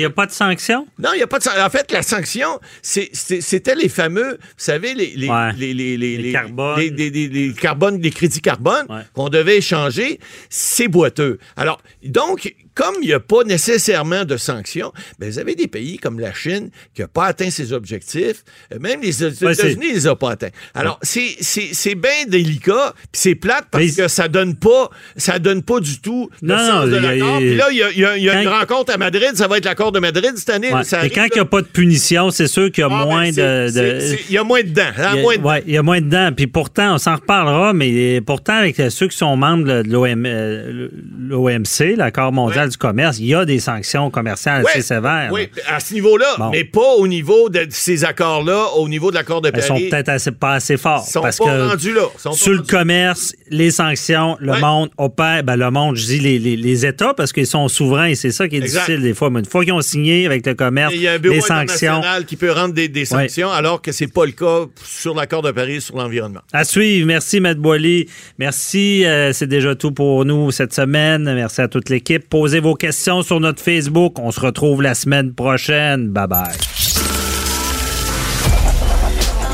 a 0.10 0.14
pas 0.14 0.26
de 0.26 0.32
sanction? 0.32 0.88
non, 1.00 1.10
il 1.14 1.18
n'y 1.18 1.24
a 1.24 1.28
pas 1.28 1.40
de 1.40 1.44
sanction. 1.44 1.64
En 1.64 1.70
fait, 1.70 1.92
la 1.92 2.02
sanction, 2.04 2.60
c'était 2.82 3.76
les 3.76 3.90
fameux, 3.90 4.34
vous 4.42 4.54
savez, 4.58 4.94
les, 4.94 5.14
les, 5.16 5.30
Ouais. 5.30 5.52
les, 5.58 5.74
les, 5.74 6.32
carbones. 6.32 6.80
les- 6.80 6.90
les- 6.90 7.10
les- 7.10 7.28
les 7.28 7.54
carbones, 7.54 8.02
les 8.02 8.12
crédits 8.12 8.42
carbone 8.42 8.86
Ouais. 8.90 9.02
qu'on 9.14 9.30
devait 9.30 9.58
échanger. 9.58 10.20
C'est 10.50 10.88
boiteux. 10.88 11.40
Alors, 11.56 11.82
donc, 12.04 12.54
comme 12.80 12.96
il 13.02 13.08
n'y 13.08 13.14
a 13.14 13.20
pas 13.20 13.44
nécessairement 13.44 14.24
de 14.24 14.38
sanctions, 14.38 14.94
ben, 15.20 15.30
vous 15.30 15.38
avez 15.38 15.54
des 15.54 15.68
pays 15.68 15.98
comme 15.98 16.18
la 16.20 16.34
Chine 16.34 16.70
qui 16.96 17.02
n'a 17.02 17.10
pas 17.10 17.26
atteint 17.26 17.50
ses 17.50 17.74
objectifs. 17.74 18.44
Euh, 18.74 18.80
Même 18.80 19.02
les 19.02 19.22
États-Unis 19.22 19.90
ne 19.90 19.94
les 19.96 20.08
ont 20.08 20.16
pas 20.16 20.32
atteints. 20.32 20.48
Alors, 20.74 20.98
c'est- 21.02 21.36
c'est 21.42 21.70
c'est 21.74 21.96
bien 21.96 22.26
délicat, 22.28 22.94
puis 22.96 23.10
c'est 23.24 23.36
plate 23.36 23.66
parce 23.70 23.84
Mais- 23.84 23.92
que 24.04 24.08
ça 24.08 24.30
donne 24.30 24.56
pas 24.56 24.90
ça 25.18 25.40
donne 25.40 25.62
pas 25.62 25.82
du 25.82 26.00
tout 26.00 26.30
le 26.42 26.48
Non, 26.48 26.58
sens 26.58 26.86
non, 26.86 26.92
de 26.92 26.96
l'accord. 26.96 27.38
Puis 27.40 27.56
là, 27.56 27.68
il 27.72 27.78
y 27.78 27.84
a, 27.84 27.92
il 27.92 28.00
y 28.00 28.06
a- 28.06 28.18
il 28.18 28.24
y 28.24 28.30
a 28.30 28.42
une 28.42 28.48
rencontre 28.48 28.94
à 28.94 28.98
Madrid, 28.98 29.32
ça 29.36 29.48
va 29.48 29.58
être 29.58 29.66
l'accord 29.66 29.92
de 29.92 30.00
Madrid 30.00 30.32
cette 30.38 30.50
année. 30.50 30.72
Ouais. 30.74 30.84
ça 30.86 30.98
Et 30.98 31.00
arrive, 31.00 31.12
quand 31.16 31.26
il 31.26 31.34
n'y 31.36 31.40
a 31.42 31.46
pas 31.46 31.62
de 31.62 31.68
punition, 31.68 32.32
c'est 32.32 32.48
sûr 32.48 32.72
qu'il 32.72 32.82
y 32.82 32.86
a 32.86 32.90
Ah, 32.90 33.00
ben, 33.04 33.06
moins 33.06 33.30
de. 33.32 34.20
Il 34.30 34.34
y 34.34 34.38
a 34.38 34.44
moins 34.46 34.62
de 34.64 34.70
dents. 34.70 34.82
hein, 34.98 35.12
Il 35.14 35.16
y 35.18 35.20
a- 35.20 35.22
moins 35.22 35.38
de 35.38 35.42
ouais, 35.44 35.64
il 35.68 35.74
y 35.74 35.78
a 35.78 35.84
moins 35.84 36.00
dedans. 36.02 36.32
Puis 36.36 36.48
pourtant, 36.48 36.96
on 36.96 36.98
s'en 36.98 37.16
reparlera, 37.16 37.74
mais 37.74 38.22
pourtant, 38.22 38.54
avec 38.54 38.78
ceux 38.90 39.08
qui 39.10 39.18
sont 39.18 39.36
membres 39.36 39.66
de 39.66 39.84
l'OM, 39.92 40.26
euh, 40.26 40.88
l'OMC, 41.20 41.96
l'accord 41.98 42.32
mondial. 42.32 42.69
Du 42.70 42.78
commerce, 42.78 43.20
il 43.20 43.26
y 43.28 43.36
a 43.36 43.44
des 43.46 43.60
sanctions 43.60 44.10
commerciales 44.10 44.66
assez 44.68 44.82
sévères. 44.82 45.30
Oui, 45.32 45.50
à 45.68 45.80
ce 45.80 45.94
niveau-là, 45.94 46.26
Bon. 46.38 46.50
mais 46.52 46.64
pas 46.64 46.94
au 46.98 47.08
niveau 47.08 47.50
de 47.50 47.68
ces 47.70 48.06
accords-là, 48.06 48.68
au 48.78 48.88
niveau 48.88 49.10
de 49.12 49.16
l'accord 49.16 49.42
de 49.42 49.52
Elles 49.54 49.62
sont 49.62 49.74
Paris. 49.74 49.90
peut-être 49.90 50.10
assez, 50.10 50.32
pas 50.32 50.54
assez 50.54 50.78
forts. 50.78 51.04
Ils 51.08 51.12
sont 51.12 51.22
parce 51.22 51.38
pas 51.38 51.46
que 51.46 51.68
rendus 51.70 51.94
là. 51.94 52.02
Ils 52.16 52.20
sont 52.22 52.30
pas 52.30 52.36
sur 52.36 52.52
le 52.52 52.58
rendus- 52.60 52.70
commerce, 52.72 53.34
les 53.50 53.72
sanctions, 53.72 54.38
le 54.40 54.58
monde 54.60 54.90
opère. 54.98 55.44
Ben, 55.44 55.56
le 55.56 55.70
monde, 55.72 55.96
je 55.96 56.06
dis 56.06 56.20
les, 56.20 56.40
les- 56.40 56.56
les 56.58 56.86
États, 56.86 57.14
parce 57.14 57.34
qu'ils 57.34 57.48
sont 57.48 57.68
souverains 57.68 58.06
et 58.08 58.16
c'est 58.16 58.32
ça 58.32 58.48
qui 58.48 58.56
est 58.56 58.60
Exact. 58.60 58.82
difficile 58.86 59.02
des 59.04 59.14
fois. 59.14 59.30
Mais 59.30 59.40
une 59.40 59.46
fois 59.46 59.64
qu'ils 59.64 59.74
ont 59.74 59.82
signé 59.82 60.26
avec 60.26 60.46
le 60.46 60.54
commerce, 60.54 60.94
Il 60.96 61.02
y 61.02 61.08
a 61.08 61.14
un 61.14 61.20
bureau 61.20 61.36
les 61.36 61.42
sanctions. 61.42 62.02
qui 62.28 62.36
peut 62.36 62.52
rendre 62.52 62.74
des, 62.74 62.88
des 62.88 63.06
sanctions, 63.06 63.50
alors 63.52 63.82
que 63.82 63.92
c'est 63.92 64.08
pas 64.12 64.26
le 64.26 64.32
cas 64.32 64.66
sur 64.84 65.16
l'accord 65.16 65.42
de 65.42 65.52
Paris 65.52 65.82
sur 65.82 65.98
l'environnement. 65.98 66.42
À 66.54 66.64
suivre. 66.64 67.06
Merci, 67.08 67.40
Matt 67.40 67.58
Boily. 67.58 68.08
Merci. 68.38 69.06
euh, 69.06 69.32
c'est 69.34 69.48
déjà 69.48 69.76
tout 69.76 69.92
pour 69.92 70.26
nous 70.26 70.52
cette 70.52 70.74
semaine. 70.74 71.24
Merci 71.34 71.62
à 71.62 71.68
toute 71.68 71.90
l'équipe. 71.90 72.28
Posez 72.30 72.49
vos 72.58 72.74
questions 72.74 73.22
sur 73.22 73.40
notre 73.40 73.62
Facebook. 73.62 74.18
On 74.18 74.32
se 74.32 74.40
retrouve 74.40 74.82
la 74.82 74.96
semaine 74.96 75.36
prochaine. 75.36 76.08
Bye 76.08 76.28
bye. 76.28 76.48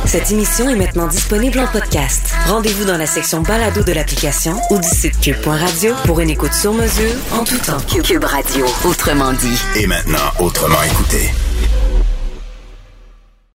Cette 0.05 0.31
émission 0.31 0.69
est 0.69 0.77
maintenant 0.77 1.07
disponible 1.07 1.59
en 1.59 1.67
podcast. 1.67 2.33
Rendez-vous 2.47 2.85
dans 2.85 2.97
la 2.97 3.05
section 3.05 3.41
balado 3.41 3.83
de 3.83 3.91
l'application 3.91 4.53
ou 4.69 4.79
du 4.79 4.87
site 4.87 5.19
cube.radio 5.19 5.93
pour 6.05 6.21
une 6.21 6.29
écoute 6.29 6.53
sur 6.53 6.73
mesure 6.73 7.15
en 7.33 7.43
tout 7.43 7.57
temps. 7.57 7.81
Cube 8.01 8.23
Radio, 8.23 8.65
autrement 8.85 9.33
dit. 9.33 9.59
Et 9.75 9.87
maintenant, 9.87 10.31
autrement 10.39 10.81
écouté. 10.83 11.31